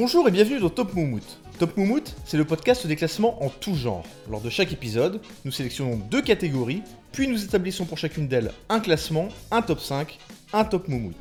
[0.00, 1.24] Bonjour et bienvenue dans Top Moumout.
[1.58, 4.04] Top Moumout, c'est le podcast des classements en tout genre.
[4.30, 8.78] Lors de chaque épisode, nous sélectionnons deux catégories, puis nous établissons pour chacune d'elles un
[8.78, 10.16] classement, un top 5,
[10.52, 11.16] un top Moumout.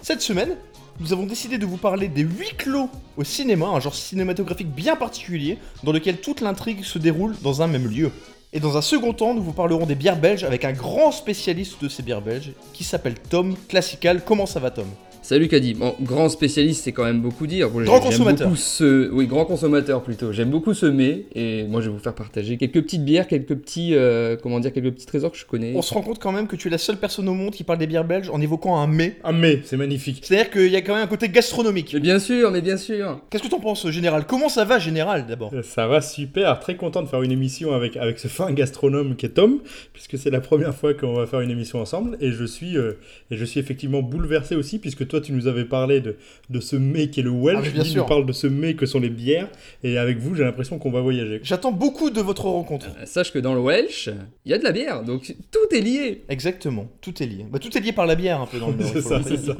[0.00, 0.56] Cette semaine,
[1.00, 4.96] nous avons décidé de vous parler des huit clos au cinéma, un genre cinématographique bien
[4.96, 8.10] particulier, dans lequel toute l'intrigue se déroule dans un même lieu.
[8.54, 11.82] Et dans un second temps, nous vous parlerons des bières belges avec un grand spécialiste
[11.82, 14.24] de ces bières belges, qui s'appelle Tom Classical.
[14.24, 14.88] Comment ça va Tom?
[15.24, 15.72] Salut Caddy.
[15.72, 17.70] Bon, grand spécialiste, c'est quand même beaucoup dire.
[17.70, 18.46] Bon, Grand consommateur.
[18.46, 19.10] beaucoup ce...
[19.10, 20.32] Oui, grand consommateur plutôt.
[20.32, 23.54] J'aime beaucoup ce mets et moi je vais vous faire partager quelques petites bières, quelques
[23.54, 25.72] petits, euh, comment dire, quelques petits trésors que je connais.
[25.74, 27.64] On se rend compte quand même que tu es la seule personne au monde qui
[27.64, 29.16] parle des bières belges en évoquant un mets.
[29.24, 30.20] Ah mais, c'est magnifique.
[30.22, 31.94] C'est-à-dire qu'il y a quand même un côté gastronomique.
[31.94, 33.22] Mais bien sûr, mais bien sûr.
[33.30, 34.26] Qu'est-ce que t'en penses, Général?
[34.26, 35.50] Comment ça va, Général, d'abord?
[35.62, 39.24] Ça va super, très content de faire une émission avec, avec ce fin gastronome qui
[39.24, 39.60] est Tom,
[39.94, 42.98] puisque c'est la première fois qu'on va faire une émission ensemble, et je suis, euh,
[43.30, 46.16] et je suis effectivement bouleversé aussi, puisque toi tu nous avais parlé de,
[46.50, 48.02] de ce mets qui est le Ah, Welsh, il sûr.
[48.02, 49.48] nous parle de ce mets que sont les bières,
[49.82, 51.40] et avec vous j'ai l'impression qu'on va voyager.
[51.44, 52.86] J'attends beaucoup de votre rencontre.
[53.00, 54.10] Euh, Sache que dans le Welsh,
[54.44, 56.24] il y a de la bière, donc tout est lié.
[56.28, 57.46] Exactement, tout est lié.
[57.50, 59.38] Bah, tout est lié par la bière un peu dans le Nord, c'est ça, c'est
[59.38, 59.56] ça.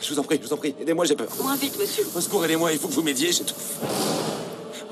[0.00, 1.28] Je vous en prie, je vous en prie, aidez-moi, j'ai peur.
[1.42, 2.04] Moins vite, monsieur.
[2.16, 3.78] Au secours, aidez-moi, il faut que vous m'aidiez, j'étouffe.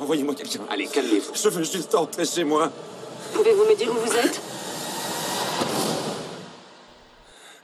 [0.01, 0.61] Envoyez-moi quelqu'un.
[0.71, 1.33] Allez, calmez-vous.
[1.35, 2.73] Je veux juste rentrer chez moi.
[3.35, 4.41] Pouvez-vous me dire où vous êtes?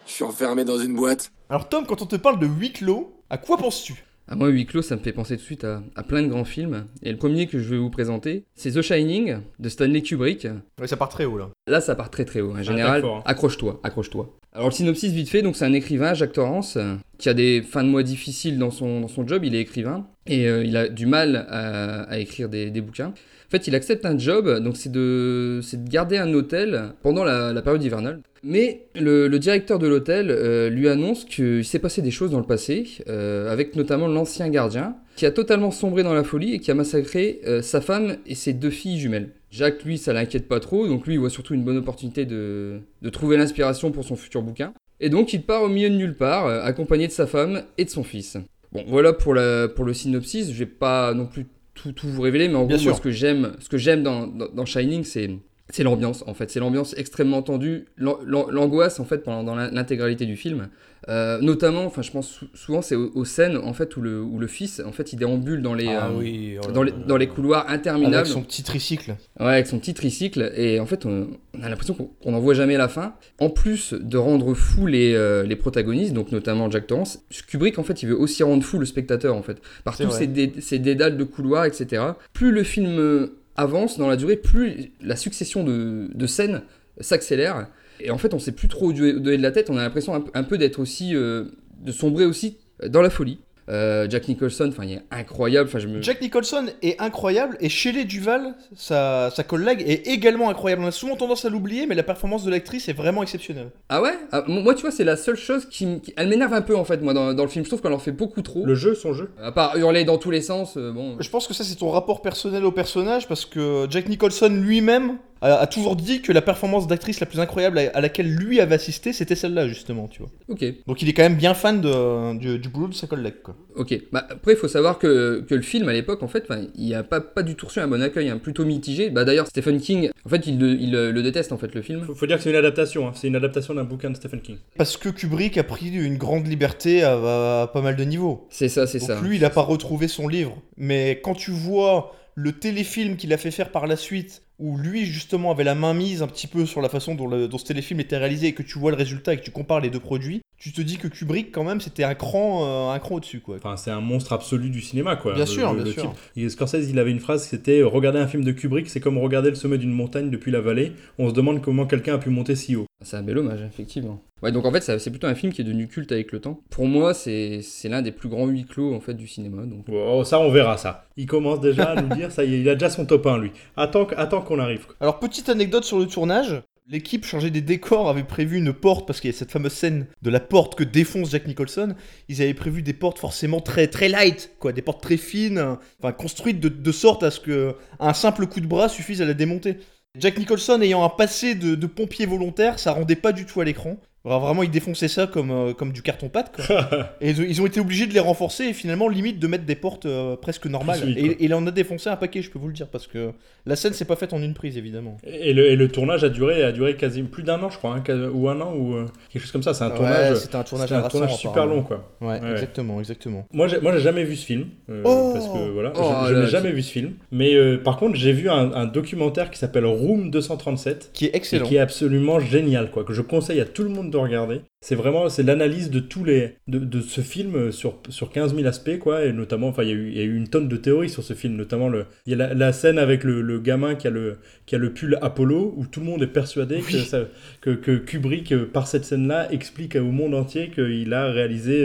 [0.06, 1.32] Je suis enfermé dans une boîte.
[1.50, 4.04] Alors Tom, quand on te parle de huis clos, à quoi penses-tu?
[4.28, 6.28] À moi, huis clos, ça me fait penser tout de suite à, à plein de
[6.28, 6.86] grands films.
[7.02, 10.46] Et le premier que je vais vous présenter, c'est The Shining de Stanley Kubrick.
[10.80, 11.50] Ouais, ça part très haut là.
[11.68, 12.56] Là, ça part très très haut.
[12.56, 13.22] En général, d'accord, hein.
[13.24, 14.32] accroche-toi, accroche-toi.
[14.52, 17.62] Alors, le synopsis vite fait, donc c'est un écrivain, Jacques Torrance, euh, qui a des
[17.62, 19.44] fins de mois difficiles dans son, dans son job.
[19.44, 23.08] Il est écrivain et euh, il a du mal à, écrire des, bouquins.
[23.08, 27.82] En fait, il accepte un job, donc c'est de, garder un hôtel pendant la, période
[27.82, 28.20] hivernale.
[28.42, 32.46] Mais le, directeur de l'hôtel euh, lui annonce qu'il s'est passé des choses dans le
[32.46, 36.70] passé, euh, avec notamment l'ancien gardien, qui a totalement sombré dans la folie et qui
[36.70, 39.30] a massacré sa femme et ses deux filles jumelles.
[39.50, 42.80] Jacques, lui, ça l'inquiète pas trop, donc lui, il voit surtout une bonne opportunité de,
[43.12, 44.74] trouver l'inspiration pour son futur bouquin.
[45.00, 47.90] Et donc, il part au milieu de nulle part, accompagné de sa femme et de
[47.90, 48.36] son fils.
[48.72, 52.22] Bon, voilà pour, la, pour le synopsis, je vais pas non plus tout, tout vous
[52.22, 54.64] révéler, mais en Bien gros, moi, ce que j'aime, ce que j'aime dans, dans, dans
[54.64, 55.30] Shining, c'est
[55.70, 60.24] c'est l'ambiance en fait, c'est l'ambiance extrêmement tendue, l'an- l'an- l'angoisse en fait pendant l'intégralité
[60.26, 60.68] du film.
[61.08, 64.20] Euh, notamment, enfin je pense sou- souvent c'est aux, aux scènes en fait où le,
[64.22, 66.82] où le fils en fait il déambule dans les, ah euh, oui, oh là dans,
[66.82, 66.96] les là.
[67.06, 69.10] dans les couloirs interminables, Avec son petit tricycle.
[69.38, 72.54] ouais, avec son petit tricycle et en fait on, on a l'impression qu'on n'en voit
[72.54, 73.14] jamais la fin.
[73.38, 77.84] En plus de rendre fou les, euh, les protagonistes, donc notamment Jack Torrance, Kubrick en
[77.84, 80.80] fait il veut aussi rendre fou le spectateur en fait par tous ces, dé- ces
[80.80, 82.02] dédales de couloirs etc.
[82.32, 86.62] Plus le film avance dans la durée, plus la succession de, de scènes
[87.00, 87.68] s'accélère.
[88.00, 89.70] Et en fait, on sait plus trop où donner de la tête.
[89.70, 91.14] On a l'impression un, peu- un peu d'être aussi.
[91.14, 91.44] euh,
[91.78, 92.56] de sombrer aussi
[92.88, 93.38] dans la folie.
[93.68, 95.68] Euh, Jack Nicholson, enfin, il est incroyable.
[95.68, 96.00] Enfin, je me.
[96.00, 100.82] Jack Nicholson est incroyable et Shelley Duval, sa, sa collègue, est également incroyable.
[100.84, 103.70] On a souvent tendance à l'oublier, mais la performance de l'actrice est vraiment exceptionnelle.
[103.88, 104.14] Ah ouais?
[104.32, 105.84] Ah, Moi, tu vois, c'est la seule chose qui.
[105.84, 107.64] m- Elle m'énerve un peu, en fait, moi, dans, dans le film.
[107.64, 108.64] Je trouve qu'on en fait beaucoup trop.
[108.64, 109.30] Le jeu, son jeu.
[109.42, 111.16] À part hurler dans tous les sens, euh, bon.
[111.18, 115.18] Je pense que ça, c'est ton rapport personnel au personnage parce que Jack Nicholson lui-même
[115.42, 118.60] a, a toujours dit que la performance d'actrice la plus incroyable à, à laquelle lui
[118.60, 120.30] avait assisté, c'était celle-là, justement, tu vois.
[120.48, 120.64] Ok.
[120.86, 123.56] Donc il est quand même bien fan de- du, du boulot de sa collègue, quoi.
[123.74, 123.94] Ok.
[124.12, 127.02] Bah, après, il faut savoir que, que le film, à l'époque, en fait, il a
[127.02, 129.10] pas, pas du tout reçu un bon accueil, hein, plutôt mitigé.
[129.10, 131.82] Bah, d'ailleurs, Stephen King, en fait, il, le- il le le déteste, en fait, le
[131.82, 132.02] film.
[132.04, 133.12] Faut, faut dire que c'est une adaptation, hein.
[133.14, 134.56] c'est une adaptation d'un bouquin de Stephen King.
[134.78, 138.46] Parce que Kubrick a pris une grande liberté à, à pas mal de niveaux.
[138.50, 139.20] C'est ça, c'est Donc ça.
[139.20, 140.60] lui, il a pas retrouvé son livre.
[140.76, 145.04] Mais quand tu vois le téléfilm qu'il a fait faire par la suite, où lui
[145.04, 148.00] justement avait la main mise un petit peu sur la façon dont, dont ce téléfilm
[148.00, 150.42] était réalisé, et que tu vois le résultat et que tu compares les deux produits,
[150.58, 153.56] tu te dis que Kubrick quand même c'était un cran, euh, un cran au-dessus quoi.
[153.56, 155.34] Enfin, c'est un monstre absolu du cinéma, quoi.
[155.34, 156.02] Bien Le- sûr, le- bien le sûr.
[156.02, 156.20] type.
[156.36, 159.18] Et Scorsese, il avait une phrase, c'était euh, regarder un film de Kubrick, c'est comme
[159.18, 160.92] regarder le sommet d'une montagne depuis la vallée.
[161.18, 162.86] On se demande comment quelqu'un a pu monter si haut.
[163.04, 164.22] C'est un bel hommage, effectivement.
[164.42, 166.40] Ouais, donc en fait, ça- c'est plutôt un film qui est devenu culte avec le
[166.40, 166.60] temps.
[166.70, 169.62] Pour moi, c'est c'est l'un des plus grands huis clos, en fait, du cinéma.
[169.64, 169.84] Donc...
[169.92, 171.04] Oh, ça, on verra ça.
[171.18, 173.38] Il commence déjà à nous dire, ça y est, il a déjà son top 1,
[173.38, 173.50] lui.
[173.76, 174.86] Attends, attends qu'on arrive.
[175.00, 176.62] Alors petite anecdote sur le tournage.
[176.88, 180.06] L'équipe changeait des décors, avait prévu une porte, parce qu'il y a cette fameuse scène
[180.22, 181.96] de la porte que défonce Jack Nicholson.
[182.28, 186.12] Ils avaient prévu des portes forcément très très light, quoi, des portes très fines, enfin
[186.12, 189.34] construites de, de sorte à ce que un simple coup de bras suffise à la
[189.34, 189.78] démonter.
[190.16, 193.64] Jack Nicholson ayant un passé de, de pompier volontaire, ça rendait pas du tout à
[193.64, 193.96] l'écran.
[194.26, 196.52] Alors, vraiment, ils défonçaient ça comme, euh, comme du carton-pâte.
[196.56, 196.88] quoi.
[197.20, 199.64] et ils ont- ils ont été obligés de les renforcer et finalement, limite, de mettre
[199.64, 201.00] des portes euh, presque normales.
[201.00, 203.06] Plus et, et il en a défoncé un paquet, je peux vous le dire, parce
[203.06, 203.30] que
[203.66, 205.16] la scène s'est pas faite en une prise, évidemment.
[205.24, 207.94] Et le, et le tournage a duré, a duré quasiment plus d'un an, je crois,
[207.94, 209.74] hein, quasi- ou un an, ou euh, quelque chose comme ça.
[209.74, 212.12] C'est un Ouais, tournage, c'était un tournage, c'était un harassant, tournage super long, quoi.
[212.20, 213.46] Ouais, exactement, exactement.
[213.52, 216.12] Moi, j'ai, moi, j'ai jamais vu ce film, euh, Oh parce que voilà, je- Oh
[216.28, 217.12] je, là, n'ai jamais vu ce film.
[217.30, 221.10] Mais euh, par contre, j'ai vu un, un documentaire qui s'appelle Room 237.
[221.12, 221.64] Qui est et excellent.
[221.66, 224.60] qui est absolument génial, quoi, que je conseille à tout le monde de regarder.
[224.80, 228.54] C'est vraiment, c'est l'analyse de tous les, de, de ce film euh, sur, sur 15
[228.54, 230.48] 000 aspects, quoi, et notamment, enfin, il y, a eu- il y a eu une
[230.48, 233.24] tonne de théories sur ce film, notamment le, il y a la, la scène avec
[233.24, 236.22] le, le gamin qui a le, qui a le pull Apollo, où tout le monde
[236.22, 237.24] est persuadé que, ça-
[237.60, 241.84] que, que Kubrick, euh, par cette scène-là, explique au monde entier qu'il a réalisé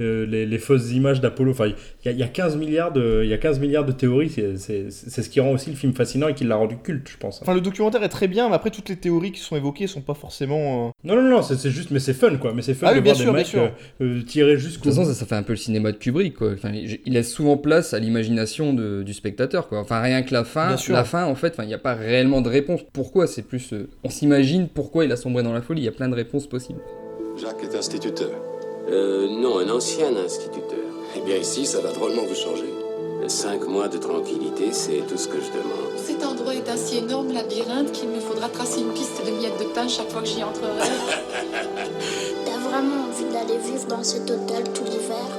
[0.00, 1.50] euh, les, les fausses images d'Apollo.
[1.52, 1.74] Enfin, il
[2.04, 4.30] y, a, il y a 15 milliards de, il y a 15 milliards de théories,
[4.30, 7.08] c'est, c'est, c'est ce qui rend aussi le film fascinant et qui l'a rendu culte,
[7.08, 7.42] je pense.
[7.42, 10.02] Enfin, le documentaire est très bien, mais après, toutes les théories qui sont évoquées sont
[10.02, 10.88] pas forcément.
[10.88, 12.52] euh, Non, non, non, c'est c'est juste, mais c'est fun, quoi.
[12.54, 13.72] Mais c'est fun Ah de oui, bien voir sûr, des bien mecs sûr.
[14.00, 15.96] euh, euh, tirer De jusqu'au toute façon, ça, ça fait un peu le cinéma de
[15.96, 16.52] Kubrick, quoi.
[16.54, 19.80] Enfin, il laisse souvent place à l'imagination de- du spectateur, quoi.
[19.80, 20.94] Enfin, rien que la fin, Bien sûr.
[20.94, 22.80] la fin, en fait, enfin, il n'y a pas réellement de réponse.
[22.92, 23.26] Pourquoi?
[23.26, 25.82] C'est plus, euh, on s'imagine pourquoi il a sombré dans la folie.
[25.82, 26.80] Il y a plein de réponses possibles.
[27.40, 28.30] Jacques est instituteur.
[28.90, 30.78] Euh, non, un ancien instituteur.
[31.16, 32.64] Eh bien ici, ça va drôlement vous changer.
[33.28, 35.96] Cinq mois de tranquillité, c'est tout ce que je demande.
[35.96, 39.58] Cet endroit est un si énorme labyrinthe qu'il me faudra tracer une piste de miettes
[39.58, 40.78] de pain chaque fois que j'y entrerai.
[42.46, 45.35] T'as vraiment envie d'aller vivre dans cet hôtel tout l'hiver?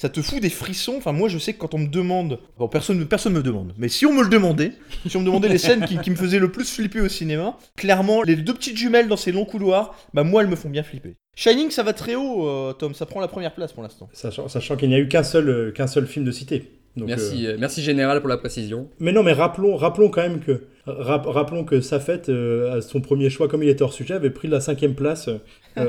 [0.00, 0.94] Ça te fout des frissons.
[0.96, 2.38] Enfin, moi, je sais que quand on me demande.
[2.58, 3.74] Bon, personne personne me demande.
[3.76, 4.72] Mais si on me le demandait,
[5.06, 8.22] si on me demandait les scènes qui, me faisaient le plus flipper au cinéma, clairement,
[8.22, 11.16] les deux petites jumelles dans ces longs couloirs, bah, moi, elles me font bien flipper.
[11.36, 12.94] Shining, ça va très haut, euh, Tom.
[12.94, 14.08] Ça prend la première place pour l'instant.
[14.14, 16.79] Sachant, qu'il n'y a eu qu'un seul, euh, qu'un seul film de cité.
[16.96, 18.88] Donc, merci, euh, euh, merci Général pour la précision.
[18.98, 23.00] Mais non, mais rappelons, rappelons quand même que, rap- rappelons que Safet, euh, à son
[23.00, 25.38] premier choix, comme il était hors sujet, avait pris la cinquième place euh,
[25.76, 25.84] dans,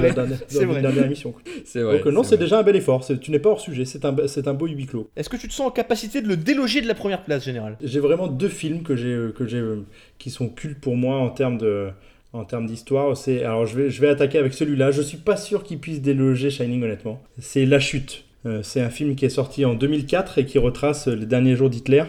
[0.00, 0.80] la dernière- dans c'est une vrai.
[0.82, 1.32] dernière émission.
[1.64, 1.98] C'est vrai.
[1.98, 3.06] Donc non, c'est déjà un bel effort.
[3.20, 3.84] Tu n'es pas hors sujet.
[3.84, 5.08] C'est un, c'est un beau huis clos.
[5.16, 7.76] Est-ce que tu te sens en capacité de le déloger de la première place, général?
[7.82, 9.84] J'ai vraiment deux films que j'ai, que j'ai, euh,
[10.18, 11.88] qui sont cultes pour moi en termes de,
[12.32, 13.16] en termes d'histoire.
[13.16, 14.90] C'est, alors je vais, je vais attaquer avec celui-là.
[14.90, 17.22] Je suis pas sûr qu'il puisse déloger Shining honnêtement.
[17.38, 18.24] C'est La Chute.
[18.44, 21.70] Euh, c'est un film qui est sorti en 2004 et qui retrace les derniers jours
[21.70, 22.04] d'Hitler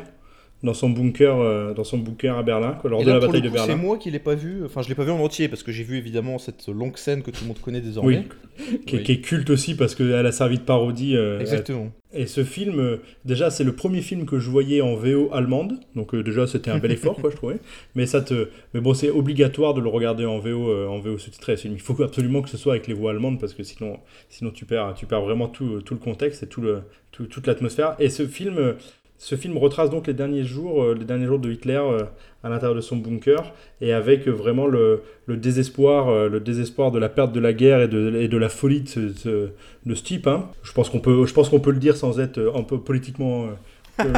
[0.63, 3.41] dans son bunker, euh, dans son bunker à Berlin, quoi, lors Et de la bataille
[3.41, 3.81] le de coup, c'est Berlin.
[3.81, 4.63] moi qui l'ai pas vu.
[4.65, 7.21] Enfin, je l'ai pas vu en entier parce que j'ai vu évidemment cette longue scène
[7.21, 8.23] que tout le monde connaît désormais.
[8.57, 9.03] Oui, qui, est- Oui.
[9.03, 11.17] qui est culte aussi parce qu'elle a servi de parodie.
[11.17, 11.91] euh, Exactement.
[12.13, 15.79] Et ce film, euh, déjà, c'est le premier film que je voyais en VO allemande.
[15.95, 17.57] Donc, déjà, c'était un bel effort, quoi, je trouvais.
[17.95, 18.47] Mais, ça te...
[18.73, 21.55] Mais bon, c'est obligatoire de le regarder en VO, en VO sous-titré.
[21.65, 23.97] Il faut absolument que ce soit avec les voix allemandes parce que sinon,
[24.29, 27.47] sinon tu, perds, tu perds vraiment tout, tout le contexte et tout le, tout- toute
[27.47, 27.95] l'atmosphère.
[27.99, 28.75] Et ce film.
[29.23, 32.03] Ce film retrace donc les derniers jours, euh, les derniers jours de Hitler euh,
[32.43, 37.07] à l'intérieur de son bunker, et avec euh, vraiment le, désespoir, le désespoir de la
[37.07, 40.27] perte de la guerre et de, la folie de ce, type.
[40.27, 40.49] hein.
[40.61, 43.47] Je pense qu'on peut, je pense qu'on peut le dire sans être un peu politiquement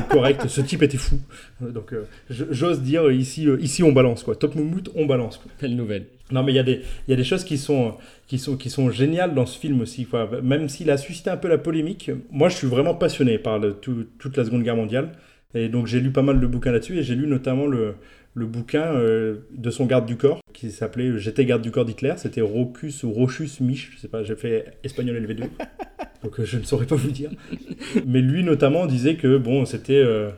[0.10, 0.48] correct.
[0.48, 1.20] ce type était fou.
[1.64, 4.36] Euh, Donc, euh, j'ose dire euh, ici, euh, ici on balance quoi.
[4.36, 5.38] Top Moumout, on balance.
[5.38, 5.52] quoi.
[5.62, 6.06] Belle nouvelle.
[6.32, 7.94] Non, mais il y, a des- il y a des choses qui sont,
[8.28, 10.08] qui, sont, qui sont géniales dans ce film aussi.
[10.42, 13.74] Même s'il a suscité un peu la polémique, moi je suis vraiment passionné par le-
[13.74, 15.12] tout- toute la Seconde Guerre mondiale.
[15.56, 17.96] Et donc j'ai lu pas mal de bouquins là-dessus et j'ai lu notamment le,
[18.34, 22.14] le bouquin euh, de son garde du corps qui s'appelait J'étais garde du corps d'Hitler.
[22.18, 25.48] C'était Rocus ou Rochus Mich, je sais pas, j'ai fait espagnol LV2.
[26.24, 27.32] donc euh, je ne saurais pas vous dire.
[28.06, 29.94] Mais lui notamment disait que bon, c'était.
[29.96, 30.30] euh,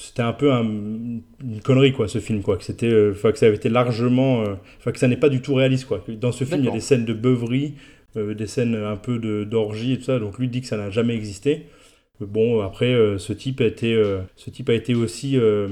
[0.00, 3.46] c'était un peu un- une connerie quoi ce film quoi que c'était euh, que ça
[3.46, 6.44] avait été largement euh, enfin que ça n'est pas du tout réaliste quoi dans ce
[6.44, 7.74] film il y a des scènes de beuverie
[8.16, 10.90] euh, des scènes un peu d'orgie et tout ça donc lui dit que ça n'a
[10.90, 11.77] jamais existé Euh,
[12.20, 15.68] bon après euh, ce type a été euh, ce type a été aussi euh,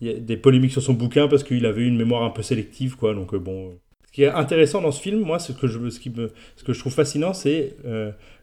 [0.00, 2.42] il y a des polémiques sur son bouquin parce qu'il avait une mémoire un peu
[2.42, 3.72] sélective quoi donc bon
[4.06, 6.64] ce qui est intéressant dans ce film moi ce que je ce qui me ce
[6.64, 7.74] que je trouve fascinant c'est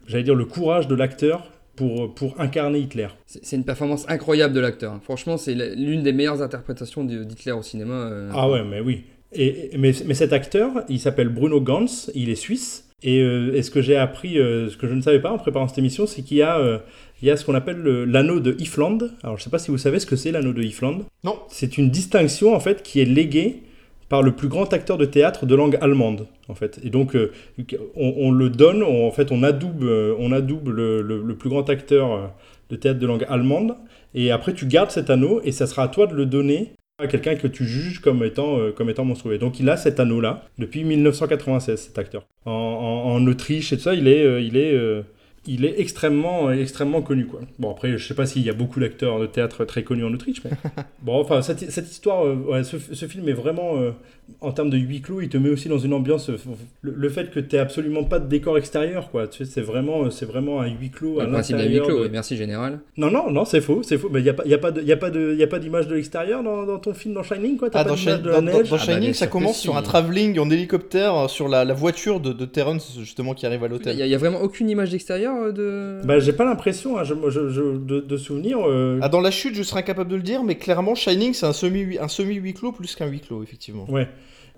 [0.07, 4.59] j'allais dire le courage de l'acteur pour pour incarner Hitler C'est une performance incroyable de
[4.59, 4.93] l'acteur.
[4.93, 4.99] hein.
[5.03, 8.09] Franchement, c'est l'une des meilleures interprétations d'Hitler au cinéma.
[8.33, 9.03] Ah ouais, mais oui.
[9.31, 12.89] Et, et- mais, mais cet acteur, il s'appelle Bruno Gantz, il est suisse.
[13.03, 15.37] Et, euh, et ce que j'ai appris, euh, ce que je ne savais pas en
[15.37, 16.79] préparant cette émission, c'est qu'il y a, euh,
[17.21, 18.97] il y a ce qu'on appelle le- l'anneau de Ifland.
[19.23, 20.99] Alors je ne sais pas si vous savez ce que c'est l'anneau de Ifland.
[21.23, 21.37] Non.
[21.49, 23.63] C'est une distinction en fait qui est léguée
[24.09, 26.79] par le plus grand acteur de théâtre de langue allemande en fait.
[26.83, 27.31] Et donc euh,
[27.95, 31.35] on, on le donne, on- en fait on adoube, euh, on adoube le, le- le
[31.35, 32.25] plus grand acteur euh,
[32.69, 33.75] de théâtre de langue allemande.
[34.15, 37.05] Et après tu gardes cet anneau et ça sera à toi de le donner à
[37.07, 39.33] quelqu'un que tu juges comme étant, euh, comme étant monstrueux.
[39.35, 42.25] Et donc il a cet anneau-là depuis 1996, cet acteur.
[42.45, 44.73] En, en- en Autriche et tout ça, il est, euh, il est,
[45.47, 47.25] il est extrêmement, extrêmement connu.
[47.25, 47.41] Quoi.
[47.57, 50.13] Bon, après, je sais pas s'il y a beaucoup d'acteurs de théâtre très connus en
[50.13, 50.51] Autriche, mais
[51.01, 53.91] bon, enfin, cette, cette histoire, euh, ouais, ce, ce film est vraiment, euh,
[54.41, 56.29] en termes de huis clos, il te met aussi dans une ambiance.
[56.29, 56.37] euh,
[56.81, 59.27] Le, le fait que tu absolument pas de décor extérieur, quoi.
[59.27, 61.97] Tu sais, c'est vraiment, c'est vraiment un huis clos à Le principe d'un huis clos,
[61.99, 62.79] de- oui, merci Général.
[62.97, 64.09] Non, non, non, c'est faux, c'est faux.
[64.11, 65.47] Mais il n'y a pas, y a pas de- y a pas de- y a
[65.47, 67.69] pas d'image de l'extérieur dans, dans ton film, dans Shining, quoi?
[67.73, 68.69] Ah, pas dans, d'image Shi- de la dans- dans- neige?
[68.69, 69.61] dans Ah bah, Shining, ça commence si.
[69.63, 73.45] sur un travelling en hélicoptère euh, sur la, la voiture de, de Terrence, justement, qui
[73.45, 73.95] arrive à Il l'hôtel.
[73.95, 75.51] n'y a, vraiment aucune image d'extérieur euh,
[76.01, 76.05] de.
[76.05, 78.59] Bah, j'ai pas l'impression, hein, je, je- je- de, de souvenir.
[78.67, 81.45] euh, Ah, dans la chute, je serais incapable de le dire, mais clairement, Shining, c'est
[81.45, 83.85] un semi un semi huis clos plus qu'un huis clos, effectivement.
[83.89, 84.07] Ouais.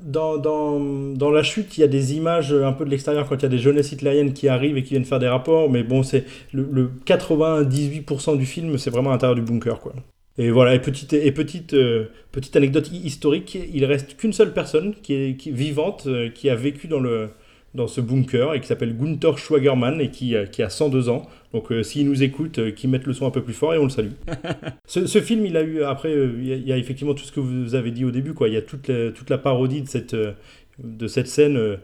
[0.01, 0.79] Dans, dans,
[1.13, 3.46] dans la chute, il y a des images un peu de l'extérieur quand il y
[3.46, 6.24] a des jeunesses hitlériennes qui arrivent et qui viennent faire des rapports, mais bon, c'est
[6.53, 9.94] le, le 98% du film, c'est vraiment à l'intérieur du bunker, quoi.
[10.38, 14.53] Et voilà, et petite, et petite, euh, petite anecdote hi- historique, il reste qu'une seule
[14.53, 17.29] personne qui est, qui est vivante, euh, qui a vécu dans, le,
[17.75, 21.23] dans ce bunker et qui s'appelle Gunther Schwagerman et qui, euh, qui a 102 ans.
[21.53, 23.77] Donc euh, s'il nous écoute, euh, qu'il mette le son un peu plus fort et
[23.77, 24.11] on le salue.
[24.88, 27.13] Ce, ce film, il a eu après, euh, il y, a- il y a effectivement
[27.13, 28.47] tout ce que vous avez dit au début, quoi.
[28.47, 30.33] Il y a toute la, toute la parodie de cette, euh,
[30.83, 31.77] de cette scène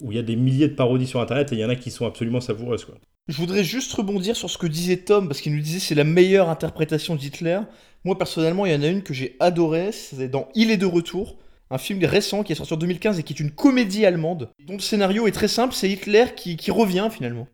[0.00, 1.76] où il y a des milliers de parodies sur Internet et il y en a
[1.76, 2.94] qui sont absolument savoureuses, quoi.
[3.28, 6.04] Je voudrais juste rebondir sur ce que disait Tom, parce qu'il nous disait c'est la
[6.04, 7.58] meilleure interprétation d'Hitler.
[8.04, 10.86] Moi, personnellement, il y en a une que j'ai adorée, c'est dans Il est de
[10.86, 11.36] retour,
[11.70, 14.74] un film récent qui est sorti en 2015 et qui est une comédie allemande, dont
[14.74, 17.48] le scénario est très simple, c'est Hitler qui, qui revient finalement.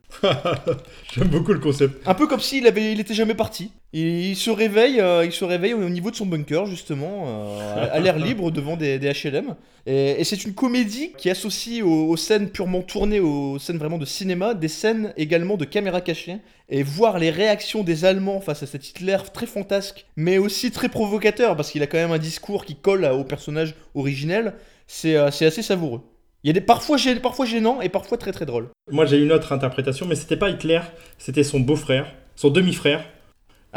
[1.15, 2.07] J'aime beaucoup le concept.
[2.07, 3.71] Un peu comme s'il avait, il était jamais parti.
[3.95, 7.87] Il, il se réveille, euh, il se réveille au niveau de son bunker justement, euh,
[7.87, 9.55] à, à l'air libre devant des, des HLM.
[9.87, 13.99] Et, et c'est une comédie qui associe aux, aux scènes purement tournées, aux scènes vraiment
[13.99, 16.37] de cinéma, des scènes également de caméra cachée.
[16.75, 20.89] Et voir les réactions des Allemands face à cet Hitler très fantasque, mais aussi très
[20.89, 24.55] provocateur, parce qu'il a quand même un discours qui colle au personnage originel,
[24.87, 26.01] c'est euh, assez savoureux.
[26.43, 28.69] Il y a des parfois, gê- parfois gênants et parfois très très drôles.
[28.91, 30.81] Moi, j'ai une autre interprétation, mais c'était pas Hitler,
[31.19, 33.05] c'était son beau-frère, son demi-frère.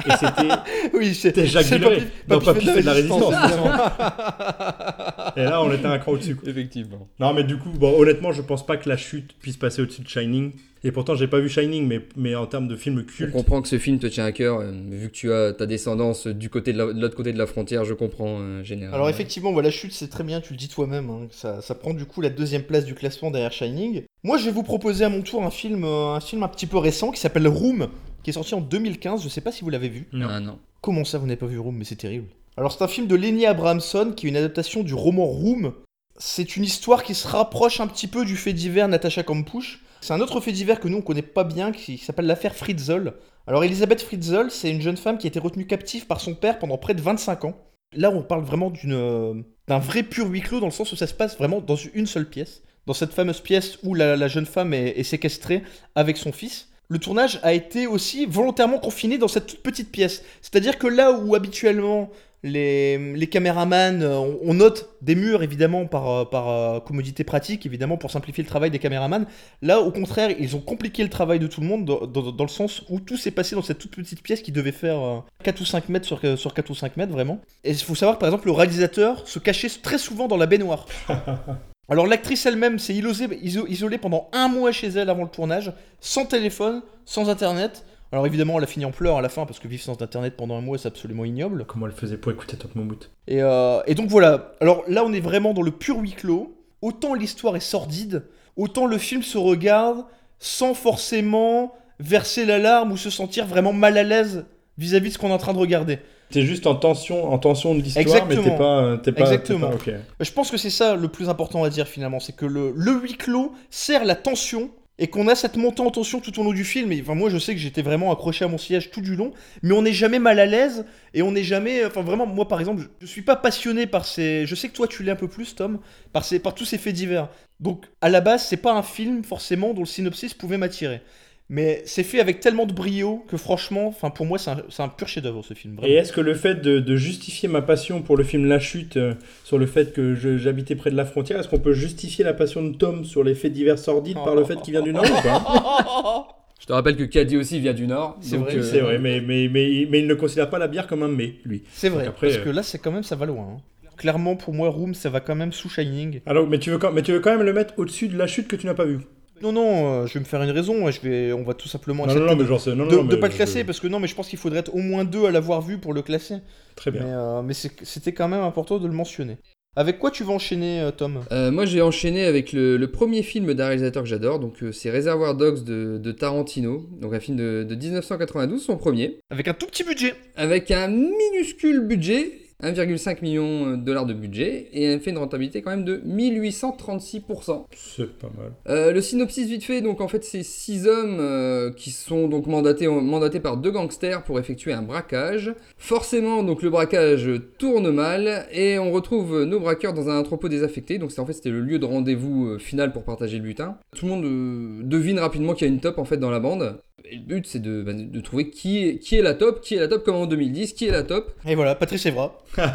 [0.06, 0.54] Et c'était
[0.94, 3.34] Oui, c'était Jacques Villeray dans Papy Papy fait de la résistance.
[5.38, 6.36] Et là, on était un cran au-dessus.
[6.36, 6.50] quoi.
[6.50, 7.08] Effectivement.
[7.20, 10.02] Non, mais du coup, bon, honnêtement, je pense pas que la chute puisse passer au-dessus
[10.02, 10.52] de Shining.
[10.84, 13.68] Et pourtant, j'ai pas vu Shining, mais, mais en termes de film culte, comprend que
[13.68, 16.74] ce film te tient à cœur, euh, vu que tu as ta descendance du côté
[16.74, 18.94] de la- de l'autre côté de la frontière, je comprends, euh, Général.
[18.94, 21.10] Alors effectivement, voilà, chute, c'est très bien, tu le dis toi-même.
[21.10, 24.04] hein, ça, ça prend du coup la deuxième place du classement derrière Shining.
[24.24, 26.68] Moi, je vais vous proposer à mon tour un film, euh, un film un petit
[26.68, 27.88] peu récent qui s'appelle Room,
[28.26, 29.24] qui est sorti en 2015.
[29.24, 30.08] Je sais pas si vous l'avez vu.
[30.12, 30.28] Non.
[30.28, 30.58] Ah non.
[30.82, 31.78] Comment ça, vous n'avez pas vu Room?
[31.78, 32.28] Mais c'est terrible.
[32.58, 35.74] Alors c'est un film de Lenny Abrahamson qui est une adaptation du roman Room.
[36.18, 39.84] C'est une histoire qui se rapproche un petit peu du fait divers Natasha Kampusch.
[40.02, 43.14] C'est un autre fait divers que nous on connaît pas bien qui s'appelle l'affaire Fritzl.
[43.46, 46.58] Alors Elisabeth Fritzl, c'est une jeune femme qui a été retenue captive par son père
[46.58, 47.58] pendant près de 25 ans.
[47.94, 49.36] Là, on parle vraiment d'une euh,
[49.68, 52.08] d'un vrai pur huis clos dans le sens où ça se passe vraiment dans une
[52.08, 52.64] seule pièce.
[52.88, 55.62] Dans cette fameuse pièce où la, la jeune femme est, est séquestrée
[55.94, 56.70] avec son fils.
[56.88, 60.24] Le tournage a été aussi volontairement confiné dans cette toute petite pièce.
[60.42, 62.12] C'est-à-dire que là où habituellement
[62.46, 68.12] les, caméramans, euh, on, note des murs évidemment par, euh, euh, commodité pratique, évidemment pour
[68.12, 69.26] simplifier le travail des caméramans,
[69.62, 72.84] là au contraire ils ont compliqué le travail de tout le monde dans, le sens
[72.90, 75.66] où tout s'est passé dans cette toute petite pièce qui devait faire euh, 4 ou
[75.66, 77.40] 5 mètres sur, sur 4 ou 5 mètres vraiment.
[77.64, 80.86] Et il faut savoir par exemple le réalisateur se cachait très souvent dans la baignoire.
[81.90, 85.72] Alors l'actrice elle-même s'est isolée, iso- isolée pendant un mois chez elle avant le tournage,
[86.00, 87.86] sans téléphone, sans internet.
[88.12, 90.36] Alors évidemment elle a fini en pleurs à la fin parce que vivre sans internet
[90.38, 91.66] pendant un mois c'est absolument ignoble.
[91.66, 95.14] comment elle faisait pour écouter Top Momout Et, euh, et donc voilà, alors là on
[95.14, 96.56] est vraiment dans le pur huis clos.
[96.82, 98.24] Autant l'histoire est sordide,
[98.58, 100.06] autant le film se regarde
[100.40, 104.46] sans forcément verser l'alarme ou se sentir vraiment mal à l'aise
[104.78, 106.00] vis-à-vis de ce qu'on est en train de regarder.
[106.32, 109.70] T'es juste en tension, en tension de l'histoire, mais t'es pas, euh, t'es pas, Exactement.
[109.70, 110.24] pas-.
[110.24, 112.94] Je pense que c'est ça le plus important à dire finalement, c'est que le, le
[112.94, 116.54] huis clos sert la tension et qu'on a cette montée en tension tout au long
[116.54, 116.92] du film.
[116.92, 119.34] Et, enfin, moi, je sais que j'étais vraiment accroché à mon siège tout du long,
[119.62, 121.86] mais on n'est jamais mal à l'aise et on n'est jamais.
[121.86, 124.46] Enfin, vraiment, moi, par exemple, je, je suis pas passionné par ces.
[124.46, 125.80] Je sais que toi, tu l'es un peu plus, Tom,
[126.14, 127.28] par ces, par tous ces faits divers.
[127.60, 131.02] Donc, à la base, c'est pas un film forcément dont le synopsis pouvait m'attirer.
[131.48, 135.08] Mais c'est fait avec tellement de brio que franchement, enfin pour moi c'est un, pur
[135.08, 135.76] chef-d'œuvre ce film.
[135.76, 135.88] Vraiment.
[135.94, 138.98] Et est-ce que le fait de, de justifier ma passion pour le film La Chute,
[138.98, 142.34] euh, sur le fait que j'habitais près de la frontière, est-ce qu'on peut justifier la
[142.34, 145.06] passion de Tom sur les faits divers sordides par le fait qu'il vient du Nord
[145.06, 146.28] ou pas?
[146.60, 148.18] Je te rappelle que Caddy aussi vient du Nord.
[148.22, 150.88] C'est vrai, euh, C'est vrai, mais, mais, mais, mais il ne considère pas la bière
[150.88, 151.62] comme un mets, lui.
[151.74, 153.58] C'est vrai, après, parce euh, que là c'est quand même ça va loin.
[153.58, 153.58] hein.
[153.98, 156.22] Clairement pour moi Room ça va quand même sous Shining.
[156.26, 158.26] Alors, mais tu, veux quand, mais tu veux quand même le mettre au-dessus de La
[158.26, 159.02] Chute que tu n'as pas vu
[159.42, 162.06] Non non, euh, je vais me faire une raison, je vais, on va tout simplement
[162.08, 163.64] Non, non, de, mais genre, c'est- non, de- non, de mais pas le je- classer
[163.66, 165.78] parce que non mais je pense qu'il faudrait être au moins deux à l'avoir vu
[165.78, 166.36] pour le classer.
[166.76, 167.04] Très bien.
[167.04, 169.38] Mais, euh, mais c'est- c'était quand même important de le mentionner.
[169.78, 171.20] Avec quoi tu vas enchaîner euh, Tom?
[171.34, 174.72] Euh, moi, j'ai enchaîné avec le, le premier film d'un réalisateur que j'adore, donc euh,
[174.72, 179.50] c'est Reservoir Dogs de, de Tarantino, donc un film de, de 1992, son premier, Avec
[179.50, 180.14] un tout petit budget.
[180.38, 182.32] avec un minuscule budget
[182.64, 187.66] 1,5 million de dollars de budget et elle fait une rentabilité quand même de 1836%.
[187.76, 188.54] C'est pas mal.
[188.70, 192.48] Euh, le synopsis vite fait, donc en fait c'est six hommes euh, qui sont donc
[192.48, 195.54] mandatés, mandatés par deux gangsters pour effectuer un braquage.
[195.78, 200.98] Forcément donc le braquage tourne mal et on retrouve nos braqueurs dans un entrepôt désaffecté,
[200.98, 203.78] donc c'est en fait c'était le lieu de rendez-vous euh, final pour partager le butin.
[203.96, 206.40] Tout le monde euh, devine rapidement qu'il y a une top en fait dans la
[206.40, 206.80] bande.
[207.12, 209.76] Et le but c'est de, bah, de trouver qui est, qui est la top, qui
[209.76, 211.32] est la top comme en 2010, qui est la top.
[211.48, 212.38] Et voilà, Patrice Evra.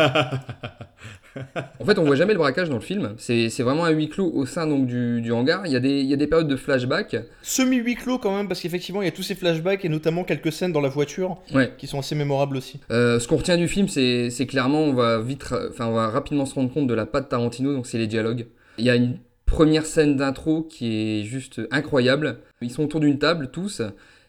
[1.78, 3.14] En fait, on voit jamais le braquage dans le film.
[3.16, 5.64] C'est c'est vraiment un huis clos au sein donc du, du hangar.
[5.64, 7.16] Il y, a des, il y a des périodes de flashback.
[7.42, 10.50] Semi-huis clos quand même, parce qu'effectivement, il y a tous ces flashbacks et notamment quelques
[10.50, 11.72] scènes dans la voiture Ouais.
[11.78, 12.80] qui sont assez mémorables aussi.
[12.90, 16.08] Euh, ce qu'on retient du film, c'est c'est clairement, on va vite, enfin, on va
[16.08, 17.72] rapidement se rendre compte de la patte Tarantino.
[17.74, 18.46] Donc, c'est les dialogues.
[18.78, 22.38] Il y a une première scène d'intro qui est juste incroyable.
[22.60, 23.82] Ils sont autour d'une table tous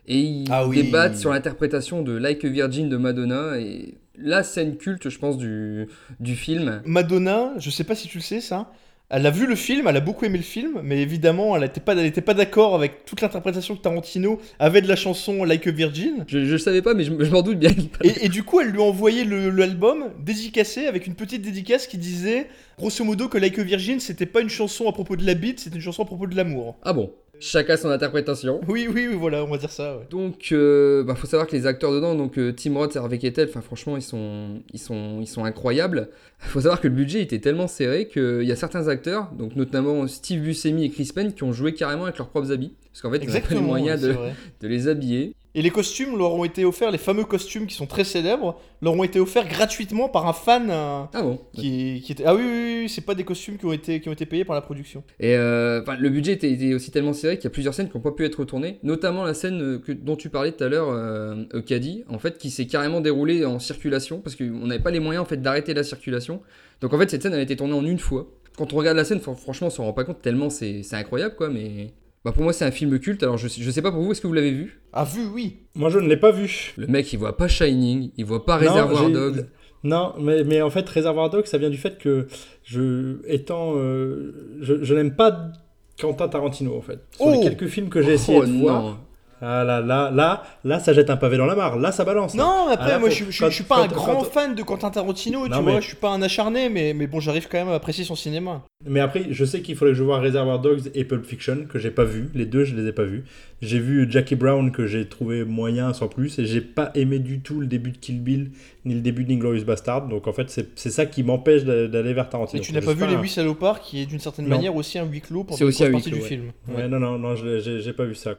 [0.07, 0.83] et ils Ah oui.
[0.83, 5.37] débattent sur l'interprétation de Like a Virgin de Madonna et la scène culte, je pense,
[5.37, 5.87] du,
[6.19, 6.81] du film.
[6.85, 8.71] Madonna, je sais pas si tu le sais ça,
[9.13, 11.81] elle a vu le film, elle a beaucoup aimé le film, mais évidemment, elle n'était
[11.81, 15.67] pas, elle était pas d'accord avec toute l'interprétation que Tarantino avait de la chanson Like
[15.67, 16.23] a Virgin.
[16.27, 17.71] Je, je savais pas, mais je, je m'en doute bien.
[18.03, 21.97] Et, et du coup, elle lui a envoyé l'album dédicacé avec une petite dédicace qui
[21.97, 25.33] disait, grosso modo, que Like a Virgin, c'était pas une chanson à propos de la
[25.33, 26.77] bite, c'était une chanson à propos de l'amour.
[26.83, 27.11] Ah bon?
[27.41, 28.61] Chacun son interprétation.
[28.67, 29.97] Oui, oui, oui, voilà, on va dire ça.
[29.97, 30.05] ouais.
[30.11, 33.49] Donc, euh, bah, faut savoir que les acteurs dedans, donc euh, Tim Roth, Harvey Keitel,
[33.49, 36.09] enfin franchement, ils sont, ils sont, ils sont incroyables.
[36.37, 40.07] Faut savoir que le budget était tellement serré qu'il y a certains acteurs, donc notamment
[40.07, 43.11] Steve Buscemi et Chris Penn, qui ont joué carrément avec leurs propres habits, parce qu'en
[43.11, 45.33] fait, ils n'avaient pas les moyens de les habiller.
[45.53, 48.93] Et les costumes leur ont été offerts, les fameux costumes qui sont très célèbres, leur
[48.93, 52.23] ont été offerts gratuitement par un fan euh, Ah bon qui, qui était.
[52.25, 54.45] Ah oui, oui, oui, c'est pas des costumes qui ont été, qui ont été payés
[54.45, 55.03] par la production.
[55.19, 57.97] Et euh, le budget était, était aussi tellement serré qu'il y a plusieurs scènes qui
[57.97, 60.69] n'ont pas pu être retournées, notamment la scène euh, que, dont tu parlais tout à
[60.69, 64.81] l'heure, euh, euh, Caddy, en fait, qui s'est carrément déroulée en circulation, parce qu'on n'avait
[64.81, 66.41] pas les moyens en fait d'arrêter la circulation.
[66.79, 68.27] Donc en fait, cette scène elle a été tournée en une fois.
[68.57, 71.35] Quand on regarde la scène, fr- franchement, on s'en rend pas compte tellement c'est incroyable,
[71.35, 71.49] quoi.
[71.49, 71.91] Mais
[72.23, 73.23] bah, pour moi, c'est un film culte.
[73.23, 74.79] Alors je, sais- je sais pas pour vous, est-ce que vous l'avez vu?
[74.93, 75.57] Ah, vu, oui.
[75.75, 76.73] Moi, je ne l'ai pas vu.
[76.77, 79.47] Le mec, il voit pas Shining, il voit pas Reservoir Dogs.
[79.83, 82.27] Non, mais, mais en fait, Reservoir Dogs, ça vient du fait que
[82.63, 85.51] je, étant, euh, je, je n'aime pas
[85.99, 86.99] Quentin Tarantino, en fait.
[87.15, 88.97] Sur Oh les quelques films que j'ai essayé Oh, de non.
[89.41, 91.77] Ah là, là, là, là, ça jette un pavé dans la mare.
[91.77, 92.35] Là, ça balance.
[92.35, 93.87] Non, mais après, Ah, là, moi, faut- je, je- je quand- suis pas quand- un
[93.87, 96.69] grand quand- fan de Quentin Tarantino, tu Non, vois, mais- je suis pas un acharné,
[96.69, 98.63] mais, mais bon, j'arrive quand même à apprécier son cinéma.
[98.85, 101.79] Mais après, je sais qu'il faudrait que je voie Reservoir Dogs et Pulp Fiction, que
[101.79, 102.29] j'ai pas vu.
[102.33, 103.23] Les deux, je les ai pas vus.
[103.61, 106.39] J'ai vu Jackie Brown, que j'ai trouvé moyen sans plus.
[106.39, 108.51] Et j'ai pas aimé du tout le début de Kill Bill,
[108.85, 110.07] ni le début d'Inglorious Bastard.
[110.07, 112.61] Donc en fait, c'est c'est ça qui m'empêche d'a- d'aller vers Tarantino.
[112.61, 114.55] Et tu n'as pas vu Les un- Huit Salopards, qui est d'une certaine Non.
[114.55, 116.21] manière aussi un huis clos C'est une partie du ouais.
[116.21, 116.43] film.
[116.75, 118.31] Ouais, non, non, non, je l'ai- j'ai j'ai pas vu ça.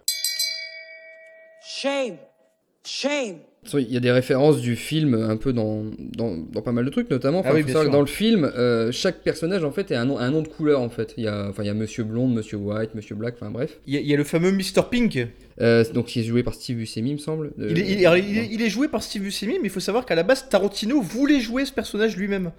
[1.83, 2.17] Shame.
[2.85, 3.37] Shame.
[3.75, 6.91] Il y a des références du film un peu dans, dans, dans pas mal de
[6.91, 7.39] trucs, notamment.
[7.41, 10.19] Enfin, Ah oui, que dans le film, euh, chaque personnage en fait est un nom,
[10.19, 11.15] un nom de couleur en fait.
[11.17, 13.79] Il y a, enfin, il y a Monsieur Blonde, Monsieur White, Monsieur Black, enfin bref.
[13.87, 14.83] Il y, a- il y a le fameux Mr.
[14.91, 15.29] Pink.
[15.61, 17.53] Euh, donc il est joué par Steve Buscemi, il me semble.
[17.61, 19.69] Euh, Il est, il est- alors, il est- il est joué par Steve Buscemi, mais
[19.69, 22.51] il faut savoir qu'à la base, Tarantino voulait jouer ce personnage lui-même.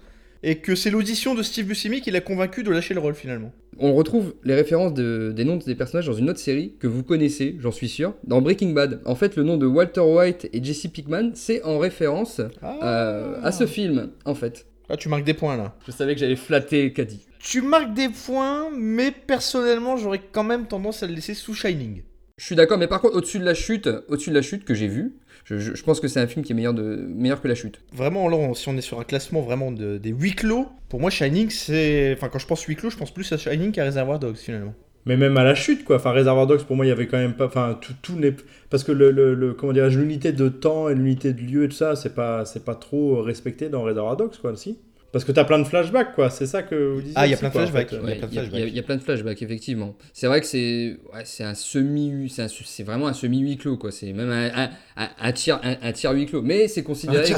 [0.46, 3.50] Et que c'est l'audition de Steve Buscemi qui l'a convaincu de lâcher le rôle finalement.
[3.78, 7.02] On retrouve les références de- des noms des personnages dans une autre série que vous
[7.02, 9.00] connaissez, j'en suis sûr, dans Breaking Bad.
[9.06, 13.52] En fait, le nom de Walter White et Jesse Pickman, c'est en référence euh, à
[13.52, 14.66] ce film, en fait.
[14.90, 15.74] Ah, tu marques des points là.
[15.86, 17.26] Je savais que j'allais flatter Caddy.
[17.38, 22.02] Tu marques des points, mais personnellement, j'aurais quand même tendance à le laisser sous Shining.
[22.36, 24.74] Je suis d'accord, mais par contre, au-dessus de la chute, au-dessus de la chute que
[24.74, 27.40] j'ai vu, je, je- je pense que c'est un film qui est meilleur, de, meilleur
[27.40, 27.80] que la chute.
[27.92, 31.00] Vraiment, là, on- si on est sur un classement vraiment de- des huis clos, pour
[31.00, 32.14] moi, Shining, c'est.
[32.16, 34.74] Enfin, quand je pense huis clos, je pense plus à Shining qu'à Reservoir Dogs finalement.
[35.06, 35.96] Mais même à la chute, quoi.
[35.96, 37.44] Enfin, Reservoir Dogs, pour moi, il y avait quand même pas.
[37.46, 38.34] Enfin, tout, tout n'est.
[38.70, 41.68] Parce que le, le, le- comment dirais-je, l'unité de temps et l'unité de lieu et
[41.68, 44.78] tout ça, c'est pas, c'est pas trop respecté dans Reservoir Dogs, quoi, si.
[45.14, 46.28] Parce que t'as plein de flashbacks, quoi.
[46.28, 47.14] C'est ça que vous disiez.
[47.16, 47.88] Ah, il y a plein de en flashbacks.
[47.90, 47.96] fait.
[47.96, 48.52] Il y a Ouais, plein de y, flashbacks.
[48.54, 49.94] il y a- il y a plein de flashbacks, effectivement.
[50.12, 53.56] C'est vrai que c'est ouais, c'est un semi c'est un- c'est vraiment un semi huis
[53.56, 53.90] clos quoi.
[53.92, 57.24] C'est même un, un, un, un tiers un, un tiers huis clos, mais c'est considéré.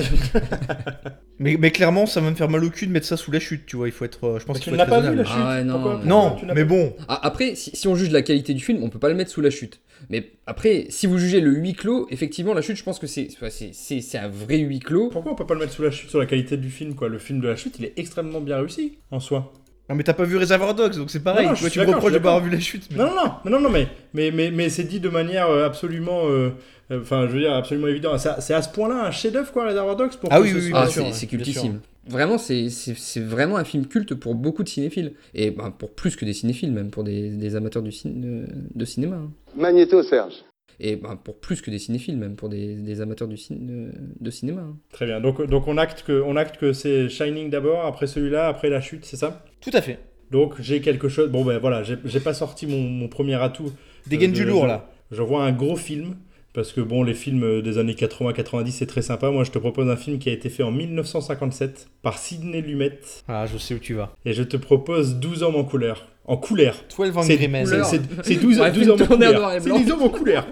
[1.38, 3.40] Mais, mais clairement, ça va me faire mal au cul de mettre ça sous la
[3.40, 3.88] chute, tu vois.
[3.88, 4.24] Il faut être.
[4.24, 5.64] euh, Je pense qu'il tu faut ne être l'as pas vu, la chute Ah ouais,
[5.64, 6.94] non, Pourquoi- mais- Non, tu l'as mais bon.
[7.08, 9.30] Ah, après, si, si on juge la qualité du film, on peut pas le mettre
[9.30, 9.80] sous la chute.
[10.10, 13.28] Mais après, si vous jugez le huis clos, effectivement, la chute, je pense que c'est
[13.50, 15.08] c'est- c'est c'est un vrai huis clos.
[15.10, 17.08] Pourquoi on peut pas le mettre sous la chute sur la qualité du film, quoi?
[17.08, 19.52] Le film de la chute, il est extrêmement bien réussi, en soi.
[19.88, 21.46] Non, mais t'as pas vu Reservoir Dogs, donc c'est pareil.
[21.46, 22.88] Non, non, tu me reproches de pas avoir vu la chute.
[22.90, 25.48] mais- Non, non, non, mais non, non, mais, mais, mais, mais c'est dit de manière
[25.48, 26.50] euh, absolument, euh,
[26.90, 28.18] euh, enfin, je veux dire, absolument évident.
[28.18, 30.50] C'est à- C'est à ce point-là un chef-d'œuvre, quoi, Reservoir Dogs, pour Ah que oui,
[30.50, 31.80] ce oui, soit- Ah, bien sûr, c'est ouais, c'est bien cultissime.
[32.08, 35.14] Vraiment, c'est c'est- c'est vraiment un film culte pour beaucoup de cinéphiles.
[35.34, 38.46] Et bah, pour plus que des cinéphiles, même pour des, des amateurs du cin- de,
[38.74, 39.16] de cinéma.
[39.16, 39.30] hein.
[39.56, 40.44] Magnéto, Serge.
[40.78, 43.90] Et bah, pour plus que des cinéphiles, même pour des, des amateurs du cin- de,
[44.20, 44.60] de cinéma.
[44.62, 44.76] hein.
[44.92, 45.20] Très bien.
[45.20, 48.80] Donc, donc on acte que, on acte que c'est Shining d'abord, après celui-là, après la
[48.80, 49.44] chute, c'est ça?
[49.60, 49.98] Tout à fait.
[50.30, 51.30] Donc j'ai quelque chose.
[51.30, 53.72] Bon ben voilà, j'ai pas sorti mon, mon premier atout.
[54.08, 54.90] Dégaine Euh, du de- lourd là.
[55.12, 56.16] Je vois un gros film.
[56.56, 59.30] Parce que bon, les films des années 80-90, c'est très sympa.
[59.30, 62.98] Moi, je te propose un film qui a été fait en 1957 par Sidney Lumet.
[63.28, 64.14] Ah, je sais où tu vas.
[64.24, 66.08] Et je te propose 12 hommes en couleur.
[66.24, 66.82] En couleur.
[66.96, 67.64] 12 C'est Angry Men.
[67.66, 67.84] couleur.
[67.84, 69.50] C'est c'est 12, Ouais, 12 film hommes en couleur.
[69.52, 69.78] C'est blanc.
[69.78, 70.46] 10 hommes en couleur.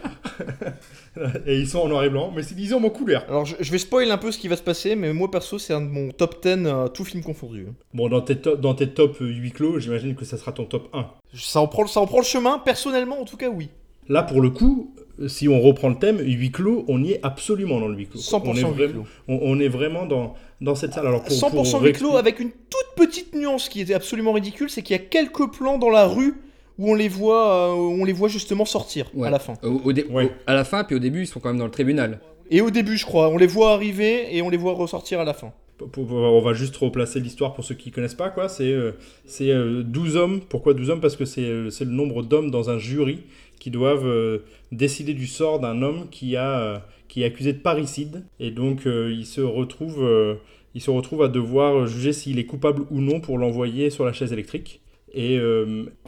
[1.47, 3.25] et ils sont en noir et blanc, mais c'est 10 hommes en couleur.
[3.31, 5.59] Alors, je, je vais spoil un peu ce qui va se passer, mais moi perso,
[5.59, 7.67] c'est un de mon top 10, euh, tout film confondu.
[7.95, 10.91] Bon, dans tes, top, dans tes top 8 clos, j'imagine que ça sera ton top
[10.93, 11.07] 1.
[11.33, 13.71] Ça en, prend, ça en prend le chemin, personnellement, en tout cas, oui.
[14.09, 14.95] Là, pour le coup,
[15.29, 18.21] si on reprend le thème, huis clos, on y est absolument dans le huis clos.
[18.21, 19.05] 100% on est, huis clos.
[19.29, 21.07] on, on est vraiment dans, dans cette salle.
[21.07, 24.71] Alors, pour, 100% pour huis clos avec une toute petite nuance qui était absolument ridicule,
[24.71, 26.35] c'est qu'il y a quelques plans dans la rue
[26.79, 29.29] où on les voit, euh, on les voit justement sortir Ouais.
[29.29, 29.55] à la fin.
[29.63, 30.25] Au- au dé- Ouais.
[30.27, 32.19] au- à la fin, puis au début, ils sont quand même dans le tribunal.
[32.51, 35.25] Et au début, je crois, on les voit arriver et on les voit ressortir à
[35.25, 35.53] la fin.
[35.97, 38.29] On va juste replacer l'histoire pour ceux qui connaissent pas.
[38.31, 38.49] quoi.
[38.49, 38.93] C'est euh,
[39.27, 40.41] c'est, euh, 12 hommes.
[40.49, 41.01] Pourquoi 12 hommes?
[41.01, 43.23] Parce que c'est euh, c'est le nombre d'hommes dans un jury
[43.65, 44.41] qui doivent euh,
[44.73, 48.23] décider du sort d'un homme qui, a, euh, qui est accusé de parricide.
[48.39, 50.35] Et donc, euh, il, se retrouve, euh,
[50.75, 54.13] il se retrouve à devoir juger s'il est coupable ou non pour l'envoyer sur la
[54.13, 54.83] chaise électrique.
[55.15, 55.39] Et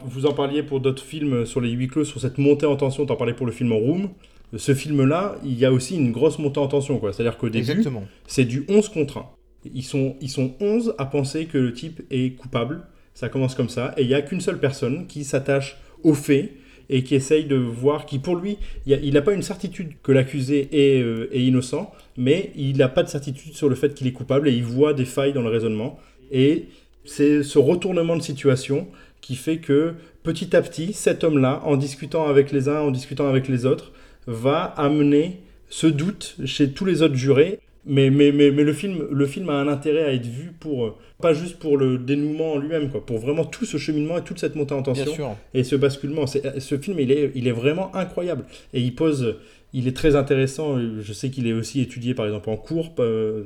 [0.03, 3.05] vous en parliez pour d'autres films sur les huis clos, sur cette montée en tension,
[3.05, 4.09] t'en parlais pour le film Room.
[4.55, 7.01] Ce film-là, il y a aussi une grosse montée en tension.
[7.01, 7.85] C'est-à-dire qu'au début,
[8.27, 9.25] c'est du 11 contre 1.
[9.73, 12.81] Ils sont, ils sont 11 à penser que le type est coupable.
[13.13, 13.93] Ça commence comme ça.
[13.95, 16.51] Et il n'y a qu'une seule personne qui s'attache aux faits
[16.89, 20.69] et qui essaye de voir, qui pour lui, il n'a pas une certitude que l'accusé
[20.71, 24.11] est, euh, est innocent, mais il n'a pas de certitude sur le fait qu'il est
[24.13, 25.99] coupable et il voit des failles dans le raisonnement.
[26.31, 26.65] Et
[27.05, 28.87] c'est ce retournement de situation
[29.21, 33.27] qui fait que petit à petit, cet homme-là, en discutant avec les uns, en discutant
[33.27, 33.91] avec les autres,
[34.25, 37.59] va amener ce doute chez tous les autres jurés.
[37.87, 40.85] Mais, mais, mais, mais le, film, le film a un intérêt à être vu pour,
[40.85, 44.23] euh, pas juste pour le dénouement en lui-même, quoi, pour vraiment tout ce cheminement et
[44.23, 45.29] toute cette montée en Bien tension sûr.
[45.53, 46.27] et ce basculement.
[46.27, 48.43] C'est- Ce film, il est, il est vraiment incroyable.
[48.73, 49.37] Et il pose,
[49.73, 50.77] il est très intéressant.
[50.99, 53.43] Je sais qu'il est aussi étudié, par exemple, en cours, euh,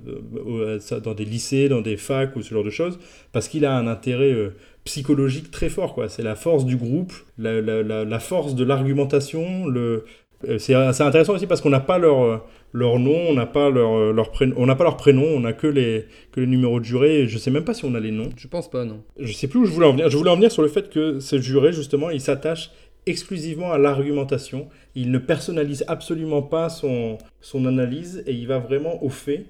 [0.47, 2.97] euh, dans des lycées, dans des facs ou ce genre de choses,
[3.34, 5.93] parce qu'il a un intérêt euh, psychologique très fort.
[5.93, 6.10] quoi.
[6.10, 9.67] C'est la force du groupe, la, la, la, la force de l'argumentation.
[9.67, 10.06] Le...
[10.47, 12.38] euh, C'est c'est intéressant aussi parce qu'on n'a pas leur, euh,
[12.73, 15.41] leur nom, on n'a pas leur, euh, leur prénom, on n'a pas leur prénom, on
[15.41, 17.27] n'a que les, que les numéros de jurés.
[17.27, 18.29] Je sais même pas si on a les noms.
[18.38, 19.01] Je pense pas, non.
[19.19, 20.10] Je sais plus où je voulais en venir.
[20.10, 22.71] Je voulais en venir sur le fait que ce juré, justement, il s'attache
[23.05, 24.67] exclusivement à l'argumentation.
[24.95, 29.45] Il ne personnalise absolument pas son, son analyse et il va vraiment au fait.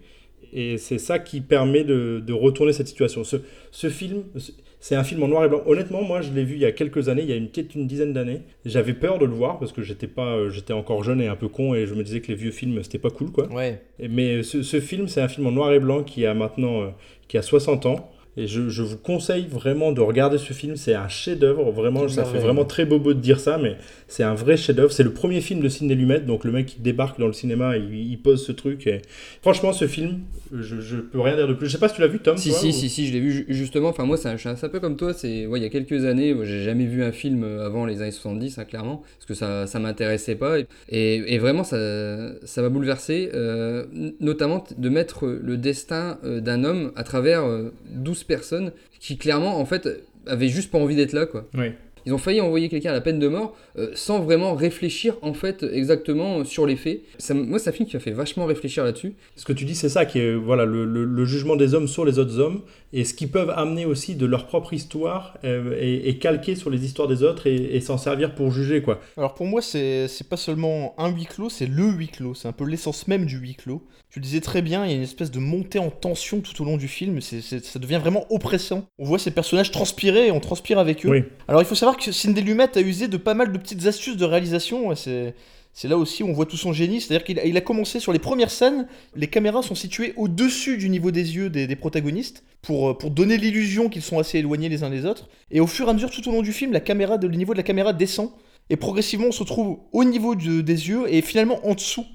[0.53, 3.23] Et c'est ça qui permet de, de retourner cette situation.
[3.23, 3.37] Ce,
[3.71, 4.23] ce film,
[4.81, 5.61] c'est un film en noir et blanc.
[5.67, 7.75] Honnêtement, moi, je l'ai vu il y a quelques années, il y a une, peut-être
[7.75, 8.41] une dizaine d'années.
[8.65, 11.35] J'avais peur de le voir parce que j'étais pas, euh, j'étais encore jeune et un
[11.35, 13.47] peu con et je me disais que les vieux films, c'était pas cool, quoi.
[13.53, 13.79] Ouais.
[14.09, 16.87] Mais ce, ce film, c'est un film en noir et blanc qui a maintenant euh,
[17.27, 18.10] qui a 60 ans.
[18.37, 20.77] Et je, je vous conseille vraiment de regarder ce film.
[20.77, 21.69] C'est un chef-d'œuvre.
[21.71, 23.75] Vraiment, ça fait vraiment très bobo de dire ça, mais
[24.07, 24.91] c'est un vrai chef-d'œuvre.
[24.93, 26.21] C'est le premier film de Sidney Lumet.
[26.21, 28.87] Donc le mec qui débarque dans le cinéma, il, il pose ce truc.
[28.87, 29.01] Et...
[29.41, 30.19] Franchement, ce film,
[30.53, 31.67] je, je peux rien dire de plus.
[31.67, 32.37] Je sais pas si tu l'as vu, Tom.
[32.37, 33.89] Si, toi, si, ou- si, si, je l'ai vu ju- justement.
[33.89, 35.13] Enfin, moi, c'est un, un peu comme toi.
[35.13, 38.01] C'est, ouais, il y a quelques années, j'ai jamais vu un film euh, avant les
[38.01, 40.57] années 70, hein, clairement, parce que ça, ça m'intéressait pas.
[40.59, 41.77] Et, et- vraiment, ça,
[42.45, 43.85] ça m'a bouleversé, euh,
[44.21, 47.73] notamment de mettre le destin euh, d'un homme à travers euh,
[48.21, 49.87] 12 personnes qui, clairement, en fait,
[50.27, 51.47] avaient juste pas envie d'être là, quoi.
[52.05, 55.33] Ils ont failli envoyer quelqu'un à la peine de mort euh, sans vraiment réfléchir en
[55.33, 57.01] fait exactement sur les faits.
[57.17, 59.13] Ça, moi, c'est un film qui m'a fait vachement réfléchir là-dessus.
[59.35, 61.87] Ce que tu dis, c'est ça qui est voilà, le, le- le jugement des hommes
[61.87, 62.61] sur les autres hommes
[62.93, 66.69] et ce qu'ils peuvent amener aussi de leur propre histoire euh, et, et calquer sur
[66.69, 68.81] les histoires des autres et, et s'en servir pour juger.
[68.81, 68.99] quoi.
[69.17, 72.33] Alors pour moi, c'est c'est pas seulement un huis clos, c'est le huis clos.
[72.33, 73.81] C'est un peu l'essence même du huis clos.
[74.09, 76.61] Tu le disais très bien, il y a une espèce de montée en tension tout
[76.61, 77.21] au long du film.
[77.21, 78.83] C'est c'est- ça devient vraiment oppressant.
[78.99, 81.09] On voit ces personnages transpirer et on transpire avec eux.
[81.09, 81.23] Oui.
[81.47, 84.17] Alors il faut savoir que Cindy Lumet a usé de pas mal de petites astuces
[84.17, 84.93] de réalisation.
[85.73, 87.01] C'est là aussi où on voit tout son génie.
[87.01, 91.11] C'est-à-dire qu'il a, commencé sur les premières scènes, les caméras sont situées au-dessus du niveau
[91.11, 94.89] des yeux des, protagonistes pour, euh, pour donner l'illusion qu'ils sont assez éloignés les uns
[94.89, 95.29] des autres.
[95.49, 97.63] Et au fur et à mesure, tout au long du film, le niveau de la
[97.63, 98.31] caméra descend.
[98.69, 102.05] Et progressivement, on se trouve au niveau de- des yeux et finalement en dessous.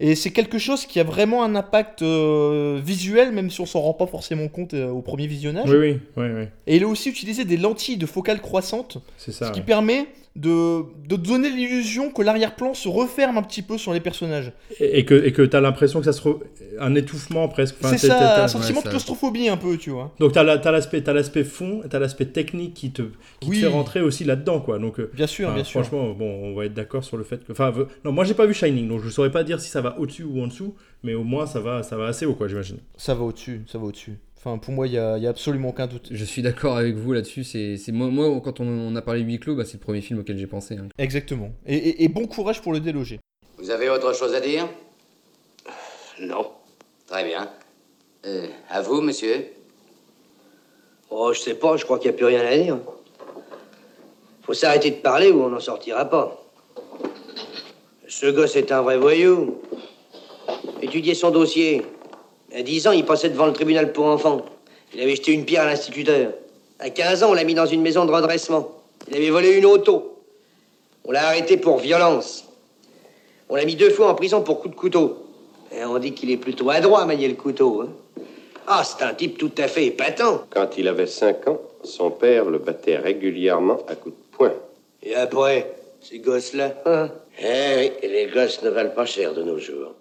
[0.00, 3.80] Et c'est quelque chose qui a vraiment un impact euh, visuel, même si on s'en
[3.80, 5.70] rend pas forcément compte euh, au premier visionnage.
[5.70, 6.44] Oui, oui, oui, oui.
[6.66, 9.46] Et il a aussi utilisé des lentilles de focale croissante C'est ça.
[9.46, 9.66] ce qui ouais.
[9.66, 14.52] permet de, de donner l'illusion que l'arrière-plan se referme un petit peu sur les personnages.
[14.80, 16.40] Et, et que et que t'as l'impression que ça se re-
[16.80, 17.76] un étouffement presque.
[17.80, 20.12] Enfin, c'est ça, un sentiment ouais, de claustrophobie un peu, tu vois.
[20.18, 23.02] Donc t'as la- t'as l'aspect l'aspect fond, t'as l'aspect technique qui te
[23.40, 23.56] qui Oui.
[23.56, 24.78] te fait rentrer aussi là-dedans quoi.
[24.80, 25.80] Donc euh, Bien sûr, enfin, bien sûr.
[25.80, 27.72] franchement bon on va être d'accord sur le fait que enfin
[28.04, 30.24] non moi j'ai pas vu Shining donc je saurais pas dire si ça va au-dessus
[30.24, 32.78] ou en dessous mais au moins ça va ça va assez haut quoi j'imagine.
[32.96, 34.14] Ça va au-dessus, ça va au-dessus.
[34.46, 36.08] Enfin, pour moi, il y a, absolument aucun doute.
[36.10, 37.44] Je suis d'accord avec vous là-dessus.
[37.44, 39.80] C'est, c'est moi, moi, quand on, on a parlé de huis clos, bah, c'est le
[39.80, 40.76] premier film auquel j'ai pensé.
[40.76, 40.88] hein.
[40.98, 41.50] Exactement.
[41.64, 43.20] Et, et- et bon courage pour le déloger.
[43.56, 44.68] Vous avez autre chose à dire?
[46.20, 46.50] Non.
[47.06, 47.48] Très bien.
[48.26, 49.46] Euh, à vous, monsieur
[51.10, 52.78] Oh, je sais pas, je crois qu'il n'y a plus rien à dire.
[54.42, 56.44] Faut s'arrêter de parler ou on n'en sortira pas.
[58.08, 59.62] Ce gosse est un vrai voyou.
[60.82, 61.80] Étudiez son dossier.
[62.56, 64.42] À 10 ans, il passait devant le tribunal pour enfants.
[64.94, 66.32] Il avait jeté une pierre à l'instituteur.
[66.78, 68.70] À 15 ans, on l'a mis dans une maison de redressement.
[69.08, 70.18] Il avait volé une auto.
[71.04, 72.48] On l'a arrêté pour violence.
[73.48, 75.18] On l'a mis deux fois en prison pour coup de couteau.
[75.72, 77.82] Et on dit qu'il est plutôt adroit à manier le couteau.
[77.82, 77.88] hein.
[78.66, 80.44] Ah, c'est un type tout à fait épatant.
[80.50, 84.52] Quand il avait 5 ans, son père le battait régulièrement à coups de poing.
[85.02, 87.10] Et après, ces gosses-là hein?
[87.40, 89.94] Eh oui, les gosses ne valent pas cher de nos jours.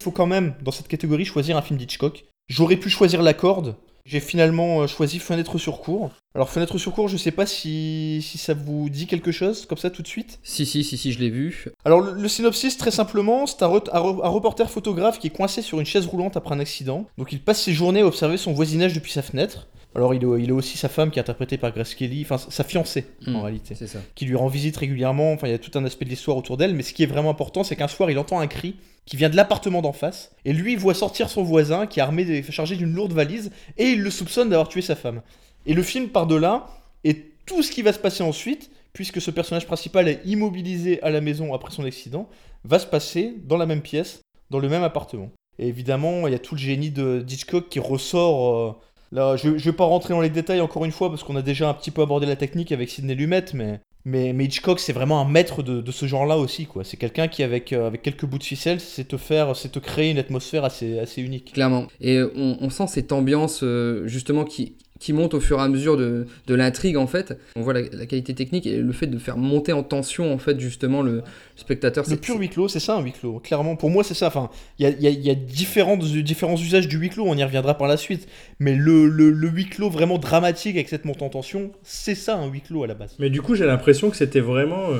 [0.00, 2.24] Il faut quand même, dans cette catégorie, choisir un film d'Hitchcock.
[2.48, 3.74] J'aurais pu choisir La Corde.
[4.06, 6.10] J'ai finalement euh, choisi Fenêtre sur cour.
[6.36, 9.76] Alors, Fenêtre sur cour, je sais pas si, si ça vous dit quelque chose, comme
[9.76, 10.38] ça, tout de suite.
[10.44, 11.66] Si, si, si, si, je l'ai vu.
[11.84, 15.26] Alors, le, le synopsis, très simplement, c'est un, re- un re- un reporter photographe qui
[15.26, 17.04] est coincé sur une chaise roulante après un accident.
[17.18, 19.66] Donc, il passe ses journées à observer son voisinage depuis sa fenêtre.
[19.94, 22.38] Alors, il a, il a aussi sa femme qui est interprétée par Grace Kelly, enfin,
[22.38, 23.36] sa fiancée, en Hmm.
[23.42, 23.98] réalité C'est ça.
[24.14, 25.32] qui lui rend visite régulièrement.
[25.32, 26.74] Enfin, il y a tout un aspect de l'histoire autour d'elle.
[26.74, 29.30] Mais ce qui est vraiment important, c'est qu'un soir, il entend un cri qui vient
[29.30, 30.30] de l'appartement d'en face.
[30.44, 33.50] Et lui, il voit sortir son voisin qui est armé, chargé d'une lourde valise.
[33.78, 35.22] Et il le soupçonne d'avoir tué sa femme.
[35.66, 36.68] Et le film part de là.
[37.04, 41.10] Et tout ce qui va se passer ensuite, puisque ce personnage principal est immobilisé à
[41.10, 42.28] la maison après son accident,
[42.64, 44.20] va se passer dans la même pièce,
[44.50, 45.30] dans le même appartement.
[45.58, 48.56] Et évidemment, il y a tout le génie de Hitchcock qui ressort.
[48.58, 48.72] euh,
[49.12, 51.68] Je, je vais pas rentrer dans les détails encore une fois parce qu'on a déjà
[51.68, 55.28] un petit peu abordé la technique avec Sidney Lumet, mais, mais, Hitchcock c'est vraiment un
[55.28, 56.84] maître de, ce genre-là aussi, quoi.
[56.84, 59.78] C'est quelqu'un qui avec, euh, avec quelques bouts de ficelle, c'est te faire, c'est te
[59.78, 61.52] créer une atmosphère assez, assez unique.
[61.52, 61.86] Clairement.
[62.00, 65.68] Et on, on sent cette ambiance euh, justement qui, qui monte au fur et à
[65.68, 67.38] mesure de, de l'intrigue en fait.
[67.56, 70.38] On voit la, la qualité technique et le fait de faire monter en tension en
[70.38, 71.22] fait justement le, le
[71.56, 72.04] spectateur.
[72.04, 73.38] Le c'est- pur huis clos, c'est ça un huis clos.
[73.40, 74.26] Clairement, pour moi c'est ça.
[74.28, 77.10] Enfin, il y a, il y a- il y a différentes, différents usages du huis
[77.10, 78.28] clos, on y reviendra par la suite.
[78.58, 82.36] Mais le, le, le huis clos vraiment dramatique avec cette montée en tension, c'est ça
[82.36, 83.14] un huis clos à la base.
[83.18, 84.90] Mais du coup, j'ai l'impression que c'était vraiment.
[84.90, 84.98] euh,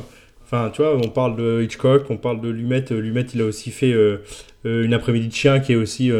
[0.50, 2.90] Enfin, tu vois, on parle de Hitchcock, on parle de Lumet.
[2.90, 4.22] Euh, Lumet, il a aussi fait euh,
[4.64, 6.10] euh, Une après-midi de chien qui est aussi,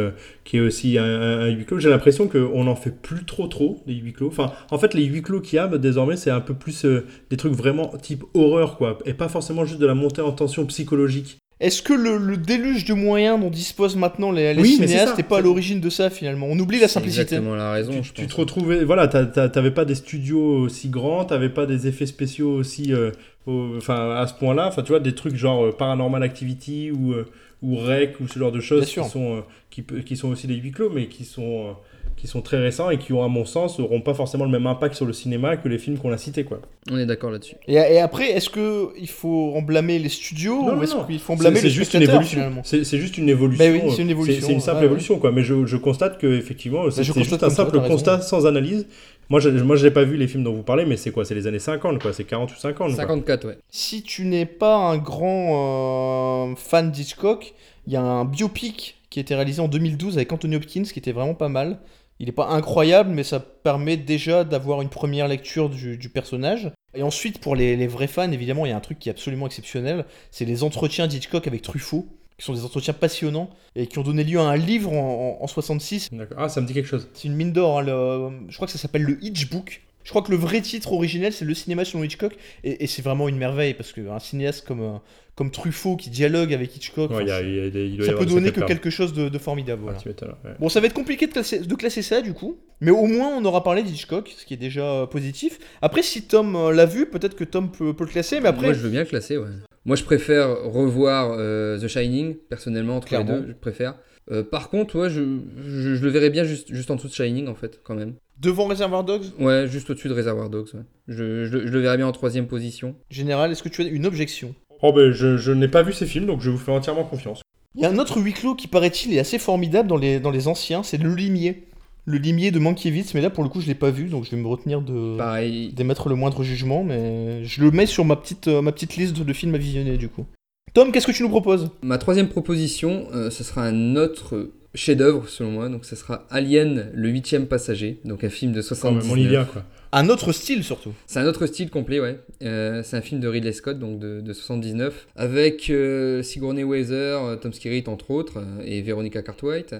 [0.43, 1.79] qui est aussi un, huis clos.
[1.79, 4.27] J'ai l'impression qu'on n'en fait plus trop, trop, des huis clos.
[4.27, 6.85] Enfin, en fait, les huis clos qu'il y a désormais, c'est un peu plus
[7.31, 8.99] des trucs vraiment type horreur, quoi.
[9.05, 11.39] Et pas forcément juste de la montée en tension psychologique.
[11.59, 15.23] Est-ce que le, le déluge de moyens dont disposent maintenant les, les Oui, cinéastes n'est
[15.23, 16.47] pas à l'origine de ça finalement?
[16.49, 17.21] On oublie la simplicité.
[17.23, 17.91] exactement la raison.
[17.91, 18.31] tu, je tu pense.
[18.31, 22.05] te retrouvais, voilà, t'a- t'a- t'avais pas des studios aussi grands, t'avais pas des effets
[22.05, 23.11] spéciaux aussi, euh,
[23.45, 27.11] au- enfin à ce point-là, enfin tu vois des trucs genre euh, Paranormal Activity ou
[27.11, 27.25] euh,
[27.61, 29.43] ou Rec ou ce genre de choses qui sont
[29.79, 31.71] euh, qui sont aussi des huis clos, mais qui sont euh,
[32.19, 34.67] qui sont très récents et qui ont à mon sens auront pas forcément le même
[34.67, 36.59] impact sur le cinéma que les films qu'on a cités quoi.
[36.91, 37.55] On est d'accord là-dessus.
[37.67, 41.19] Et, et après, est-ce que il faut en blâmer les studios Non, ou est-ce qu'il
[41.19, 42.37] faut en blâmer c'est les juste une évolution.
[42.37, 43.63] finalement C'est juste une évolution.
[43.65, 45.31] Bah oui, c'est une évolution, C'est une simple ouais, évolution, quoi.
[45.31, 48.87] Mais je, je constate que effectivement, c'est juste un toi, simple constat sans analyse.
[49.29, 51.23] Moi, je, moi, je n'ai pas vu les films dont vous parlez, mais c'est quoi?
[51.23, 52.13] C'est les années 50, quoi.
[52.13, 52.87] C'est 40 ou 50.
[52.87, 52.95] quoi.
[52.95, 53.57] 54, ouais.
[53.69, 57.53] Si tu n'es pas un grand euh, fan d'Hitchcock,
[57.85, 60.99] il y a un biopic qui a été réalisé en 2012 avec Anthony Hopkins qui
[60.99, 61.79] était vraiment pas mal.
[62.19, 66.71] Il n'est pas incroyable, mais ça permet déjà d'avoir une première lecture du, du personnage.
[66.93, 69.11] Et ensuite, pour les, les vrais fans, évidemment, il y a un truc qui est
[69.11, 73.99] absolument exceptionnel, c'est les entretiens d'Hitchcock avec Truffaut, qui sont des entretiens passionnants et qui
[73.99, 76.09] ont donné lieu à un livre en, en- en 66.
[76.11, 76.37] D'accord.
[76.39, 77.07] Ah, ça me dit quelque chose.
[77.13, 79.81] C'est une mine d'or, hein, le- je crois que ça s'appelle le Hitchbook.
[80.09, 83.03] Je crois que le vrai titre originel, c'est Le cinéma selon Hitchcock, et, et c'est
[83.03, 84.97] vraiment une merveille, parce qu'un cinéaste comme, euh,
[85.35, 88.51] comme Truffaut qui dialogue avec Hitchcock, Ouais, y a- y a des- ça peut donner
[88.51, 89.83] que quelque chose de, de formidable.
[89.83, 89.99] voilà.
[90.03, 90.55] Ouais, ouais.
[90.59, 93.29] Bon, ça va être compliqué de classer, de classer ça du coup, mais au moins
[93.37, 95.59] on aura parlé d'Hitchcock, ce qui est déjà euh, positif.
[95.83, 98.65] Après, si Tom euh, l'a vu, peut-être que Tom peut, peut le classer, mais après,
[98.65, 99.45] Moi, je veux bien le classer, ouais.
[99.85, 103.35] Moi, je préfère revoir euh, The Shining, personnellement, entre Clairement.
[103.35, 103.93] les deux, je préfère.
[104.31, 105.21] Euh, par contre, ouais, je,
[105.67, 108.15] je, je le verrais bien juste, juste en dessous de Shining, en fait, quand même.
[108.39, 110.81] Devant Reservoir Dogs, Ouais, juste au-dessus de Reservoir Dogs, ouais.
[111.07, 112.95] Je, je, je le verrais bien en troisième position.
[113.09, 114.53] général, est-ce que tu as une objection?
[114.81, 117.41] Oh, ben, je, je n'ai pas vu ces films, donc je vous fais entièrement confiance.
[117.75, 120.31] Il y a un autre huis clos qui paraît-il est assez formidable dans les, dans
[120.31, 121.65] les anciens, c'est le limier.
[122.05, 124.31] Le limier de Mankiewicz, mais là pour le coup je l'ai pas vu, donc je
[124.31, 125.71] vais me retenir de Pareil.
[125.73, 129.15] d'émettre le moindre jugement, mais je le mets sur ma petite, euh, ma petite liste
[129.21, 130.25] de films à visionner du coup.
[130.73, 131.69] Tom, qu'est-ce que tu nous proposes?
[131.83, 135.69] Ma troisième proposition, euh, ce sera un autre chef-d'œuvre selon moi.
[135.69, 137.99] Donc, ce sera Alien, le huitième passager.
[138.05, 139.11] Donc, un film de Quand même, 79.
[139.11, 139.63] on y vient, quoi.
[139.91, 140.93] Un autre style surtout.
[141.07, 142.19] C'est un autre style complet, ouais.
[142.43, 147.17] Euh, c'est un film de Ridley Scott, donc de, de 79, avec euh, Sigourney Weaver,
[147.23, 149.75] euh, Tom Skerritt entre autres, et Veronica Cartwright.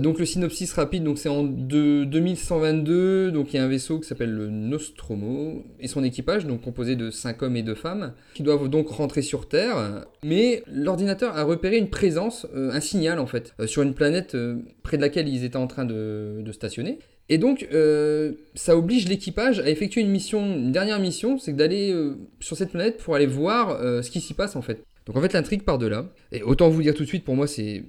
[0.00, 4.00] Donc le synopsis rapide, donc c'est en deux- 2122, donc il y a un vaisseau
[4.00, 8.14] qui s'appelle le Nostromo et son équipage, donc composé de 5 hommes et 2 femmes,
[8.34, 10.04] qui doivent donc rentrer sur Terre.
[10.24, 14.36] Mais l'ordinateur a repéré une présence, un signal en fait, sur une planète
[14.82, 16.98] près de laquelle ils étaient en train de stationner.
[17.28, 21.92] Et donc, euh, ça oblige l'équipage à effectuer une mission, une dernière mission, c'est d'aller
[21.92, 24.84] euh, sur cette planète pour aller voir euh, ce qui s'y passe en fait.
[25.06, 26.06] Donc en fait, l'intrigue part de là.
[26.30, 27.84] Et autant vous dire tout de suite, pour moi, c'est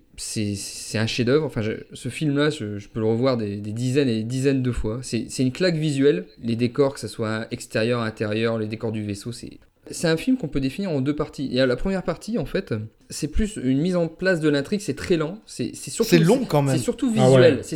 [0.96, 1.46] un chef-d'œuvre.
[1.46, 1.62] Enfin,
[1.94, 5.02] ce film-là, je, peux le revoir des, dizaines et dizaines de fois.
[5.04, 6.26] C'est une claque visuelle.
[6.42, 9.60] Les décors, que ce soit extérieur, intérieur, les décors du vaisseau, c'est
[9.92, 11.50] c'est un film qu'on peut définir en deux parties.
[11.52, 12.74] Et à la première partie, en fait,
[13.10, 14.80] c'est plus une mise en place de l'intrigue.
[14.82, 15.40] C'est très lent.
[15.46, 16.76] C'est c'est surtout C'est long quand même.
[16.78, 17.56] C'est surtout Ah visuel.
[17.56, 17.60] ouais.
[17.64, 17.76] C'est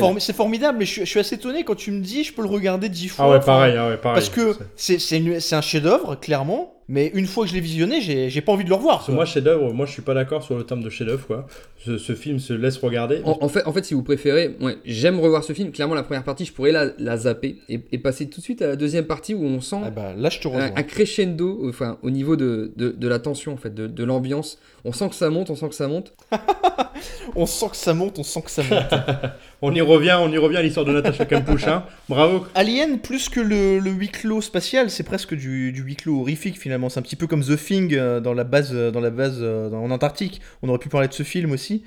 [0.00, 2.42] formi- formidable, mais je, suis- je suis assez étonné quand tu me dis je peux
[2.42, 3.26] le regarder dix fois.
[3.26, 4.16] Ah ouais, pareil, ah ouais, pareil.
[4.20, 7.60] Parce que c'est c'est une- c'est un chef-d'œuvre, clairement, mais une fois que je l'ai
[7.60, 8.98] visionné, j'ai j'ai pas envie de le revoir.
[8.98, 11.46] Parce moi, chef-d'œuvre, moi je suis pas d'accord sur le terme de chef-d'œuvre, quoi.
[11.84, 13.20] Ce, ce film se laisse regarder.
[13.24, 15.72] En, en fait, en fait, si vous préférez, ouais, j'aime revoir ce film.
[15.72, 18.62] Clairement, la première partie, je pourrais la, la zapper et, et passer tout de suite
[18.62, 20.66] à la deuxième partie où on sent Ah bah, là, je te rejoins.
[20.74, 24.04] un, un crescendo, enfin, au niveau de, de, de la tension, en fait, de, de
[24.04, 24.58] l'ambiance.
[24.86, 26.12] On sent que ça monte, on sent que ça monte.
[27.34, 28.94] On sent que ça monte, on sent que ça monte.
[29.62, 31.26] On y revient, on y revient à l'histoire de Natasha
[31.68, 31.84] hein.
[32.08, 32.46] Bravo.
[32.54, 36.58] Alien, plus que le, le huis clos spatial, c'est presque du, du huis clos horrifique
[36.58, 36.88] finalement.
[36.88, 39.38] C'est un petit peu comme The Thing euh, dans la base, euh, dans la base
[39.40, 40.40] euh, dans- en Antarctique.
[40.62, 41.82] On aurait pu parler de ce film aussi.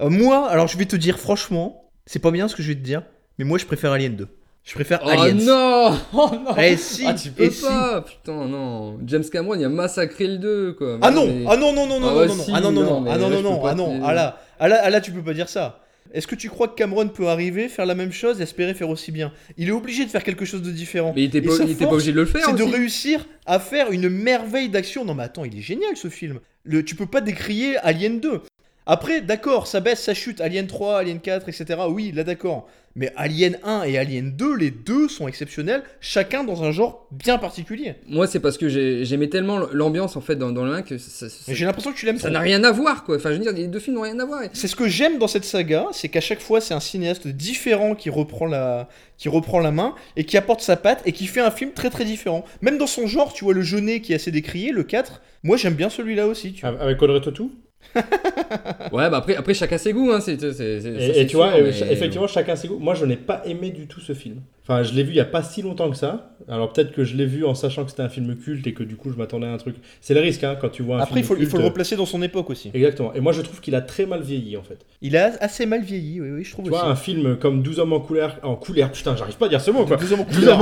[0.00, 2.76] Euh, moi, alors je vais te dire franchement, c'est pas bien ce que je vais
[2.76, 3.02] te dire,
[3.38, 4.28] mais moi je préfère Alien 2.
[4.64, 5.34] Je préfère Oh Aliens.
[5.44, 7.62] non Oh non Eh si, Ah, tu eh peux si.
[7.62, 10.98] pas Putain, non James Cameron, il a massacré le 2, quoi.
[11.02, 13.04] Ah non, Mais- ah non, non, non, non, Ah non, si, ah non, non, non,
[13.10, 15.22] ah non, non, non, ah non, te- ah là, ah là, ah là, tu peux
[15.22, 15.80] pas dire ça.
[16.14, 18.88] Est-ce que tu crois que Cameron peut arriver, faire la même chose et espérer faire
[18.90, 19.32] aussi bien?
[19.56, 21.12] Il est obligé de faire quelque chose de différent.
[21.16, 22.62] Mais il était pas, sa il était pas force, obligé de le faire C'est de
[22.62, 25.04] réussir à faire une merveille d'action.
[25.06, 26.38] Non mais attends, il est génial ce film.
[26.64, 28.42] Le, tu peux pas décrier Alien 2.
[28.86, 30.40] Après, d'accord, ça baisse, ça chute.
[30.40, 31.80] Alien 3, Alien 4, etc.
[31.88, 32.68] Oui, là d'accord.
[32.94, 37.38] Mais Alien 1 et Alien 2, les deux sont exceptionnels, chacun dans un genre bien
[37.38, 37.94] particulier.
[38.06, 40.98] Moi, c'est parce que j'ai- j'aimais tellement l'ambiance, en fait, dans, dans le 1 que
[40.98, 43.16] ça- ça- Mais j'ai l'impression que tu l'aimes ça n'a rien à voir, quoi.
[43.16, 44.42] Enfin, je veux dire, les deux films n'ont rien à voir.
[44.52, 47.94] C'est ce que j'aime dans cette saga, c'est qu'à chaque fois c'est un cinéaste différent
[47.94, 51.40] qui reprend la qui reprend la main et qui apporte sa patte et qui fait
[51.40, 52.44] un film très très différent.
[52.60, 55.56] Même dans son genre, tu vois le jeunet qui est assez décrié, le 4, moi
[55.56, 56.78] j'aime bien celui-là aussi, tu vois.
[56.78, 57.52] Avec Audrey Tautou?
[58.92, 60.20] Ouais, bah après, après chacun ses goûts, hein.
[60.20, 62.78] c'est- Et, et tu vois, euh, mais- effectivement, chacun ses goûts.
[62.78, 64.36] Moi, je n'ai pas aimé du tout ce film.
[64.64, 66.28] Enfin, je l'ai vu il y a pas si longtemps que ça.
[66.48, 68.82] Alors peut-être que je l'ai vu en sachant que c'était un film culte et que
[68.84, 69.74] du coup, je m'attendais à un truc.
[70.00, 71.50] C'est le risque, hein, quand tu vois un Après il film faut, il culte.
[71.50, 72.70] faut le replacer dans son époque aussi.
[72.74, 73.12] Exactement.
[73.14, 74.78] Et moi, je trouve qu'il a très mal vieilli, en fait.
[75.00, 76.80] Il a assez mal vieilli, oui oui, je trouve Tu aussi.
[76.80, 79.60] vois, un film comme 12 hommes en couleur, en couleur, putain, j'arrive pas à dire
[79.60, 79.96] ce mot, quoi.
[79.96, 80.60] 12 hommes en 12 couleur.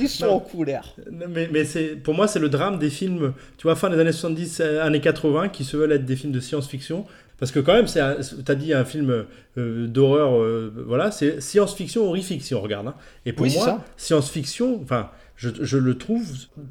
[0.00, 0.94] Ils sont en couleur.
[1.10, 4.12] Mais, mais c'est, pour moi, c'est le drame des films, tu vois, fin des années
[4.12, 7.06] 70, euh, années 80, qui se veulent être des films de science-fiction.
[7.42, 9.24] Parce que quand même, c'est, un- t'as dit un film
[9.58, 12.86] euh, d'horreur, euh, voilà, c'est science-fiction horrifique si on regarde.
[12.86, 12.94] hein.
[13.26, 16.24] Et pour Oui, moi, science-fiction, enfin, je, je le trouve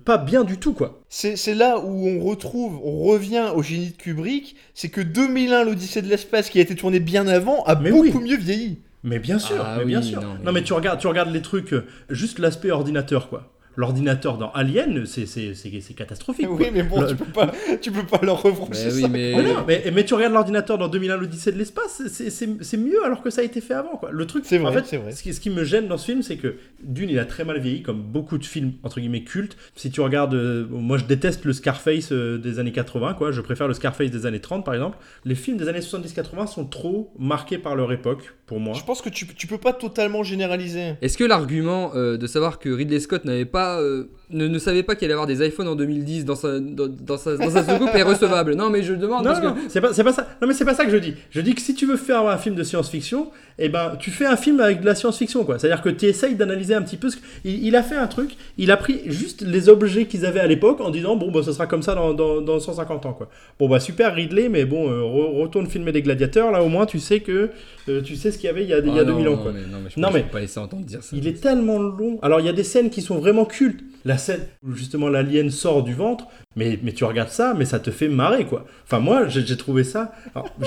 [0.05, 1.01] pas bien du tout, quoi.
[1.09, 5.65] C'est c'est là où on retrouve, on revient au génie de Kubrick, c'est que 2001,
[5.65, 8.29] l'Odyssée de l'espace, qui a été tourné bien avant, a Mais beaucoup oui.
[8.29, 8.77] mieux vieilli.
[9.03, 10.21] Mais bien sûr, Ah mais oui, bien sûr.
[10.21, 10.63] non, Non mais- mais...
[10.63, 13.51] tu regardes, tu regardes les trucs, euh, juste l'aspect ordinateur, quoi.
[13.75, 16.47] L'ordinateur dans Alien, c'est, c'est, c'est, c'est catastrophique.
[16.49, 16.67] Oui, quoi.
[16.73, 19.07] mais bon, Le- tu peux pas, tu peux pas leur reprocher Mais oui, ça.
[19.07, 19.33] mais.
[19.35, 22.77] Mais, non, mais, mais tu regardes l'ordinateur dans 2001 l'Odyssée de l'espace, c'est- c'est c'est
[22.77, 23.95] mieux alors que ça a été fait avant.
[23.97, 24.09] Quoi.
[24.11, 25.11] Le truc, C'est en vrai, fait, c'est vrai.
[25.13, 27.43] Ce, qui, ce qui me gêne dans ce film, c'est que d'une, il a très
[27.45, 29.55] mal vieilli, comme beaucoup de films entre guillemets cultes.
[29.75, 33.31] Si tu regardes, euh, moi je déteste le Scarface euh, des années 80, quoi.
[33.31, 34.97] Je préfère le Scarface des années 30 par exemple.
[35.25, 38.73] Les films des années 70-80 sont trop marqués par leur époque pour moi.
[38.77, 40.95] Je pense que tu, tu peux pas totalement généraliser.
[41.01, 44.83] Est-ce que l'argument euh, de savoir que Ridley Scott n'avait pas, euh, ne, ne savait
[44.83, 47.63] pas qu'il allait avoir des iPhones en 2010 dans sa, dans, dans sa, dans sa
[47.63, 49.59] soucoupe est recevable Non, mais je demande Non, parce non, que.
[49.69, 50.27] c'est pas, pas ça.
[50.41, 51.13] Non, mais c'est pas ça que je dis.
[51.29, 54.25] Je dis que si tu veux faire un film de science-fiction, eh ben, tu fais
[54.25, 55.59] un film avec de la science-fiction, quoi.
[55.59, 57.21] C'est-à-dire que tu essayes d'analyser un petit peu ce que...
[57.43, 60.47] il, il a fait un truc, il a pris juste les objets qu'ils avaient à
[60.47, 63.29] l'époque en disant, bon, bah, ça sera comme ça dans, dans, dans 150 ans, quoi.
[63.59, 66.85] Bon, bah, super Ridley, mais bon, euh, re- retourne filmer des gladiateurs, là, au moins,
[66.85, 67.49] tu sais que,
[67.89, 69.25] euh, tu sais ce qu'il y avait il y a, il y a Ah 2000
[69.25, 69.51] non, ans, quoi.
[69.53, 71.15] mais non, mais je Non, peux mais- pas laisser entendre dire ça.
[71.15, 72.19] Il est tellement long.
[72.21, 73.81] Alors, il y a des scènes qui sont vraiment cultes.
[74.03, 76.27] La scène où justement l'alien sort du ventre,
[76.57, 78.65] Mais, mais tu regardes ça, mais ça te fait marrer, quoi.
[78.85, 80.11] Enfin, moi, j'ai trouvé ça,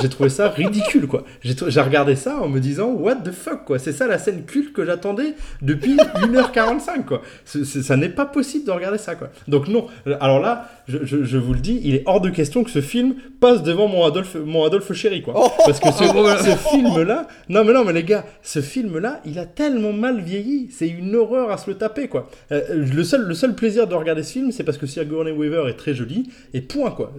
[0.00, 1.24] j'ai trouvé ça ridicule, quoi.
[1.42, 3.78] J'ai regardé ça en me disant, what the fuck, quoi.
[3.78, 7.22] C'est ça la scène culte que j'attendais depuis 1h45, quoi.
[7.44, 9.28] Ça n'est pas possible de regarder ça, quoi.
[9.48, 9.86] Donc, non.
[10.20, 12.80] Alors là, je, je- je vous le dis, il est hors de question que ce
[12.80, 15.34] film passe devant mon Adolphe, mon Adolphe Chéri, quoi.
[15.64, 19.46] Parce que ce, Oh, film-là, non, mais non, mais les gars, ce film-là, il a
[19.46, 20.68] tellement mal vieilli.
[20.70, 22.30] C'est une horreur à se le taper, quoi.
[22.52, 25.64] Euh, le, seul, le seul plaisir de regarder ce film, c'est parce que Sigourney Weaver
[25.68, 27.12] est très jolie, et point, quoi.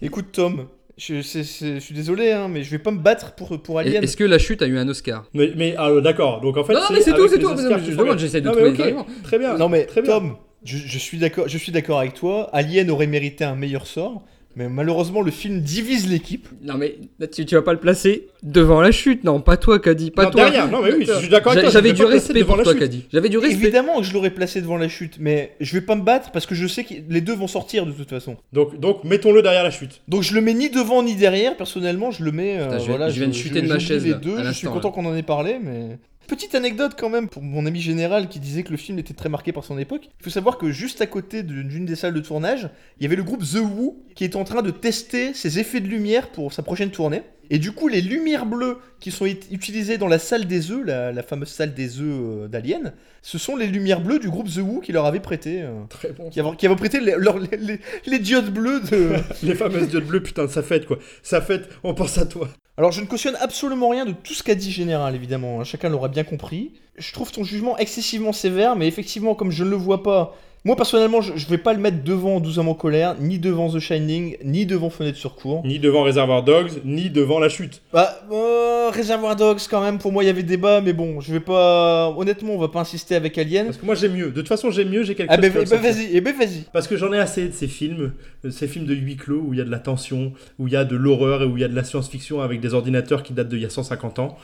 [0.00, 0.66] Écoute, Tom,
[0.98, 4.02] je, suis désolé, hein, mais je vais pas me battre pour, pour Alien.
[4.02, 5.24] Est-ce que la chute a eu un Oscar?
[5.34, 6.72] Mais, mais ah, euh, d'accord, donc en fait.
[6.72, 7.48] Non, mais c'est tout, c'est tout.
[7.48, 8.94] Oscars Je demande, j'essaie de Non, trouver.
[9.22, 9.58] Très bien.
[9.58, 10.12] Non mais très bien.
[10.12, 12.48] Tom, je, je suis d'accord, je suis d'accord avec toi.
[12.54, 14.24] Alien aurait mérité un meilleur sort,
[14.56, 16.48] mais malheureusement le film divise l'équipe.
[16.62, 16.96] Non mais
[17.32, 20.30] tu, tu vas pas le placer devant la chute, non, pas toi Caddy, pas Non,
[20.30, 20.44] toi.
[20.46, 22.56] derrière, non, mais oui, je suis d'accord avec toi, J'avais vais du respect devant pour
[22.56, 22.80] la toi chute.
[22.80, 23.04] Caddy.
[23.12, 23.54] J'avais du respect.
[23.62, 26.46] Évidemment que je l'aurais placé devant la chute, mais je vais pas me battre parce
[26.46, 28.36] que je sais que les deux vont sortir de toute façon.
[28.52, 30.00] Donc, donc mettons-le derrière la chute.
[30.08, 31.56] Donc je le mets ni devant ni derrière.
[31.56, 32.58] Personnellement, je le mets.
[32.58, 34.38] euh, Putain, je viens- voilà, je viens de chuter de ma chaise, Les là, deux.
[34.38, 35.98] à Je suis content qu'on en ait parlé, mais.
[36.28, 39.28] Petite anecdote quand même pour mon ami général qui disait que le film était très
[39.28, 40.08] marqué par son époque.
[40.20, 42.68] Il faut savoir que juste à côté d'une des salles de tournage,
[42.98, 45.80] il y avait le groupe The Who qui était en train de tester ses effets
[45.80, 47.22] de lumière pour sa prochaine tournée.
[47.48, 50.84] Et du coup, les lumières bleues qui sont ut- utilisées dans la salle des œufs,
[50.84, 52.06] la, la fameuse salle des œufs
[52.44, 55.62] euh, d'Alien, ce sont les lumières bleues du groupe The Who qui leur avait prêté.
[55.62, 56.28] euh, Très bon.
[56.28, 59.12] qui, avait prêté les, leur- les- les- les diodes bleues de.
[59.44, 60.98] Les fameuses diodes bleues, putain, ça fête, quoi.
[61.22, 62.48] Ça fête, on pense à toi.
[62.78, 65.88] Alors je ne cautionne absolument rien de tout ce qu'a dit Général, évidemment, hein, chacun
[65.88, 66.72] l'aura bien compris.
[66.96, 70.36] Je trouve ton jugement excessivement sévère, mais effectivement, comme je ne le vois pas,
[70.66, 73.78] moi personnellement, je, vais pas le mettre devant 12 hommes en colère, ni devant The
[73.78, 75.62] Shining, ni devant Fenêtre sur cour.
[75.64, 77.82] Ni devant Réservoir Dogs, ni devant la chute.
[77.92, 81.32] Bah, euh, Reservoir Dogs quand même, pour moi il y avait débat, mais bon, je
[81.32, 82.12] vais pas...
[82.16, 83.66] Honnêtement, on va pas insister avec Alien.
[83.66, 84.30] Parce que moi, j'ai mieux.
[84.32, 85.92] De toute façon, j'ai mieux, j'ai quelque Ah chose bah, eh bah, sortir.
[85.92, 86.64] vas-y, eh bah, vas-y.
[86.72, 88.12] Parce que j'en ai assez de ces films,
[88.44, 90.72] euh, ces films de huis clos où il y a de la tension, où il
[90.72, 93.22] y a de l'horreur et où il y a de la science-fiction avec des ordinateurs
[93.22, 94.36] qui datent d'il y a 150 ans.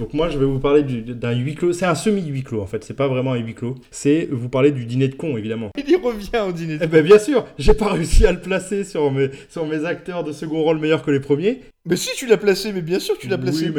[0.00, 1.72] Donc moi, je vais vous parler du- d'un huis clos.
[1.74, 3.74] C'est un semi-huis clos en fait, c'est pas vraiment un huis clos.
[3.90, 5.70] C'est vous parler du dîner de con évidemment.
[5.78, 6.78] Il y revient au dîner.
[6.80, 10.24] Eh ben bien sûr, j'ai pas réussi à le placer sur mes, sur mes acteurs
[10.24, 11.60] de second rôle meilleurs que les premiers.
[11.86, 13.66] Mais si tu l'as placé, mais bien sûr que tu l'as placé.
[13.70, 13.72] Oui,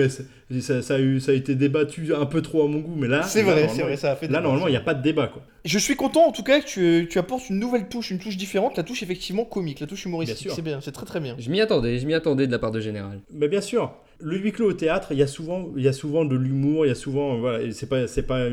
[0.52, 2.96] mais ça, ça a eu, ça a été débattu un peu trop à mon goût,
[2.96, 4.82] mais là, C'est vrai, normalement, c'est vrai, ça a fait Là, normalement, il n'y a
[4.82, 5.44] pas de débat quoi.
[5.66, 8.38] Je suis content en tout cas que tu, tu apportes une nouvelle touche, une touche
[8.38, 10.38] différente, la touche effectivement comique, la touche humoristique.
[10.40, 10.56] Bien sûr.
[10.56, 11.36] C'est bien, c'est très très bien.
[11.38, 13.20] Je m'y attendais, je m'y attendais de la part de Général.
[13.34, 13.94] Mais bien sûr,
[14.24, 16.86] le huis clos au théâtre, il y a souvent, il y a souvent de l'humour,
[16.86, 18.48] il y a souvent, voilà, c'est pas, c'est pas,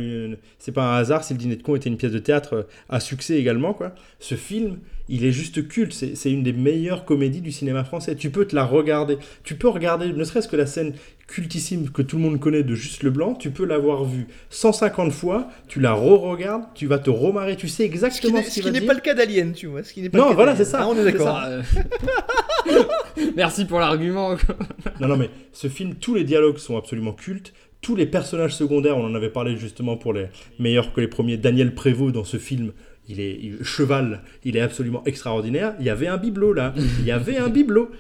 [0.59, 2.63] c'est pas un hasard si le dîner de con était une pièce de théâtre euh,
[2.89, 3.95] à succès également quoi.
[4.21, 8.15] Ce film, il est juste culte, c'est une des meilleures comédies du cinéma français.
[8.15, 10.95] Tu peux te la regarder, tu peux regarder, ne serait-ce que la scène
[11.29, 15.13] cultissime que tout le monde connaît de Juste le Blanc, tu peux l'avoir vue 150
[15.13, 18.71] fois, tu la re-regardes, tu vas te remarrer, tu sais Ce qui exactement ce qui
[18.73, 19.85] n'est pas le cas d'Alien, tu vois.
[19.85, 21.39] Ce qui n'est pas Non, le cas voilà, c'est ça, Ah, on est d'accord.
[23.37, 24.37] Merci pour l'argument.
[25.01, 27.53] Non, non, mais ce film, tous les dialogues sont absolument cultes.
[27.81, 30.27] Tous les personnages secondaires, on en avait parlé justement pour les
[30.59, 31.37] meilleurs que les premiers.
[31.37, 32.73] Daniel Prévost dans ce film,
[33.09, 35.75] il est il- cheval, il est absolument extraordinaire.
[35.79, 37.91] Il y avait un bibelot là, il y avait un bibelot.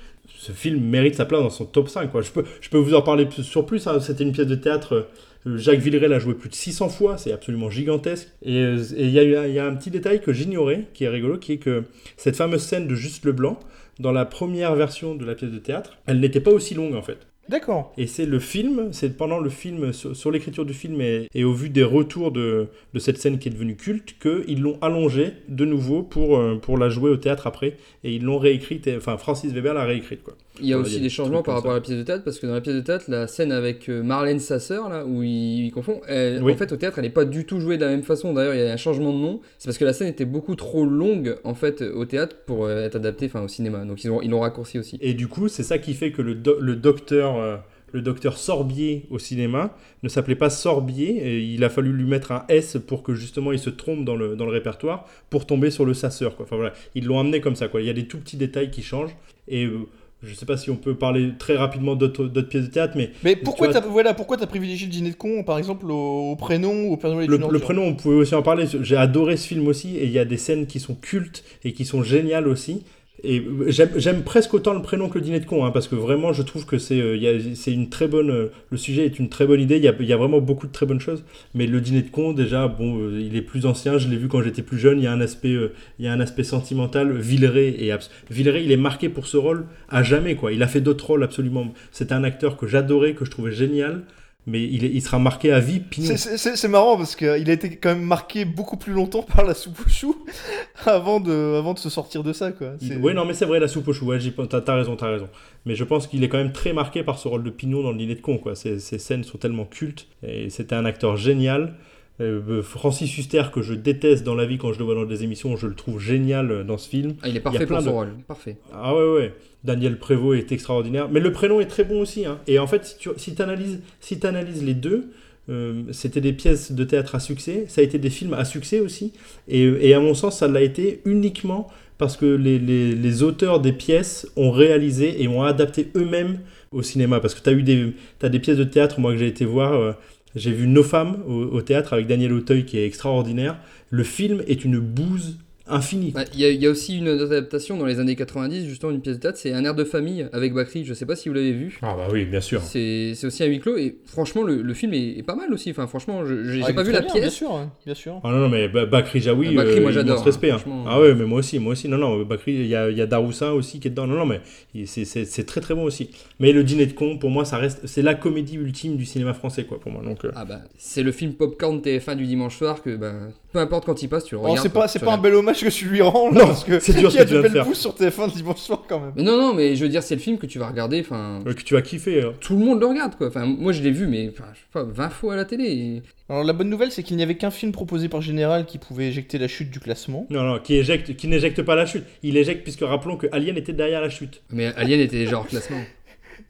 [0.40, 2.12] Ce film mérite sa place dans son top 5.
[2.12, 2.22] Quoi.
[2.22, 3.86] Je, peux, je peux vous en parler sur plus.
[3.88, 3.98] hein.
[4.00, 5.08] C'était une pièce de théâtre.
[5.46, 8.28] euh, Jacques Villeray l'a joué plus de 600 fois, c'est absolument gigantesque.
[8.42, 11.52] Et euh, il y, y a un petit détail que j'ignorais, qui est rigolo, qui
[11.54, 11.84] est que
[12.16, 13.58] cette fameuse scène de Juste le Blanc,
[13.98, 17.02] dans la première version de la pièce de théâtre, elle n'était pas aussi longue en
[17.02, 17.18] fait.
[17.48, 17.92] D'accord.
[17.96, 21.70] Et c'est le film, c'est pendant le film, sur, l'écriture du film et, au vu
[21.70, 22.68] des retours de,
[22.98, 26.90] cette scène qui est devenue culte, qu'ils l'ont allongée de nouveau pour, euh, pour la
[26.90, 27.76] jouer au théâtre après.
[28.04, 30.34] Et ils l'ont réécrite, enfin Francis Weber l'a réécrite quoi.
[30.60, 32.46] Il y a aussi des changements par rapport à la pièce de théâtre, parce que
[32.46, 35.66] dans la pièce de théâtre, la scène avec euh, Marlène, sa sœur, là, où il,
[35.66, 36.52] il confond, elle- Oui.
[36.52, 38.32] en fait, au théâtre, elle n'est pas du tout jouée de la même façon.
[38.34, 39.40] D'ailleurs, il y a un changement de nom.
[39.58, 42.84] C'est parce que la scène était beaucoup trop longue, en fait, au théâtre pour euh,
[42.84, 43.84] être adaptée enfin, au cinéma.
[43.84, 44.98] Donc, ils l'ont ils raccourci aussi.
[45.00, 47.36] Et du coup, c'est ça qui fait que le, do- le docteur.
[47.36, 47.56] euh,
[47.92, 52.32] le docteur Sorbier au cinéma ne s'appelait pas Sorbier, et il a fallu lui mettre
[52.32, 55.70] un S pour que justement il se trompe dans le, dans le répertoire pour tomber
[55.70, 56.36] sur le sasseur.
[56.36, 56.44] Quoi.
[56.44, 56.74] Enfin, voilà.
[56.94, 57.66] Ils l'ont amené comme ça.
[57.68, 57.80] Quoi.
[57.80, 59.16] Il y a des tout petits détails qui changent.
[59.48, 59.86] Et euh,
[60.22, 63.36] je sais pas si on peut parler très rapidement d'autres pièces de théâtre, mais Mais
[63.36, 66.30] pourquoi tu t'as vois- voilà, pourquoi t'as privilégié le dîner de con, par exemple, au,
[66.32, 68.66] au prénom au est Le, prénom, on pouvait aussi en parler.
[68.82, 71.72] J'ai adoré ce film aussi, et il y a des scènes qui sont cultes et
[71.72, 72.84] qui sont géniales aussi.
[73.24, 76.32] Et j'aime presque autant le prénom que le dîner de con, hein, parce que vraiment,
[76.32, 78.30] je trouve que c'est euh, une très bonne.
[78.30, 79.76] euh, le sujet est une très bonne idée.
[79.76, 81.24] Il y a, y a vraiment beaucoup de très bonnes choses.
[81.54, 83.98] Mais le dîner de con, déjà, bon, euh, il est plus ancien.
[83.98, 84.98] Je l'ai vu quand j'étais plus jeune.
[84.98, 85.56] Il y a un aspect,
[85.98, 87.12] il y a un aspect sentimental.
[87.12, 87.92] Villeray et
[88.30, 90.52] il est marqué pour ce rôle à jamais, quoi.
[90.52, 91.72] Il a fait d'autres rôles absolument.
[91.90, 94.02] C'est un acteur que j'adorais, que je trouvais génial.
[94.48, 96.06] Mais il, est- il sera marqué à vie, Pinot.
[96.08, 99.22] C'est- C'est c'est- c'est marrant parce qu'il a été quand même marqué beaucoup plus longtemps
[99.22, 100.16] par la soupe aux choux
[100.86, 102.72] avant de, avant de se sortir de ça, quoi.
[102.80, 104.18] C'est- Oui, non, mais c'est vrai, la soupe au chou, ouais,
[104.48, 105.28] t'as t'as raison, t'as raison.
[105.66, 107.92] Mais je pense qu'il est quand même très marqué par ce rôle de Pinot dans
[107.92, 108.54] le dîner de con, quoi.
[108.54, 111.74] Ces, ces scènes sont tellement cultes, et c'était un acteur génial.
[112.20, 115.22] Euh, Francis Huster, que je déteste dans la vie quand je le vois dans des
[115.22, 117.14] émissions, je le trouve génial euh, dans ce film.
[117.22, 118.08] Ah, il est Il parfait pour plein son de- rôle.
[118.26, 118.56] Parfait.
[118.74, 119.34] Ah ouais, ouais.
[119.64, 121.08] Daniel Prévost est extraordinaire.
[121.10, 122.24] Mais le prénom est très bon aussi.
[122.26, 122.38] hein.
[122.46, 124.18] Et en fait, si tu si analyses si
[124.64, 125.10] les deux,
[125.50, 127.64] euh, c'était des pièces de théâtre à succès.
[127.68, 129.12] Ça a été des films à succès aussi.
[129.48, 133.72] Et, et à mon sens, ça l'a été uniquement parce que les, les- auteurs des
[133.72, 136.40] pièces ont réalisé et ont adapté eux-mêmes
[136.70, 137.18] au cinéma.
[137.20, 137.94] Parce que tu as des,
[138.28, 139.72] des pièces de théâtre, moi, que j'ai été voir.
[139.74, 139.92] euh,
[140.36, 143.58] j'ai vu Nos femmes au théâtre avec Daniel Auteuil qui est extraordinaire.
[143.90, 145.38] Le film est une bouse
[145.70, 146.10] infinie.
[146.12, 148.92] Bah, Il y, a- il y a aussi une adaptation dans les années 90, justement,
[148.92, 150.84] une pièce de théâtre, c'est Un air de famille avec Bakri.
[150.84, 151.78] Je sais pas si vous l'avez vu.
[151.82, 152.60] Ah bah oui, bien sûr.
[152.62, 155.70] C'est aussi à huis clos et franchement, le, le film est, est pas mal aussi.
[155.70, 157.34] Enfin, franchement, je- j'ai Ah, pas vu la bien, Bien pièce.
[157.34, 158.20] sûr, hein, bien sûr.
[158.24, 160.50] Ah non, non, mais Ba- Bakri Jaoui, Ah, Bakri, euh, moi, j'adore, immense respect.
[160.50, 160.60] hein.
[160.86, 161.88] Ah ouais, mais moi aussi, moi aussi.
[161.88, 164.06] Non, non, Bakri, il y a, y a Daroussin aussi qui est dedans.
[164.06, 164.40] Non, non, mais
[164.86, 166.10] c'est- très très bon aussi.
[166.40, 169.34] Mais le dîner de con, pour moi, ça reste, c'est la comédie ultime du cinéma
[169.34, 170.02] français, quoi, pour moi.
[170.04, 173.12] Donc, euh, Ah bah, c'est le film popcorn TF1 du dimanche soir que bah,
[173.52, 174.58] peu importe quand il passe, tu le Oh, regardes.
[174.62, 176.92] c'est pas, pas un bel hommage que tu lui rends, là, Non, parce que c'est
[176.96, 177.74] dur ce que tu de viens de belles faire.
[177.76, 179.12] sur TF1 dimanche soir quand même.
[179.16, 181.00] Mais non, non, mais je veux dire, c'est le film que tu vas regarder.
[181.00, 182.22] Enfin, que tu vas kiffer.
[182.22, 182.32] hein.
[182.40, 183.28] tout le monde le regarde quoi.
[183.28, 185.64] Enfin, moi je l'ai vu, mais enfin, je sais pas, 20 fois à la télé.
[185.64, 188.78] et- Alors la bonne nouvelle, c'est qu'il n'y avait qu'un film proposé par Général qui
[188.78, 190.26] pouvait éjecter la chute du classement.
[190.30, 192.04] Non, non, qui éjecte, qui n'éjecte pas la chute.
[192.22, 194.42] Il éjecte puisque rappelons que Alien était derrière la chute.
[194.50, 195.80] Mais Alien était déjà hors classement.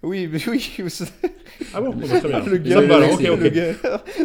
[0.02, 1.04] Oui, mais oui, c'est-
[1.74, 2.40] Ah bon, Bon, bah, très bien.
[2.44, 3.72] le gars,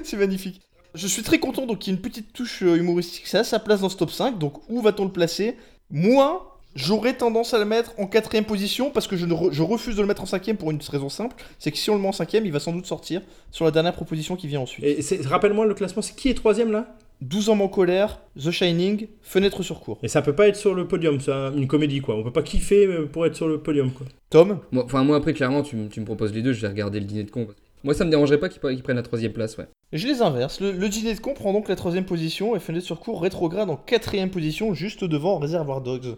[0.03, 0.61] c'est magnifique.
[0.95, 3.43] Je suis très content donc qu'il y ait une petite touche euh, humoristique, c'est à
[3.43, 5.55] sa place dans ce top 5, donc où va-t-on le placer?
[5.89, 9.63] Moi, j'aurais tendance à le mettre en quatrième position parce que je, ne re- je
[9.63, 12.01] refuse de le mettre en cinquième pour une raison simple, c'est que si on le
[12.01, 13.21] met en cinquième, il va sans doute sortir
[13.51, 14.85] sur la dernière proposition qui vient ensuite.
[14.85, 16.95] Et c'est- rappelle-moi le classement, c'est qui est troisième là?
[17.21, 19.97] 12 hommes en colère, The Shining, Fenêtre sur cour.
[20.03, 22.15] Et ça peut pas être sur le podium, c'est un- une comédie quoi.
[22.15, 24.05] On peut pas kiffer euh, pour être sur le podium quoi.
[24.29, 24.59] Tom?
[24.71, 26.99] Moi, enfin, moi après, clairement, tu, me- tu me proposes les deux, je vais regarder
[26.99, 27.47] le dîner de con.
[27.83, 29.67] Moi, ça me dérangerait pas qu'ils pre- qu'ils prennent la troisième place, ouais.
[29.91, 30.59] Je les inverse.
[30.61, 33.69] Le, le dîner de con prend donc la troisième position et Fenêtre sur cour rétrograde
[33.69, 36.15] en quatrième position, juste devant Réservoir Dogs.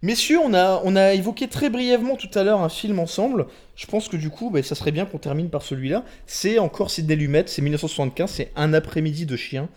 [0.00, 3.46] Messieurs, on a, on a évoqué très brièvement tout à l'heure un film ensemble.
[3.74, 6.04] Je pense que du coup, bah, ça serait bien qu'on termine par celui-là.
[6.26, 9.68] C'est encore Sidney Lumet, c'est 1975, c'est Un après-midi de chien.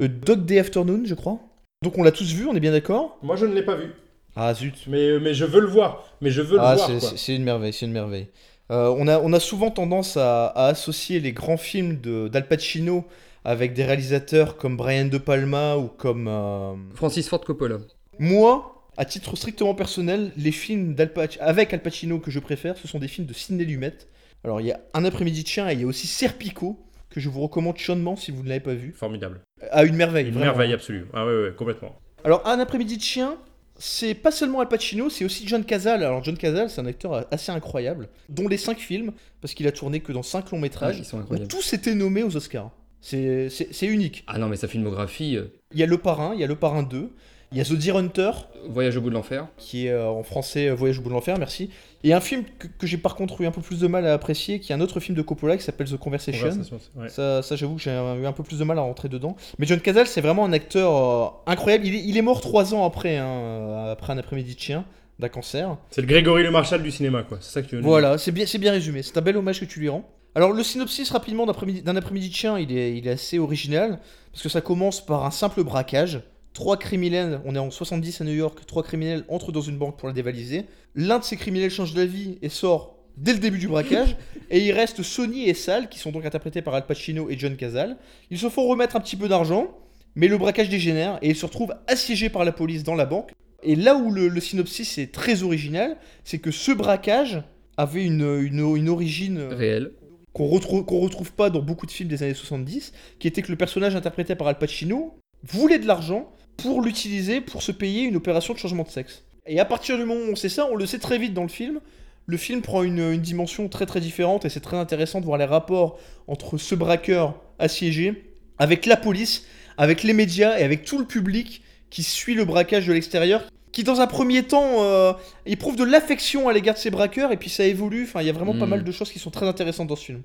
[0.00, 1.38] Euh, Dog Day Afternoon, je crois.
[1.82, 3.18] Donc on l'a tous vu, on est bien d'accord?
[3.22, 3.92] Moi je ne l'ai pas vu.
[4.34, 4.74] Ah zut.
[4.88, 6.04] Mais, mais je veux le voir.
[6.22, 7.08] Mais je veux Ah, le voir c'est- quoi.
[7.10, 8.28] c'est c'est une merveille, c'est une merveille.
[8.70, 12.48] Euh, on, a, on a souvent tendance à, à associer les grands films de- d'Al
[12.48, 13.04] Pacino
[13.44, 16.26] avec des réalisateurs comme Brian De Palma ou comme...
[16.28, 17.78] euh, Francis Ford Coppola.
[18.18, 22.76] Moi, à titre strictement personnel, les films d'Al Pac- avec Al Pacino que je préfère,
[22.76, 23.94] ce sont des films de Sidney Lumet.
[24.42, 27.20] Alors il y a Un après-midi de chien et il y a aussi Serpico, que
[27.20, 28.92] je vous recommande chaudement si vous ne l'avez pas vu.
[28.96, 29.40] Formidable.
[29.70, 30.46] À une merveille, Une vraiment.
[30.46, 31.06] merveille absolue.
[31.14, 31.94] Ah ouais, ouais, complètement.
[32.24, 33.36] Alors, Un après-midi de chien,
[33.78, 36.02] c'est pas seulement Al Pacino, c'est aussi John Cazale.
[36.02, 39.72] Alors, John Cazale, c'est un acteur assez incroyable, dont les 5 films, parce qu'il a
[39.72, 41.00] tourné que dans 5 longs métrages,
[41.30, 42.70] Ouais, ont tous été nommés aux Oscars.
[43.00, 43.48] C'est
[43.82, 44.24] unique.
[44.26, 46.56] Ah non, mais sa filmographie, euh, Il y a Le Parrain, il y a Le
[46.56, 47.10] Parrain 2,
[47.52, 48.30] il y a The Deer Hunter,
[48.68, 49.46] Voyage au bout de l'enfer.
[49.56, 51.70] qui est euh, en français euh, Voyage au bout de l'enfer, merci.
[52.02, 54.12] Et un film que, que j'ai par contre eu un peu plus de mal à
[54.12, 56.48] apprécier, qui est un autre film de Coppola qui s'appelle The Conversation.
[56.48, 57.08] Conversation, ouais.
[57.08, 59.36] Ça, ça j'avoue que j'ai eu un peu plus de mal à rentrer dedans.
[59.58, 61.86] Mais John Cazale, c'est vraiment un acteur euh, incroyable.
[61.86, 64.84] Il est, il est mort trois ans après, hein, après un après-midi de chien,
[65.18, 65.76] d'un cancer.
[65.90, 67.38] C'est le Grégory Le Marchal du cinéma quoi.
[67.40, 67.88] C'est ça que tu veux dire.
[67.88, 69.02] Voilà, c'est bien, c'est bien résumé.
[69.02, 70.08] C'est un bel hommage que tu lui rends.
[70.34, 73.38] Alors le synopsis rapidement d'un après-midi d'un après-midi de chien, il est, il est assez
[73.38, 74.00] original
[74.32, 76.20] parce que ça commence par un simple braquage.
[76.56, 79.98] Trois criminels, on est en 70 à New York, trois criminels entrent dans une banque
[79.98, 80.64] pour la dévaliser.
[80.94, 84.16] L'un de ces criminels change d'avis et sort dès le début du braquage.
[84.50, 87.56] et il reste Sonny et Sal, qui sont donc interprétés par Al Pacino et John
[87.56, 87.98] Cazale.
[88.30, 89.76] Ils se font remettre un petit peu d'argent,
[90.14, 93.32] mais le braquage dégénère et ils se retrouvent assiégés par la police dans la banque.
[93.62, 97.42] Et là où le, le synopsis est très original, c'est que ce braquage
[97.76, 99.92] avait une, une, une origine euh, Réel.
[100.32, 103.52] qu'on retrouve, qu'on retrouve pas dans beaucoup de films des années 70, qui était que
[103.52, 108.16] le personnage interprété par Al Pacino voulait de l'argent pour l'utiliser pour se payer une
[108.16, 109.22] opération de changement de sexe.
[109.46, 111.42] Et à partir du moment où on sait ça, on le sait très vite dans
[111.42, 111.80] le film,
[112.26, 115.38] le film prend une, une dimension très très différente et c'est très intéressant de voir
[115.38, 119.44] les rapports entre ce braqueur assiégé, avec la police,
[119.76, 123.84] avec les médias et avec tout le public qui suit le braquage de l'extérieur, qui
[123.84, 125.12] dans un premier temps euh,
[125.44, 128.30] éprouve de l'affection à l'égard de ces braqueurs et puis ça évolue, enfin il y
[128.30, 128.70] a vraiment pas Mm.
[128.70, 130.22] mal de choses qui sont très intéressantes dans ce film.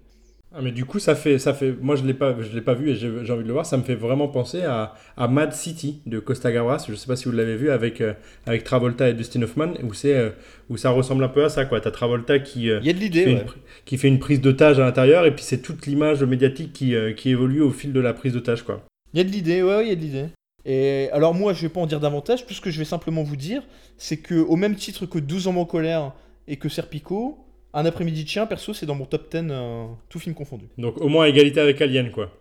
[0.54, 1.74] Ah, mais du coup, ça fait, ça fait.
[1.82, 3.66] Moi, je l'ai pas, je l'ai pas vu et j'ai envie de le voir.
[3.66, 6.86] Ça me fait vraiment penser à, à Mad City de Costa Gavras.
[6.90, 8.14] Je sais pas si vous l'avez vu avec euh,
[8.46, 10.32] avec Travolta et Dustin Hoffman, où c'est euh,
[10.70, 11.80] où ça ressemble un peu à ça, quoi.
[11.80, 13.40] T'as Travolta qui euh, Il y a de qui, l'idée, fait ouais.
[13.40, 16.74] une, pri- qui fait une prise d'otage à l'intérieur et puis c'est toute l'image médiatique
[16.74, 18.84] qui, euh, qui évolue au fil de la prise d'otage, quoi.
[19.14, 20.26] Il y a de l'idée, ouais, ouais, il y a de l'idée.
[20.66, 23.24] Et alors moi, je vais pas en dire davantage, tout ce que je vais simplement
[23.24, 23.64] vous dire,
[23.98, 26.12] c'est que au même titre que 12 ans en colère
[26.48, 27.38] et que Serpico,
[27.74, 30.66] un après-midi de chien, perso, c'est dans mon top 10, euh, tout film confondu.
[30.78, 32.32] Donc au moins égalité avec Alien, quoi.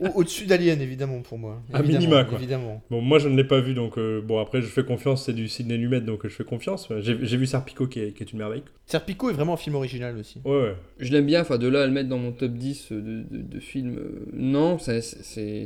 [0.00, 1.62] Au- Au-dessus d'Alien, évidemment, pour moi.
[1.72, 2.38] À Évidemment, minima, quoi.
[2.38, 2.82] Évidemment.
[2.90, 5.32] Bon, moi je ne l'ai pas vu, donc euh, bon après je fais confiance, c'est
[5.32, 6.88] du Sidney Lumet, donc euh, je fais confiance.
[7.00, 8.62] J'ai vu Serpico qui est, qui est une merveille.
[8.84, 10.40] Serpico est vraiment un film original aussi.
[10.44, 10.74] Ouais, ouais.
[10.98, 13.24] Je l'aime bien, enfin de là à le mettre dans mon top 10 de, de,
[13.30, 15.00] de films, euh, non, c'est...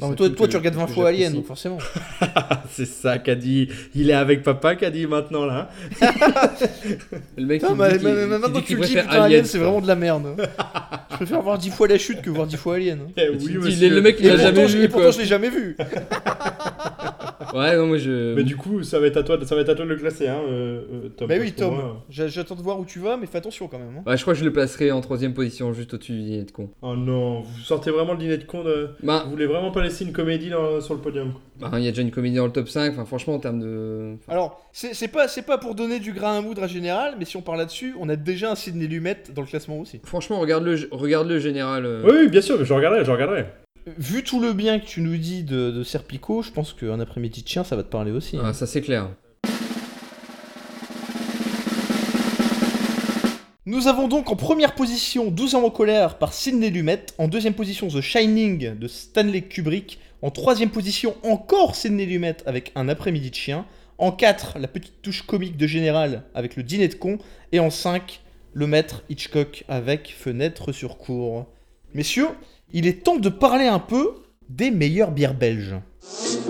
[0.01, 1.79] toi, toi que- tu regardes 20 que fois Alien, donc forcément.
[2.71, 3.69] c'est ça qu'a dit.
[3.97, 5.69] Il est avec papa qu'a dit maintenant là.
[7.37, 9.89] Le mec Non, qui mais, maintenant que tu qu'il le dis, Alien, c'est vraiment de
[9.89, 10.37] la merde.
[11.11, 13.00] je préfère voir 10 fois la chute que voir 10 fois Alien.
[13.17, 13.89] Eh tu oui, dis, monsieur.
[13.91, 15.11] le mec, il l'a jamais vu, et pourtant, quoi.
[15.13, 15.77] je l'ai jamais vu.
[17.55, 18.35] Ouais, non, moi je...
[18.35, 19.97] Mais du coup, ça va être à toi, ça va être à toi de le
[19.97, 21.29] classer, hein, euh, euh, Tom.
[21.29, 23.79] Bah oui, Tom, moi- j'a- j'attends de voir où tu vas, mais fais attention quand
[23.79, 23.97] même.
[23.99, 24.03] hein.
[24.07, 26.51] Ouais, je crois que je le placerai en troisième position, juste au-dessus du dîner de
[26.51, 26.71] con.
[26.83, 28.91] Oh non, vous sortez vraiment le dîner de con de.
[29.03, 31.71] Bah, Vous voulez vraiment pas laisser une comédie dans- sur le podium quoi.
[31.71, 33.61] bah, il y a déjà une comédie dans le top 5, enfin franchement en termes
[33.61, 34.17] de...
[34.29, 37.25] Alors, c'est c'est pas, c'est pas pour donner du grain à moudre à général, mais
[37.25, 40.01] si on parle là-dessus, on a déjà un Sidney Lumet dans le classement aussi.
[40.05, 41.85] Franchement, regarde-le regarde -le général.
[41.87, 43.47] euh, Oui, oui, bien sûr, mais je regarderai, je regarderai.
[43.87, 47.43] Vu tout le bien que tu nous dis de, de Serpico, je pense qu'un après-midi
[47.43, 48.37] de chien, ça va te parler aussi.
[48.37, 48.43] hein.
[48.45, 49.09] Ah, ça c'est clair.
[53.67, 57.55] Nous avons donc en première position 12 ans en colère par Sidney Lumet, en deuxième
[57.55, 63.31] position The Shining de Stanley Kubrick, en troisième position encore Sidney Lumet avec Un après-midi
[63.31, 63.65] de chien,
[63.99, 67.19] en 4 la petite touche comique de Général avec Le dîner de con,
[67.53, 68.21] et en 5
[68.53, 71.47] le maître Hitchcock avec Fenêtre sur cour.
[71.95, 72.29] Messieurs,
[72.73, 74.11] il est temps de parler un peu
[74.49, 75.75] des meilleures bières belges.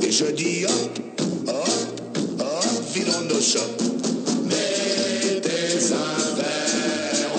[0.02, 1.00] Et je dis hop,
[1.48, 2.10] hop,
[2.40, 3.82] hop, vidons nos chopes.
[4.44, 7.36] Mettez un verre,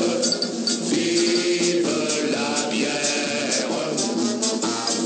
[0.91, 1.87] vive
[2.31, 3.67] la bière.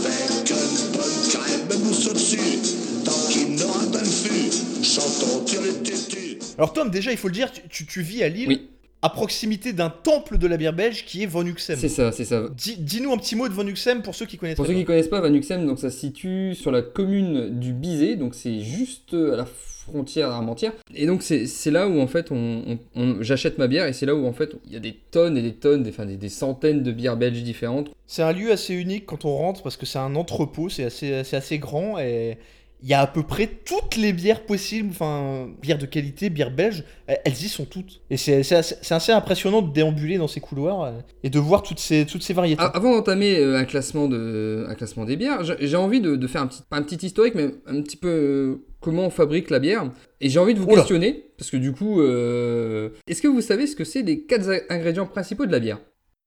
[0.06, 2.60] Avec une bonne crème mousse au-dessus,
[3.04, 4.84] tant qu'il n'aura pas le fût.
[4.84, 6.40] Chantons, tire le tutu.
[6.58, 8.70] Alors Tom, déjà il faut le dire, tu, tu- tu vis à Lille, Oui.
[9.06, 11.78] À proximité d'un temple de la bière belge qui est Von Uxem.
[11.78, 12.44] C'est ça, c'est ça.
[12.56, 14.86] Dis- Dis-nous un petit mot de Von Uxem pour ceux qui connaissent Pour ceux qui
[14.86, 18.60] connaissent pas, Van Uxem, donc ça se situe sur la commune du Bizet, donc c'est
[18.62, 20.74] juste à la frontière d'Armentières.
[20.96, 24.08] Et donc c'est là où en fait on, on- on- j'achète ma bière et c'est
[24.08, 26.18] là où en fait il y a des tonnes et des tonnes, des, enfin, des,
[26.18, 27.92] des centaines de bières belges différentes.
[28.08, 31.24] C'est un lieu assez unique quand on rentre parce que c'est un entrepôt, c'est assez,
[31.24, 32.38] c'est assez grand et
[32.84, 36.52] il y a à peu près toutes les bières possibles, enfin, bières de qualité, bières
[36.52, 38.02] belges, elles elles y sont toutes.
[38.10, 40.92] Et c'est assez, impressionnant de déambuler dans ces couloirs euh,
[41.24, 42.62] et de voir toutes ces, toutes ces variétés.
[42.62, 46.28] A- Avant d'entamer euh, un classement de, un classement des bières, j'ai envie de, de
[46.28, 49.50] faire un petit, pas un petit historique, mais un petit peu euh, comment on fabrique
[49.50, 49.90] la bière.
[50.22, 50.76] Et j'ai envie de vous Oula.
[50.78, 54.50] questionner parce que du coup, euh, est-ce que vous savez ce que c'est les quatre
[54.70, 55.80] ingrédients principaux de la bière?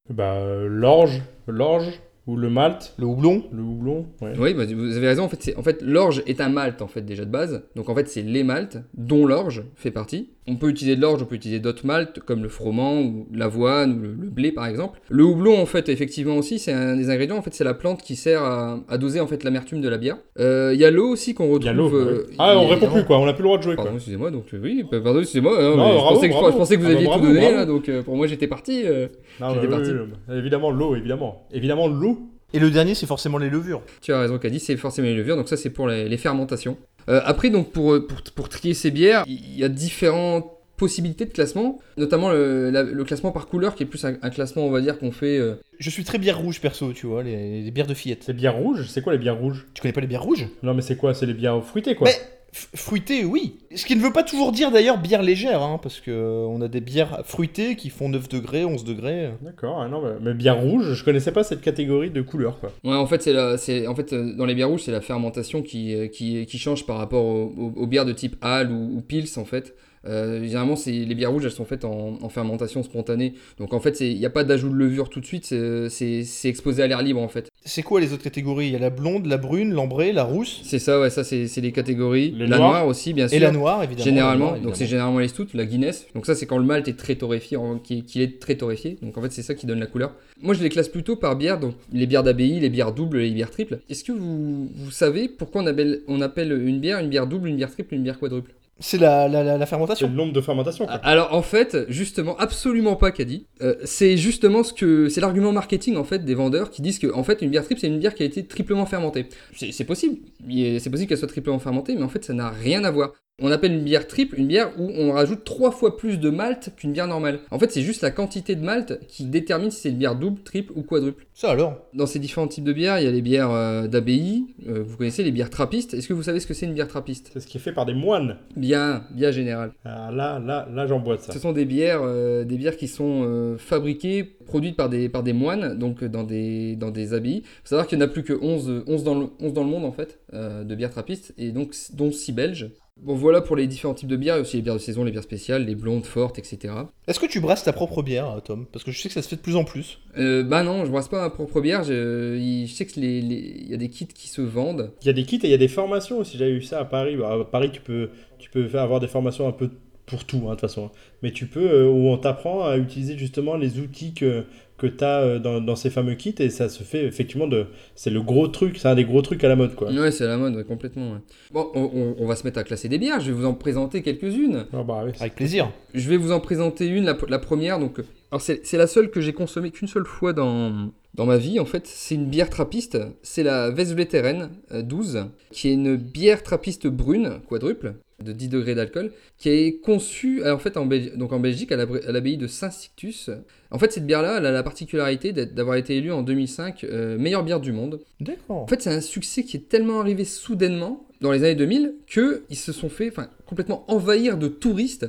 [0.09, 4.33] Bah, l'orge, l'orge, ou le malt, Le houblon, le houblon, ouais.
[4.39, 5.23] Oui, bah, vous avez raison.
[5.23, 7.63] En fait, c'est- en fait, l'orge est un malt en fait déjà de base.
[7.75, 10.29] Donc en fait, c'est les maltes dont l'orge fait partie.
[10.51, 13.93] On peut utiliser de l'orge, on peut utiliser d'autres maltes comme le froment ou l'avoine
[13.93, 14.99] ou le, le blé par exemple.
[15.09, 17.37] Le houblon en fait, effectivement aussi, c'est un des ingrédients.
[17.37, 19.97] En fait, c'est la plante qui sert à, à doser en fait l'amertume de la
[19.99, 20.17] bière.
[20.39, 21.61] Euh, Il y a l'eau aussi qu'on retrouve.
[21.63, 21.93] Il y a l'eau.
[21.93, 22.27] euh.
[22.39, 23.75] Ah, on il y a- répond plus quoi, on n'a plus le droit de jouer
[23.75, 23.83] quoi.
[23.83, 24.31] Pardon, excusez-moi.
[24.31, 25.53] Donc euh, oui, bah, pardon, excusez-moi.
[25.57, 27.87] hein, je, pensais que, je pensais que vous Ah aviez bravo, tout donné là, donc
[27.87, 28.81] euh, pour moi j'étais parti.
[28.85, 29.07] euh,
[29.39, 29.91] Non, J'étais bah, parti.
[29.91, 29.97] oui,
[30.29, 31.45] oui, évidemment, l'eau, évidemment.
[31.53, 32.17] Évidemment, l'eau.
[32.53, 33.81] et le dernier c'est forcément les levures.
[34.01, 36.77] Tu as raison, Caddy, c'est forcément les levures, donc ça c'est pour les, les fermentations.
[37.09, 41.25] Euh, après, donc pour, euh, pour, pour trier ces bières, il y a différentes possibilités
[41.25, 44.65] de classement, notamment le, la- le classement par couleur qui est plus un, un classement,
[44.65, 45.37] on va dire, qu'on fait.
[45.37, 48.23] euh, Je suis très bière rouge perso, tu vois, les, les bières de fillettes.
[48.25, 49.67] C'est bières rouges C'est quoi les bières rouges?
[49.73, 50.47] Tu connais pas les bières rouges?
[50.63, 51.13] Non, mais c'est quoi?
[51.13, 52.15] C'est les bières fruitées quoi Mais
[52.53, 53.57] f- fruitées, oui.
[53.75, 56.61] Ce qui ne veut pas toujours dire d'ailleurs bière légère, hein, parce que euh, on
[56.61, 59.29] a des bières fruitées qui font 9 degrés, 11 degrés.
[59.41, 62.71] D'accord, ah non, mais, mais bière rouge, je connaissais pas cette catégorie de couleurs quoi.
[62.83, 65.01] Ouais, en fait, c'est la, c'est, en fait, euh, dans les bières rouges, c'est la
[65.01, 68.71] fermentation qui, euh, qui, qui change par rapport aux, aux- aux bières de type Ale
[68.71, 69.75] ou, ou Pils, en fait.
[70.07, 73.33] Euh, généralement, c'est, les bières rouges, elles sont faites en, en fermentation spontanée.
[73.57, 75.45] Donc, en fait, il n'y a pas d'ajout de levure tout de suite,
[75.89, 77.48] c'est exposé à l'air libre, en fait.
[77.65, 78.67] C'est quoi les autres catégories?
[78.67, 80.61] Il y a la blonde, la brune, l'ambrée, la rousse?
[80.63, 82.31] C'est ça, ouais, ça, c'est, c'est les catégories.
[82.31, 82.71] Les la noirs.
[82.71, 83.37] noire aussi, bien sûr.
[83.37, 84.05] et la noire, évidemment.
[84.05, 86.07] Généralement, noire, donc c'est généralement les stouts, la Guinness.
[86.15, 88.97] Donc ça, c'est quand le malt est très torréfié, qu'il qu'il est très torréfié.
[89.01, 90.15] Donc en fait, c'est ça qui donne la couleur.
[90.41, 93.31] Moi, je les classe plutôt par bière, donc les bières d'abbaye, les bières doubles, les
[93.31, 93.79] bières triples.
[93.89, 97.49] Est-ce que vous, vous savez pourquoi on appelle, on appelle une bière une bière double,
[97.49, 98.51] une bière triple, une bière quadruple?
[98.79, 100.07] C'est la, la, la, la C'est fermentation.
[100.07, 100.85] le nombre de fermentations.
[100.85, 100.95] Quoi.
[100.95, 103.45] Alors en fait, justement, absolument pas Caddy.
[103.61, 107.11] Euh, c'est justement ce que c'est l'argument marketing en fait des vendeurs qui disent que
[107.13, 109.27] en fait une bière triple c'est une bière qui a été triplement fermentée.
[109.53, 110.17] C'est possible,
[110.49, 113.11] c'est possible qu'elle soit triplement fermentée, mais en fait ça n'a rien à voir.
[113.41, 116.71] On appelle une bière triple une bière où on rajoute trois fois plus de malt
[116.75, 117.39] qu'une bière normale.
[117.51, 120.41] En fait, c'est juste la quantité de malt qui détermine si c'est une bière double,
[120.41, 121.25] triple ou quadruple.
[121.33, 124.45] Ça alors Dans ces différents types de bières, il y a les bières euh, d'abbaye,
[124.67, 125.93] euh, vous connaissez les bières trappistes.
[125.93, 127.29] Est-ce que vous savez ce que c'est une bière trappiste?
[127.33, 128.37] C'est ce qui est fait par des moines.
[128.55, 129.71] Bien, bien général.
[129.85, 131.33] Ah, là, là, là, j'en bois de ça.
[131.33, 135.33] Ce sont des bières, euh, des bières qui sont fabriquées, produites par des, par des
[135.33, 137.37] moines, donc dans des, dans des abbayes.
[137.37, 139.53] Il faut savoir qu'il n'y en a plus que 11, euh, 11, dans, le, 11
[139.53, 142.69] dans le monde en fait, de bières trappistes, et donc dont 6 belges.
[143.01, 144.79] Bon voilà pour les différents types de bières, il y a aussi les bières de
[144.79, 146.73] saison, les bières spéciales, les blondes, fortes, etc.
[147.07, 148.65] Est-ce que tu brasses ta propre bière, Tom?
[148.71, 149.99] Parce que je sais que ça se fait de plus en plus.
[150.17, 153.77] Euh, bah non, je brasse pas ma propre bière, je, sais que les- y a
[153.77, 154.91] des kits qui se vendent.
[155.01, 156.37] Il y a des kits et il y a des formations aussi.
[156.37, 157.15] J'avais eu ça à Paris.
[157.15, 159.69] Bah, à Paris, tu peux, tu peux faire avoir des formations un peu
[160.05, 160.89] pour tout, hein, de toute façon.
[161.23, 164.43] Mais tu peux, euh, où on t'apprend à utiliser justement les outils que,
[164.79, 166.33] que tu as dans, dans ces fameux kits.
[166.39, 167.67] Et ça se fait effectivement de.
[167.95, 169.91] C'est le gros truc, c'est un des gros trucs à la mode, quoi.
[169.91, 171.11] Ouais, c'est à la mode, ouais, complètement.
[171.11, 171.19] ouais.
[171.51, 173.53] Bon, on, on- on va se mettre à classer des bières, je vais vous en
[173.53, 174.65] présenter quelques-unes.
[174.73, 175.11] Ah bah oui.
[175.19, 175.71] Avec plaisir.
[175.93, 177.79] Je vais vous en présenter une, la, la première.
[177.79, 177.99] Donc,
[178.31, 181.59] alors c'est c'est la seule que j'ai consommée qu'une seule fois dans, dans ma vie.
[181.59, 182.97] En fait, c'est une bière trappiste.
[183.21, 188.75] C'est la Westvleteren euh, 12, qui est une bière trappiste brune, quadruple, de 10 degrés
[188.75, 192.47] d'alcool, qui est conçue euh, en fait en, Belgi- donc en Belgique à l'abbaye de
[192.47, 193.29] Saint-Sictus.
[193.71, 197.43] En fait, cette bière-là, elle a la particularité d'avoir été élue en 2005 euh, meilleure
[197.43, 198.01] bière du monde.
[198.19, 198.57] D'accord.
[198.63, 202.43] En fait, c'est un succès qui est tellement arrivé soudainement dans les années 2000 que
[202.49, 203.11] ils se sont fait
[203.45, 205.07] complètement envahir de touristes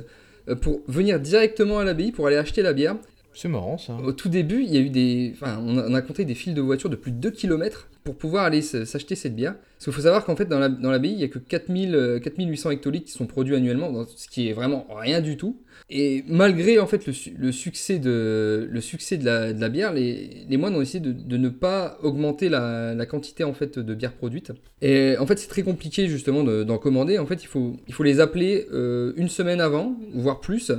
[0.49, 2.95] euh, pour venir directement à l'abbaye pour aller acheter la bière.
[3.33, 3.95] C'est marrant ça.
[3.95, 6.61] Au tout début, il y a eu des, enfin, on a, compté des files de
[6.61, 9.55] voitures de plus de 2 km pour pouvoir aller s'acheter cette bière.
[9.55, 11.95] Parce qu'il faut savoir qu'en fait, dans la- dans l'abbaye, il n'y a que 4000,
[11.95, 15.55] euh, 4800 hectolitres qui sont produits annuellement, ce qui est vraiment rien du tout.
[15.89, 20.45] Et malgré en fait le, su- le succès de, le succès de la, bière, les,
[20.49, 23.93] les moines ont essayé de, de ne pas augmenter la, la quantité en fait de
[23.93, 24.51] bière produite.
[24.81, 27.17] Et en fait, c'est très compliqué justement de- d'en commander.
[27.17, 30.71] En fait, il faut, il faut les appeler euh, une semaine avant, voire plus.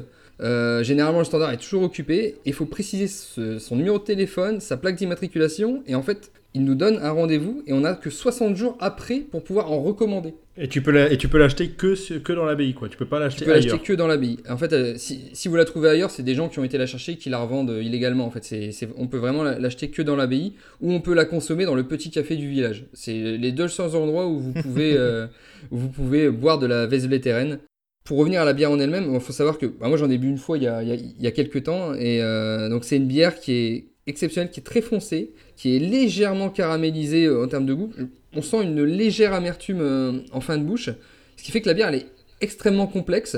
[0.42, 2.36] Euh, généralement, le standard est toujours occupé.
[2.44, 5.82] Il faut préciser ce- son numéro de téléphone, sa plaque d'immatriculation.
[5.86, 9.20] Et en fait, il nous donne un rendez-vous et on a que 60 jours après
[9.20, 10.34] pour pouvoir en recommander.
[10.58, 12.88] Et tu peux la- et tu peux l'acheter que, dans l'abbaye, quoi.
[12.90, 13.82] Tu peux pas Tu l'acheter peux l'acheter ailleurs.
[13.84, 14.38] que dans l'abbaye.
[14.50, 16.76] En fait, euh, si, si vous la trouvez ailleurs, c'est des gens qui ont été
[16.76, 18.26] la chercher et qui la revendent illégalement.
[18.26, 21.24] En fait, c'est, on peut vraiment la- l'acheter que dans l'abbaye ou on peut la
[21.24, 22.84] consommer dans le petit café du village.
[22.92, 25.26] C'est les deux seuls endroits où vous pouvez, euh,
[25.70, 27.58] où vous pouvez boire de la Westvleteren.
[28.04, 30.18] Pour revenir à la bière en elle-même, il faut savoir que bah, moi j'en ai
[30.18, 33.38] bu une fois il y a, il quelques temps et euh, donc c'est une bière
[33.38, 37.74] qui est exceptionnelle, qui est très foncée, qui est légèrement caramélisée euh, en termes de
[37.74, 37.92] goût.
[38.34, 40.90] On sent une légère amertume euh, en fin de bouche,
[41.36, 42.06] ce qui fait que la bière elle est
[42.40, 43.36] extrêmement complexe.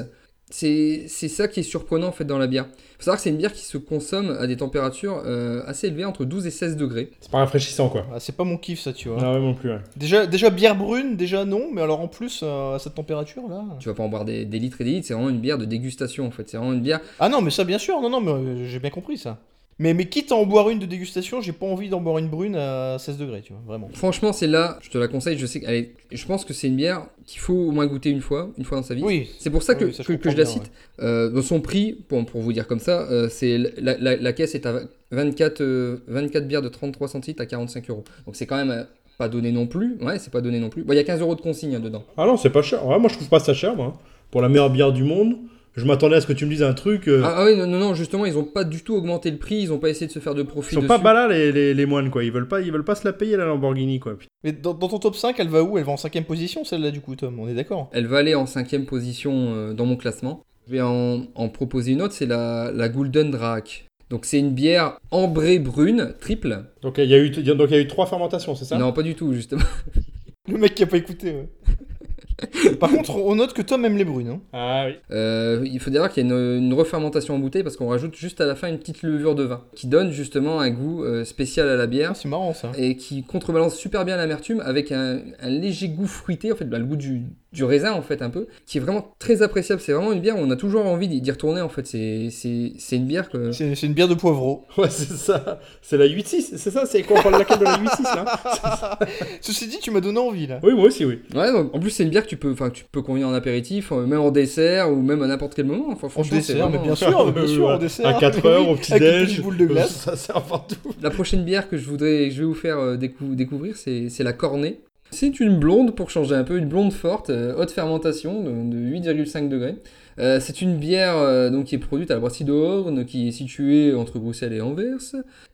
[0.51, 2.67] C'est c'est ça qui est surprenant en fait dans la bière.
[2.69, 5.89] Il faut savoir que c'est une bière qui se consomme à des températures euh, assez
[5.89, 7.11] élevées, entre 12 et 16 degrés.
[7.21, 8.07] C'est pas rafraîchissant, quoi.
[8.13, 9.21] Ah, c'est pas mon kiff ça, tu vois.
[9.21, 9.81] Non, ouais, non plus, ouais.
[9.97, 13.65] Déjà, déjà bière brune, déjà non, mais alors en plus euh, à cette température là.
[13.81, 15.59] Tu vas pas en boire des, des litres et des litres, c'est vraiment une bière
[15.59, 16.49] de dégustation en fait.
[16.49, 17.01] C'est vraiment une bière.
[17.19, 19.39] Ah non, mais ça bien sûr, non, non, mais j'ai bien compris ça.
[19.79, 22.29] Mais, mais quitte à en boire une de dégustation, j'ai pas envie d'en boire une
[22.29, 23.89] brune à 16 degrés, tu vois, vraiment.
[23.93, 25.37] Franchement, c'est là, je te la conseille.
[25.37, 28.21] Je sais est- je pense que c'est une bière qu'il faut au moins goûter une
[28.21, 29.03] fois, une fois dans sa vie.
[29.03, 29.29] Oui.
[29.39, 30.71] C'est pour ça que, Oui, ça, je que, que je la cite.
[31.01, 34.33] Euh, dans son prix, pour, pour vous dire comme ça, euh, c'est la, la- la
[34.33, 38.05] caisse est à 24, euh, 24 bières de 33 centilitres à 45 euros.
[38.27, 38.85] Donc c'est quand même euh,
[39.19, 39.97] pas donné non plus.
[40.01, 40.85] Ouais, c'est pas donné non plus.
[40.85, 42.05] Bon, Il y a 15 euros de consigne hein, dedans.
[42.17, 42.87] Ah non, c'est pas cher.
[42.87, 43.95] Ouais, moi, je trouve pas ça cher, moi.
[44.31, 45.37] Pour la meilleure bière du monde,
[45.77, 47.09] je m'attendais à ce que tu me dises un truc.
[47.09, 49.39] euh, Ah, ah oui, non, non, non, justement, ils ont pas du tout augmenté le
[49.39, 49.57] prix.
[49.57, 50.73] Ils ont pas essayé de se faire de profit.
[50.73, 50.89] Ils sont dessus.
[50.89, 52.23] pas balats, les, les, les moines, quoi.
[52.25, 54.17] Ils veulent pas, ils veulent pas se la payer, la Lamborghini, quoi.
[54.45, 55.77] Mais dans, dans ton top 5, elle va où?
[55.79, 57.91] Elle va en cinquième position, celle-là, du coup, Tom, on est d'accord?
[57.93, 60.45] Elle va aller en cinquième position euh, dans mon classement.
[60.67, 63.87] Je vais en, en proposer une autre, c'est la, la Golden Draak.
[64.11, 66.65] Donc c'est une bière ambrée brune, triple.
[66.83, 68.79] Donc il y a eu, donc il y a eu trois fermentations, c'est ça?
[68.79, 69.63] Non, pas du tout, justement.
[70.49, 71.49] Le mec qui a pas écouté, ouais.
[72.81, 74.29] Par contre, on note que Tom aime les brunes.
[74.29, 74.41] Hein.
[74.53, 74.95] Ah oui.
[75.11, 78.15] Euh, il faut dire qu'il y a une, une refermentation en bouteille parce qu'on rajoute
[78.17, 81.25] juste à la fin une petite levure de vin qui donne justement un goût euh,
[81.25, 82.11] spécial à la bière.
[82.13, 82.73] Ah, c'est marrant ça.
[82.77, 86.79] Et qui contrebalance super bien l'amertume avec un, un léger goût fruité, en fait, bah,
[86.79, 87.23] le goût du,
[87.53, 89.81] du raisin en fait un peu, qui est vraiment très appréciable.
[89.81, 91.87] C'est vraiment une bière où on a toujours envie d'y retourner en fait.
[91.87, 93.53] C'est- C'est c'est une bière que...
[93.53, 94.65] C'est c'est une bière de poivreau.
[94.77, 95.61] Ouais, c'est ça.
[95.83, 98.99] C'est la 8-6, c'est ça C'est quoi On parle de laquelle de la 8-6 là
[99.41, 100.59] Ceci dit, tu m'as donné envie là.
[100.63, 101.21] Oui, moi aussi, oui.
[101.35, 103.33] Ouais, donc, en plus c'est une bière que tu peux, enfin, tu peux convenir en
[103.35, 105.87] apéritif, euh, même en dessert ou même à n'importe quel moment.
[105.91, 108.07] Enfin, En franchement, c'est dessert, mais bien sûr, bien sûr, en dessert.
[108.07, 109.29] À 4 Mais heures, au petit-déj.
[109.29, 109.93] petite boule de glace.
[110.05, 110.77] Ça sert partout.
[111.01, 114.33] La prochaine bière que je voudrais, je vais vous faire euh, décou- découvrir, c'est la
[114.33, 114.81] Cornet.
[115.11, 118.77] C'est une blonde, pour changer un peu, une blonde forte, euh, haute fermentation, de, de
[118.79, 119.77] 8,5 degrés.
[120.19, 123.29] Euh, c'est une bière euh, donc, qui est produite à la brasserie de Horn, qui
[123.29, 124.99] est située entre Bruxelles et Anvers.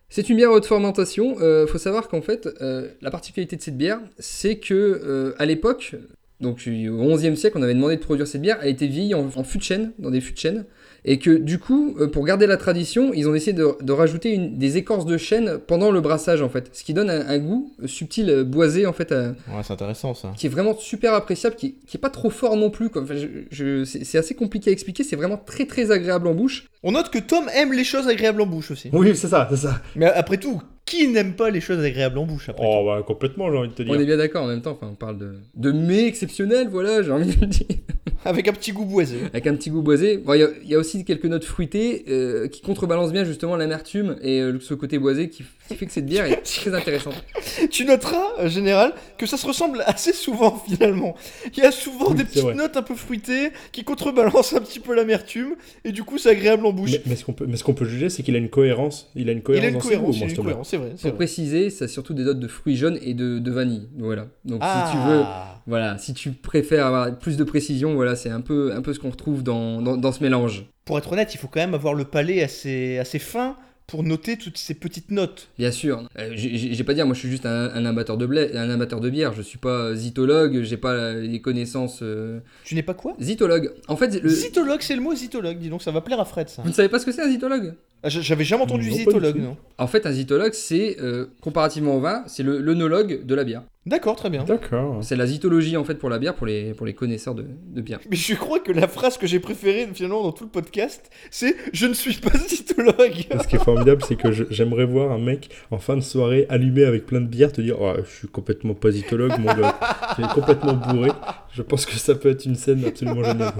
[0.08, 1.36] C'est une bière haute fermentation.
[1.40, 5.46] Il faut savoir qu'en fait, euh, la particularité de cette bière, c'est que euh, à
[5.46, 5.94] l'époque,
[6.40, 9.14] donc au XIe siècle, on avait demandé de produire cette bière, elle a été vieillie
[9.14, 10.64] en, en fût de chêne, dans des fûts de chêne.
[11.06, 14.34] Et que du coup, euh, pour garder la tradition, ils ont essayé de, de rajouter
[14.34, 16.68] une- des écorces de chêne pendant le brassage en fait.
[16.74, 20.12] Ce qui donne un, un goût subtil, euh, boisé en fait, à- Ouais, c'est intéressant
[20.12, 20.32] ça.
[20.36, 22.90] qui est vraiment super appréciable, qui, qui est pas trop fort non plus.
[22.90, 23.00] Quoi.
[23.02, 26.34] Enfin, je- je- c'est c'est assez compliqué à expliquer, c'est vraiment très très agréable en
[26.34, 26.66] bouche.
[26.82, 28.90] On note que Tom aime les choses agréables en bouche aussi.
[28.92, 29.80] Oui, c'est ça, c'est ça.
[29.96, 30.60] Mais après tout,
[30.90, 33.74] qui n'aime pas les choses agréables en bouche après Oh, bah, complètement, j'ai envie de
[33.74, 33.92] te dire.
[33.94, 37.02] On est bien d'accord en même temps, enfin, on parle de, de mets exceptionnels, voilà,
[37.02, 37.66] j'ai envie de le dire.
[38.24, 39.16] Avec un petit goût boisé.
[39.32, 40.18] Avec un petit goût boisé.
[40.18, 43.24] Bon, Il y, a- il y a aussi quelques notes fruitées euh, qui contrebalancent bien
[43.24, 46.74] justement l'amertume et euh, ce côté boisé qui, qui fait que cette bière est très
[46.74, 47.14] intéressante.
[47.70, 51.14] tu noteras, en général, que ça se ressemble assez souvent finalement.
[51.56, 52.54] Il y a souvent Oui, des petites vrai.
[52.54, 55.54] notes un peu fruitées qui contrebalancent un petit peu l'amertume
[55.84, 56.90] et du coup c'est agréable en bouche.
[56.92, 59.10] Mais, mais ce qu'on peut, mais ce qu'on peut juger, c'est qu'il a une cohérence.
[59.14, 60.90] Il a une il cohérence a une cohérence, il moi, une cohérence, c'est vrai.
[60.96, 61.16] c'est Pour vrai.
[61.16, 63.88] préciser, ça a surtout des notes de fruits jaunes et de, de vanille.
[63.98, 64.26] Voilà.
[64.44, 64.86] Donc Ah.
[64.90, 65.22] si tu veux,
[65.66, 68.98] voilà, si tu préfères avoir plus de précision, voilà, c'est un peu, un peu ce
[68.98, 70.64] qu'on retrouve dans, dans, dans ce mélange.
[70.84, 73.56] Pour être honnête, il faut quand même avoir le palais assez, assez fin
[73.90, 75.48] pour noter toutes ces petites notes.
[75.58, 76.08] Bien sûr.
[76.16, 79.00] Euh, j'ai- pas dire, moi je suis juste un, un amateur de blé, un amateur
[79.00, 79.32] de bière.
[79.32, 81.98] Je suis pas zytologue, j'ai pas les connaissances.
[82.02, 83.14] euh, Tu n'es pas quoi?
[83.20, 83.72] Zytologue.
[83.88, 84.28] En fait, le...
[84.28, 86.62] Zytologue, c'est le mot zytologue, dis donc ça va plaire à Fred ça.
[86.62, 87.74] vous ne savez pas ce que c'est un zytologue?
[88.02, 89.56] Ah, J'avais jamais entendu Non, zytologue, non.
[89.76, 93.62] En fait, un zytologue, c'est euh, comparativement au vin, c'est le l'œnologue de la bière.
[93.86, 94.44] D'accord, très bien.
[94.44, 94.98] D'accord.
[95.02, 97.80] C'est la zytologie en fait pour la bière, pour les, pour les connaisseurs de, de
[97.80, 97.98] bière.
[98.10, 101.56] Mais je crois que la phrase que j'ai préférée finalement dans tout le podcast, c'est
[101.72, 103.24] Je ne suis pas zytologue.
[103.42, 106.84] Ce qui est formidable, c'est que j'aimerais voir un mec en fin de soirée allumé
[106.84, 109.74] avec plein de bière te dire oh, Je suis complètement pas zytologue, mon gars.
[110.14, 111.10] Tu es complètement bourré.
[111.54, 113.52] Je pense que ça peut être une scène absolument géniale.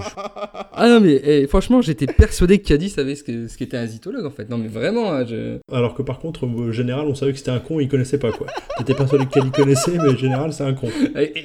[0.73, 3.87] Ah non mais eh, franchement, j'étais persuadé que Caddy savait ce que- ce qu'était un
[3.87, 4.47] zytologue en fait.
[4.49, 5.57] Non mais vraiment, hein, je...
[5.73, 8.31] Alors que par contre, au général, on savait que c'était un con, il connaissait pas
[8.31, 8.47] quoi.
[8.77, 10.87] T'étais persuadé qu'elle y connaissait, mais général, c'est un con.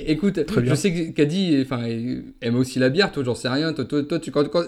[0.07, 0.75] Écoute, Très bien.
[0.75, 1.83] je sais que Caddy enfin,
[2.41, 3.73] aime aussi la bière, toi j'en sais rien.
[3.73, 4.31] Toi, toi, toi, tu...
[4.31, 4.65] quand- quand-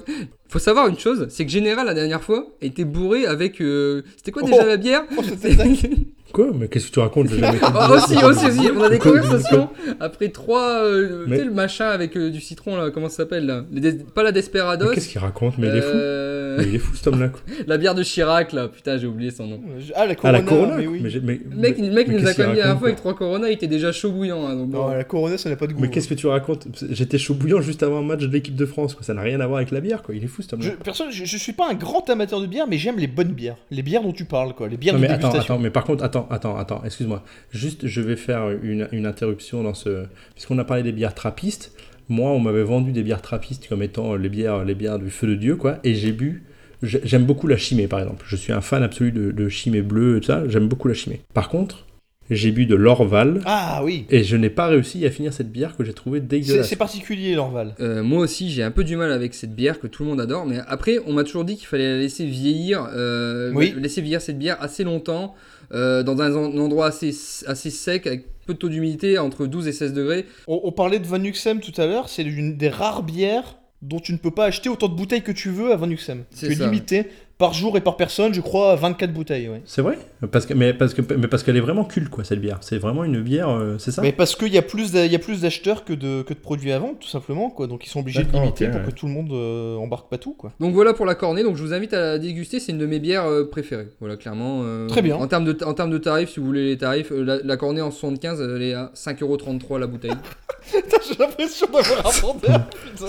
[0.49, 3.61] Faut savoir une chose, c'est que Général la dernière fois était bourré avec...
[3.61, 4.66] euh, C'était quoi déjà Oh.
[4.66, 5.22] la bière Oh.
[6.33, 9.68] Quoi Mais qu'est-ce que tu racontes jamais Ah, aussi, aussi, aussi, on a des conversations
[10.01, 13.16] après trois, euh, Mais- tu sais le machin avec euh, du citron là, comment ça
[13.18, 13.64] s'appelle là?
[13.72, 14.91] Les des- Pas la Desperados.
[14.93, 15.89] Qu'est-ce qu'il raconte Mais il est fou.
[15.95, 17.29] euh, Mais il est fou cet homme-là.
[17.29, 17.41] quoi.
[17.66, 19.61] La bière de Chirac là, putain j'ai oublié son nom.
[19.95, 21.01] Ah, la Ah, Corona, la Corona mais oui.
[21.22, 23.66] Mais mec, le mec nous a dit la dernière fois avec trois Corona, il était
[23.66, 24.47] déjà chaud bouillant.
[24.47, 24.79] hein, donc bon.
[24.89, 25.81] Non, la Corona, ça n'a pas de goût.
[25.81, 28.66] Mais qu'est-ce que tu racontes J'étais chaud bouillant juste avant un match de l'équipe de
[28.66, 29.03] France, quoi.
[29.05, 30.14] Ça n'a rien à voir avec la bière, quoi.
[30.14, 30.68] Il est fou cet homme-là.
[30.79, 33.57] Je, personne, je, suis pas un grand amateur de bière, mais j'aime les bonnes bières.
[33.70, 34.68] Les bières dont tu parles, quoi.
[34.68, 35.55] Les bières de mais attends, dégustation.
[35.55, 37.22] attends, mais par contre, attends, attends, attends, excuse-moi.
[37.52, 40.04] Juste, je vais faire une, interruption dans ce.
[40.34, 41.72] Puisqu'on a parlé des bières trappistes,
[42.08, 45.26] moi, on m'avait vendu des bières trappistes comme étant les bières, les bières du feu
[45.26, 45.78] de Dieu, quoi.
[45.84, 46.42] Et j'ai bu.
[46.82, 48.24] j'ai- J'aime beaucoup la chimée, par exemple.
[48.28, 50.48] Je suis un fan absolu de, de chimée bleue, tout ça.
[50.48, 51.20] J'aime beaucoup la chimée.
[51.34, 51.84] Par contre,
[52.31, 53.41] j'ai bu de l'Orval.
[53.47, 54.07] Ah oui.
[54.11, 56.68] Et je n'ai pas réussi à finir cette bière que j'ai trouvée dégueulasse.
[56.68, 57.74] c'est particulier, l'Orval.
[57.81, 60.20] Euh, moi aussi, j'ai un peu du mal avec cette bière que tout le monde
[60.20, 63.74] adore, mais après, on m'a toujours dit qu'il fallait la laisser vieillir, euh, Oui.
[63.76, 65.35] laisser vieillir cette bière assez longtemps,
[65.72, 67.14] euh, dans un, en- endroit assez,
[67.47, 70.24] assez sec, avec peu de taux d'humidité, entre 12 et 16 degrés.
[70.47, 74.01] On, on parlait de Van Nuxem tout à l'heure, c'est une des rares bières dont
[74.01, 76.24] tu ne peux pas acheter autant de bouteilles que tu veux à Van Nuxem.
[76.31, 77.07] C'est limité
[77.39, 79.49] par jour et par personne, je crois, à 24 bouteilles.
[79.49, 79.62] Ouais.
[79.64, 79.97] C'est vrai?
[80.32, 82.59] Parce que, mais parce que, mais parce qu'elle est vraiment culte, quoi, cette bière.
[82.62, 84.03] C'est vraiment une bière, euh, c'est ça?
[84.03, 86.34] Mais parce qu'il y a plus d'a- il y a plus d'acheteurs que de, que
[86.34, 87.68] de produits à vendre, tout simplement, quoi.
[87.68, 88.86] Donc ils sont obligés de limiter pour ouais.
[88.86, 90.53] que tout le monde euh, embarque pas tout, quoi.
[90.59, 92.86] Donc voilà pour la cornée, donc je vous invite à la déguster, c'est une de
[92.86, 93.89] mes bières euh, préférées.
[94.01, 94.62] Voilà, clairement.
[94.64, 95.14] euh, Très bien.
[95.16, 97.57] En termes de, en termes de tarifs, si vous voulez les tarifs, euh, la, la
[97.57, 100.11] cornée en 75, elle est à 5,33€ la bouteille.
[100.72, 103.07] Putain, J'ai l'impression d'avoir un vendeur, putain.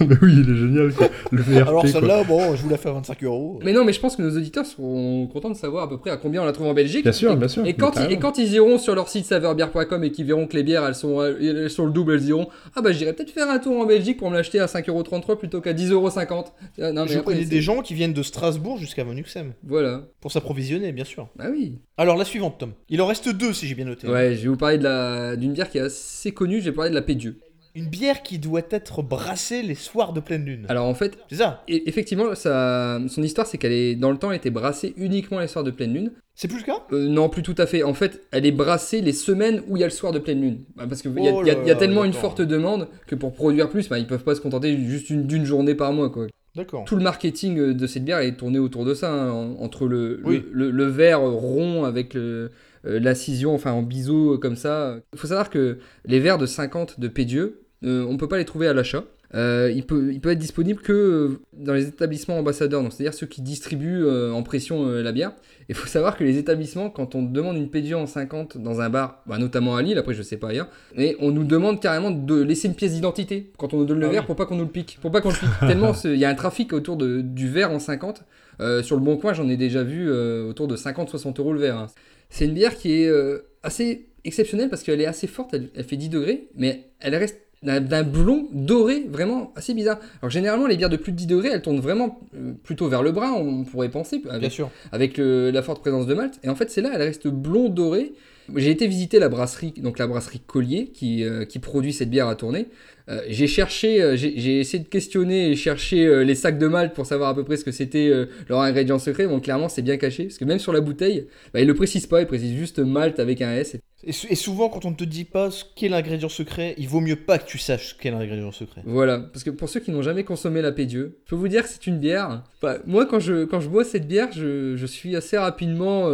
[0.00, 1.08] Mais oui, il est génial, quoi.
[1.30, 3.59] Le VRP, Alors celle-là, bon, je vous la fais à 25 euros.
[3.64, 6.10] Mais non, mais je pense que nos auditeurs seront contents de savoir à peu près
[6.10, 7.02] à combien on la trouve en Belgique.
[7.02, 8.10] Bien sûr, et, bien sûr, Et quand, ils, carrément.
[8.10, 10.94] et quand ils iront sur leur site saveurbière.com et qu'ils verront que les bières elles
[10.94, 13.86] sont, elles sont le double, elles diront Ah bah j'irai peut-être faire un tour en
[13.86, 16.44] Belgique pour me l'acheter à 5,33€ plutôt qu'à 10,50€.
[16.80, 19.52] Ah, Non, mais Je après, connais des gens qui viennent de Strasbourg jusqu'à Van Nuxem.
[19.64, 20.02] Voilà.
[20.20, 21.28] Pour s'approvisionner, bien sûr.
[21.38, 21.78] Ah oui.
[21.96, 22.72] Alors la suivante, Tom.
[22.88, 24.06] Il en reste deux, si j'ai bien noté.
[24.08, 26.72] Ouais, je vais vous parler de la- d'une bière qui est assez connue, je vais
[26.72, 27.38] parler de la Pédieu.
[27.74, 30.66] Une bière qui doit être brassée les soirs de pleine lune.
[30.68, 34.16] Alors en fait, C'est ça et- effectivement, ça, son histoire c'est qu'elle est dans le
[34.18, 36.10] temps elle était brassée uniquement les soirs de pleine lune.
[36.34, 36.82] C'est plus le cas?
[36.92, 37.82] Euh, non, plus tout à fait.
[37.82, 40.40] En fait, elle est brassée les semaines où il y a le soir de pleine
[40.40, 40.60] lune.
[40.74, 43.14] Bah, Parce qu'il y, a- Oh y a- y a tellement une forte demande que
[43.14, 46.08] pour produire plus, bah, ils peuvent pas se contenter juste une- d'une journée par mois.
[46.10, 46.26] Quoi.
[46.56, 46.84] D'accord.
[46.86, 49.86] Tout le marketing euh, de cette bière est tourné autour de ça, hein, en- entre
[49.86, 50.42] le, Oui.
[50.50, 52.50] le, le- le verre rond avec le,
[52.86, 54.96] euh, l'acision, enfin en biseau euh, comme ça.
[55.12, 58.44] Il faut savoir que les verres de 50 de Pédieu, euh, on peut pas les
[58.44, 59.04] trouver à l'achat.
[59.32, 63.28] Euh, il, peut, il peut être disponible que dans les établissements ambassadeurs, donc c'est-à-dire ceux
[63.28, 65.30] qui distribuent euh, en pression euh, la bière.
[65.68, 68.90] Il faut savoir que les établissements, quand on demande une Pédieu en 50 dans un
[68.90, 70.66] bar, bah, notamment à Lille, après je sais pas ailleurs,
[70.96, 74.06] mais on nous demande carrément de laisser une pièce d'identité quand on nous donne le
[74.06, 74.26] Ah verre oui.
[74.26, 74.98] pour pas qu'on nous le pique.
[75.00, 75.48] Pour pas qu'on le pique.
[75.60, 78.24] Tellement il y a un trafic autour de, du verre en 50.
[78.60, 81.76] Euh, sur le bon coin, j'en ai déjà vu autour de 50-60 euros le verre.
[81.78, 81.86] hein.
[82.30, 85.84] C'est une bière qui est euh, assez exceptionnelle parce qu'elle est assez forte, elle, elle
[85.84, 89.98] fait 10 degrés, mais elle reste d'un blond doré vraiment assez bizarre.
[90.22, 93.02] Alors généralement les bières de plus de 10 degrés elles tournent vraiment euh, plutôt vers
[93.02, 94.70] le brun, on pourrait penser, avec, Bien sûr.
[94.92, 96.38] avec le- la forte présence de malt.
[96.42, 98.12] Et en fait c'est là, elle reste blond doré.
[98.56, 102.28] J'ai été visiter la brasserie, donc la brasserie Collier qui, euh, qui produit cette bière
[102.28, 102.68] à tourner.
[103.08, 107.06] Euh, j'ai cherché, euh, j'ai essayé de questionner et chercher les sacs de malt pour
[107.06, 108.12] savoir à peu près ce que c'était
[108.48, 109.26] leur ingrédient secret.
[109.26, 112.06] Bon, clairement, c'est bien caché parce que même sur la bouteille, bah, ils le précisent
[112.06, 113.76] pas, ils précisent juste malt avec un S.
[114.02, 116.88] Et, sou- et souvent, quand on ne te dit pas ce qu'est l'ingrédient secret, il
[116.88, 118.82] vaut mieux pas que tu saches ce qu'est l'ingrédient secret.
[118.86, 121.64] Voilà, parce que pour ceux qui n'ont jamais consommé la Pédieu, je peux vous dire
[121.64, 122.44] que c'est une bière.
[122.62, 126.08] Enfin, moi, quand je, quand je bois cette bière, je, je suis assez rapidement.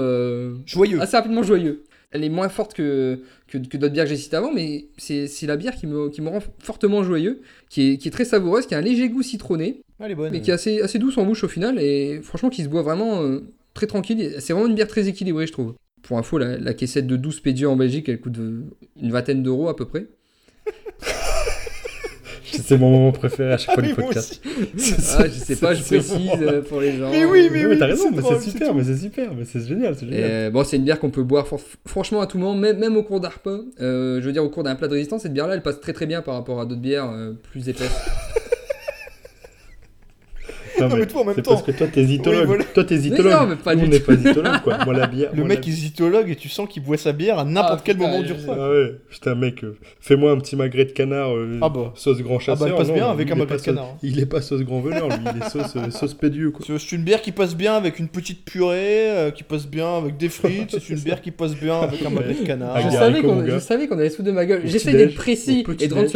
[0.66, 1.00] Joyeux.
[1.00, 1.84] Assez rapidement joyeux.
[2.12, 5.26] Elle est moins forte que, que, que d'autres bières que j'ai citées avant, mais c'est
[5.26, 8.24] c'est la bière qui me, qui me rend fortement joyeux, qui est, qui est très
[8.24, 10.30] savoureuse, qui a un léger goût citronné, Elle est bonne.
[10.32, 12.82] mais qui est assez, assez douce en bouche au final, et franchement qui se boit
[12.82, 13.40] vraiment euh,
[13.74, 14.36] très tranquille.
[14.38, 15.74] C'est vraiment une bière très équilibrée, je trouve.
[16.02, 18.62] Pour info, la, la caissette de 12 Pédieu en Belgique, elle coûte euh,
[19.02, 20.06] une vingtaine d'euros à peu près.
[22.52, 24.40] C'est mon moment préféré à chaque fois Ah du oui, moi podcast.
[25.18, 27.10] Ah, je sais pas, je précise euh, pour les gens.
[27.10, 29.44] Mais oui, mais Non, oui, t'as raison, c'est mais c'est super, mais c'est super, mais
[29.44, 30.22] c'est génial, c'est génial.
[30.24, 31.46] euh, bon, c'est une bière qu'on peut boire
[31.86, 33.58] franchement à tout moment, même, même au cours d'un repas.
[33.80, 35.92] Euh, je veux dire, au cours d'un plat de résistance, cette bière-là, elle passe très
[35.92, 37.90] très bien par rapport à d'autres bières euh, plus épaisses.
[40.80, 42.04] Non, mais toi, en même c'est temps- parce que toi, t'es.
[42.04, 42.64] Oui, voilà.
[42.64, 43.32] Toi, t'es zytologue.
[43.32, 44.06] non, mais pas Nous, du on n'est tout.
[44.06, 44.78] pas zytologue, quoi.
[44.84, 45.30] Moi, la bière.
[45.32, 47.78] Le moi, mec la- est zytologue et tu sens qu'il boit sa bière à n'importe
[47.78, 48.56] Ah, quel putain, moment du repas.
[48.58, 51.92] Ah ouais, putain, mec, euh, fais-moi un petit magret de canard, euh, Ah bah.
[51.96, 52.68] sauce grand Ah bah, chasseur.
[52.68, 53.84] elle passe non, bien avec il un est magret pas de sauce- canard.
[53.94, 53.98] hein.
[54.02, 56.64] Il est pas sauce grand veneur, lui, il est sauce, euh, sauce pédieu, quoi.
[56.66, 60.16] C'est une bière qui passe bien avec une petite purée, euh, qui passe bien avec
[60.16, 62.80] des frites, c'est une bière qui passe bien avec un magret de canard.
[62.80, 64.62] Je, savais qu'on, allait se foutre de ma gueule.
[64.64, 66.08] J'essaie d'être précis et de rendre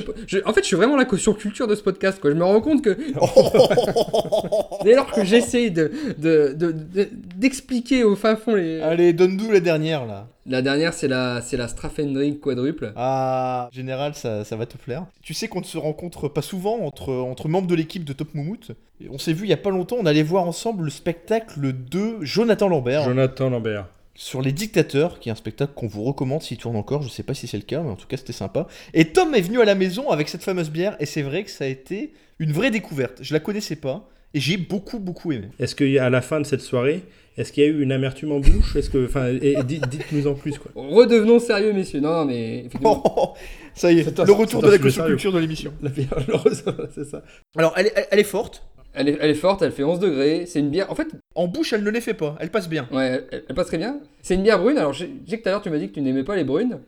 [0.44, 2.18] En fait, je suis vraiment la caution culture de ce podcast.
[2.20, 2.30] Quoi.
[2.30, 2.90] Je me rends compte que
[4.84, 8.80] dès lors que j'essaie de, de, de- de- d'expliquer au fin fond les...
[8.80, 10.26] Allez, donne-nous la dernière là.
[10.46, 12.92] La dernière, c'est la, c'est la Straffendring quadruple.
[12.96, 15.06] Ah, en général, ça, ça va te plaire.
[15.22, 18.34] Tu sais qu'on ne se rencontre pas souvent entre, entre membres de l'équipe de Top
[18.34, 18.70] Moumout.
[19.04, 21.60] Et On s'est vu il y a pas longtemps, on allait voir ensemble le spectacle
[21.88, 23.86] de Jonathan Lambert Jonathan Lambert.
[24.14, 27.02] sur Les Dictateurs, qui est un spectacle qu'on vous recommande s'il tourne encore.
[27.02, 28.66] Je sais pas si c'est le cas, mais en tout cas, c'était sympa.
[28.92, 31.50] Et Tom est venu à la maison avec cette fameuse bière, et c'est vrai que
[31.50, 33.18] ça a été une vraie découverte.
[33.22, 35.48] Je la connaissais pas, et j'ai beaucoup, beaucoup aimé.
[35.58, 37.02] Est-ce qu'à la fin de cette soirée,
[37.36, 38.76] est-ce qu'il y a eu une amertume en bouche?
[38.76, 40.70] Est-ce que, enfin, dites-nous en plus, quoi.
[40.74, 42.00] Redevenons sérieux, messieurs.
[42.00, 43.34] Non, non, mais effectivement.
[43.74, 45.72] ça y est, le retour de la culture de l'émission.
[45.82, 46.14] La bière,
[46.94, 47.22] c'est ça.
[47.56, 48.64] Alors, elle est, elle- elle est forte.
[48.92, 50.46] Elle est, elle est forte, elle fait 11 degrés.
[50.46, 50.90] C'est une bière.
[50.90, 51.06] En fait,
[51.36, 52.36] En bouche, elle ne les fait pas.
[52.40, 52.88] Elle passe bien.
[52.92, 54.00] ouais, elle, elle passe très bien.
[54.20, 54.78] C'est une bière brune.
[54.78, 56.78] Alors, sais que tout à l'heure, tu m'as dit que tu n'aimais pas les brunes.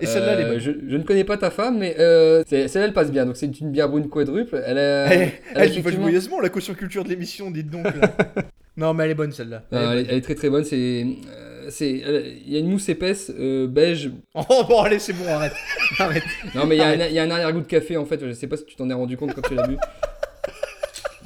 [0.00, 0.58] Et celle-là, elle est Euh, bonne.
[0.58, 3.24] je, je ne connais pas ta femme, mais euh, celle-là, elle passe bien.
[3.26, 4.60] Donc, c'est une bière brune quadruple.
[4.66, 5.06] Elle a.
[5.06, 7.84] Elle, elle elle effectivement- joyeusement la caution culture de l'émission, dites donc.
[7.84, 8.12] là.
[8.76, 9.62] non, mais elle est bonne celle-là.
[9.70, 10.64] Elle est elle, est, elle est très très bonne.
[10.64, 14.10] C'est, euh, il y a une mousse épaisse euh, beige.
[14.34, 15.52] Oh bon, allez, c'est bon, arrête.
[16.00, 16.24] arrête.
[16.56, 18.18] Non, mais il y, a un- il y a un arrière-goût de café en fait.
[18.26, 19.76] Je sais pas si tu t'en es rendu compte quand tu l'as bu.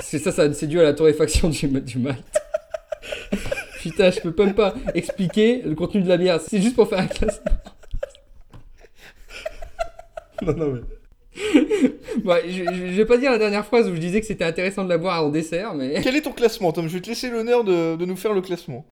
[0.01, 2.19] C'est ça, ça c'est dû à la torréfaction du, du malt.
[3.81, 6.41] Putain, je peux même pas expliquer le contenu de la bière.
[6.41, 7.51] C'est juste pour faire un classement.
[10.47, 10.81] Non, non, mais.
[12.25, 14.45] Ouais, je, je- je vais pas dire la dernière phrase où je disais que c'était
[14.45, 16.01] intéressant de la boire en dessert, mais.
[16.03, 16.89] Quel est ton classement, Tom?
[16.89, 18.87] Je vais te laisser l'honneur de, de nous faire le classement.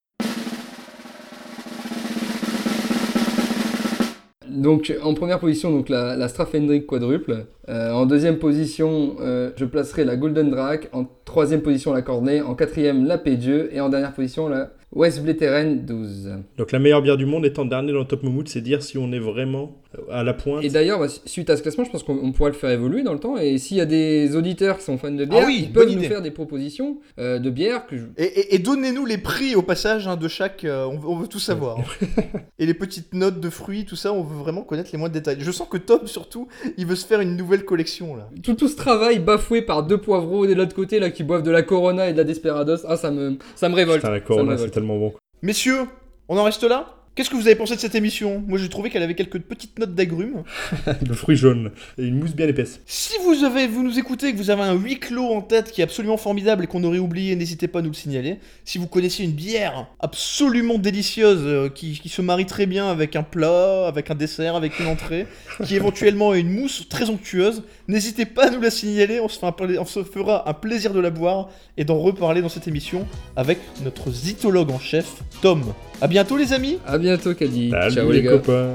[4.47, 7.45] Donc en première position, donc la, la Straffendrick quadruple.
[7.67, 10.87] Euh, en deuxième position, euh, je placerai la Golden Drac.
[10.93, 12.41] En troisième position, la Cornet.
[12.41, 13.69] En quatrième, la Pédieu.
[13.73, 16.31] Et en dernière position, la West Bleteren 12.
[16.57, 18.97] Donc, la meilleure bière du monde étant dernier dans le Top Moumout, c'est dire si
[18.97, 20.63] on est vraiment euh, à la pointe.
[20.63, 23.03] Et d'ailleurs, bah, suite à ce classement, je pense qu'on on pourra le faire évoluer
[23.03, 23.37] dans le temps.
[23.37, 25.89] Et s'il y a des auditeurs qui sont fans de bière, Ah oui, ils peuvent
[25.93, 28.03] nous faire des propositions euh, de bière que je...
[28.17, 30.63] Et, et- et donnez-nous les prix au passage hein, de chaque.
[30.63, 31.77] euh, on, veut- on veut tout savoir.
[31.79, 31.83] hein.
[32.59, 35.37] et les petites notes de fruits, tout ça, on veut vraiment connaître les moindres détails.
[35.39, 38.29] Je sens que Tom, surtout, il veut se faire une nouvelle collection là.
[38.43, 41.51] tout, tout ce travail bafoué par deux poivreaux de l'autre côté là qui boivent de
[41.51, 43.99] la Corona et de la Desperados, ah ça me, ça me révolte.
[44.01, 44.73] Putain, la Corona, c'est révolte.
[45.41, 45.87] Messieurs,
[46.27, 46.95] on en reste là?
[47.15, 48.43] Qu'est-ce que vous avez pensé de cette émission?
[48.45, 50.43] Moi j'ai trouvé qu'elle avait quelques petites notes d'agrumes.
[51.07, 52.81] Le fruit jaune et une mousse bien épaisse.
[52.85, 55.71] Si vous avez, vous nous écoutez et que vous avez un huis clos en tête
[55.71, 58.39] qui est absolument formidable et qu'on aurait oublié, n'hésitez pas à nous le signaler.
[58.65, 63.15] Si vous connaissez une bière absolument délicieuse euh, qui, qui se marie très bien avec
[63.15, 65.25] un plat, avec un dessert, avec une entrée,
[65.63, 69.21] qui éventuellement a une mousse très onctueuse, n'hésitez pas à nous la signaler.
[69.21, 71.47] On se, fait un pla- on se fera un plaisir de la boire
[71.77, 73.07] et d'en reparler dans cette émission
[73.37, 75.63] avec notre zytologue en chef, Tom.
[76.01, 76.79] À bientôt les amis.
[76.85, 77.71] À bientôt, Caddy.
[77.71, 78.31] Salut Ciao les les gars.
[78.31, 78.73] copains.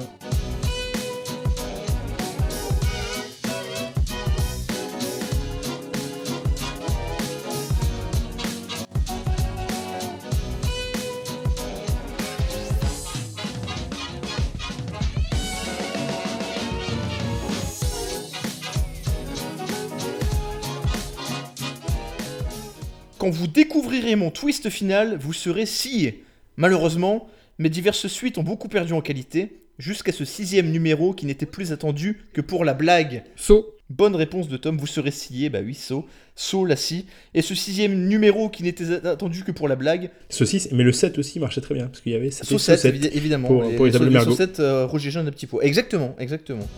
[23.19, 26.25] Quand vous découvrirez mon twist final, vous serez scié.
[26.57, 27.29] Malheureusement,
[27.59, 31.73] mes diverses suites ont beaucoup perdu en qualité, jusqu'à ce sixième numéro qui n'était plus
[31.73, 33.23] attendu que pour la blague.
[33.37, 33.75] So.
[33.89, 37.07] Bonne réponse de Tom, vous serez scié, bah oui, so, so la scie.
[37.35, 41.19] Et ce sixième numéro qui n'était attendu que pour la blague, Saucisse, mais le 7
[41.19, 43.49] aussi marchait très bien, parce qu'il y avait c'était saucette, saucette évi- évidemment.
[43.49, 44.31] Pour, les sau- mergot.
[44.31, 45.61] saucette, euh, Roger Jean de petit pot.
[45.61, 46.69] Exactement, exactement.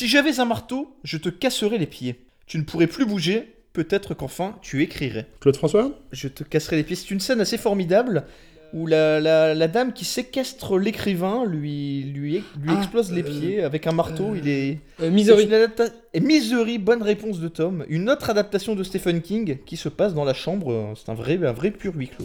[0.00, 2.20] Si j'avais un marteau, je te casserais les pieds.
[2.46, 5.26] Tu ne pourrais plus bouger, peut-être qu'enfin tu écrirais.
[5.40, 6.96] Claude François Je te casserai les pieds.
[6.96, 8.24] C'est une scène assez formidable
[8.72, 13.24] où la, la- la dame qui séquestre l'écrivain lui, lui, lui Ah, explose les euh,
[13.26, 14.34] pieds avec un marteau.
[14.34, 14.78] il est.
[15.02, 15.46] Euh, Misery.
[16.14, 17.84] Et Misery, bonne réponse de Tom.
[17.90, 20.72] Une autre adaptation de Stephen King qui se passe dans la chambre.
[20.72, 22.24] euh, C'est un vrai, un vrai pur huis clos.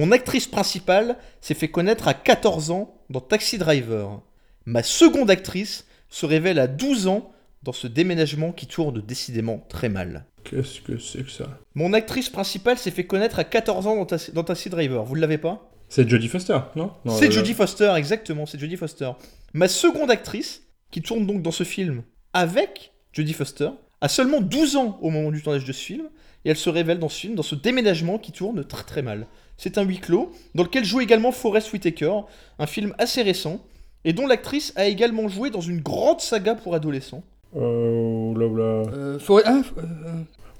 [0.00, 4.22] Mon actrice principale s'est fait connaître à 14 ans dans Taxi Driver.
[4.64, 7.30] Ma seconde actrice se révèle à 12 ans
[7.62, 10.24] dans ce déménagement qui tourne décidément très mal.
[10.44, 11.44] Qu'est-ce que c'est que ça?
[11.74, 15.04] Mon actrice principale s'est fait connaître à 14 ans dans, Ta- dans Taxi Driver.
[15.04, 15.70] Vous ne l'avez pas?
[15.90, 19.10] C'est Jodie Foster, non, Non, C'est euh, Jodie Foster, exactement, c'est Jodie Foster.
[19.52, 23.68] Ma seconde actrice, qui tourne donc dans ce film avec Jodie Foster,
[24.00, 26.08] a seulement 12 ans au moment du tournage de ce film,
[26.46, 29.26] et elle se révèle dans ce film, dans ce déménagement qui tourne très très mal.
[29.62, 32.12] C'est un huis clos, dans lequel joue également Forrest Whitaker,
[32.58, 33.60] un film assez récent,
[34.06, 37.22] et dont l'actrice a également joué dans une grande saga pour adolescents.
[37.54, 38.62] Euh, oula, oula.
[38.64, 39.82] Euh, Ah, euh,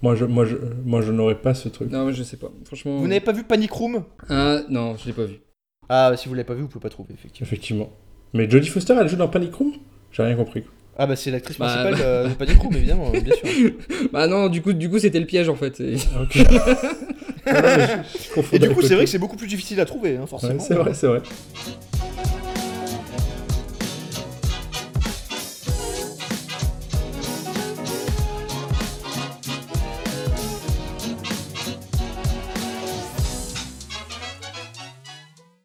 [0.03, 1.91] Moi, je, moi, je, moi, je n'aurais pas ce truc.
[1.91, 2.51] Non, mais je sais pas.
[2.67, 2.99] Franchement.
[2.99, 4.05] Vous n'avez pas vu Panic Room?
[4.29, 5.41] Ah, non, je l'ai pas vu.
[5.89, 7.47] Ah, si vous l'avez pas vu, vous pouvez pas trouver, effectivement.
[7.47, 7.89] Effectivement.
[8.35, 9.73] Mais Jodie Foster, elle joue dans Panic Room?
[10.13, 10.63] J'ai rien compris.
[10.63, 10.73] quoi.
[10.99, 12.05] Ah bah c'est l'actrice Bah, principale bah.
[12.05, 13.71] euh, de Panic Room, évidemment, bien sûr.
[14.13, 15.81] Bah non, du coup, du coup c'était le piège en fait.
[15.81, 16.37] Et- Ok.
[18.53, 20.55] Et du coup, c'est vrai que c'est beaucoup plus difficile à trouver, hein, forcément.
[20.55, 21.23] Ouais, c'est vrai, c'est vrai.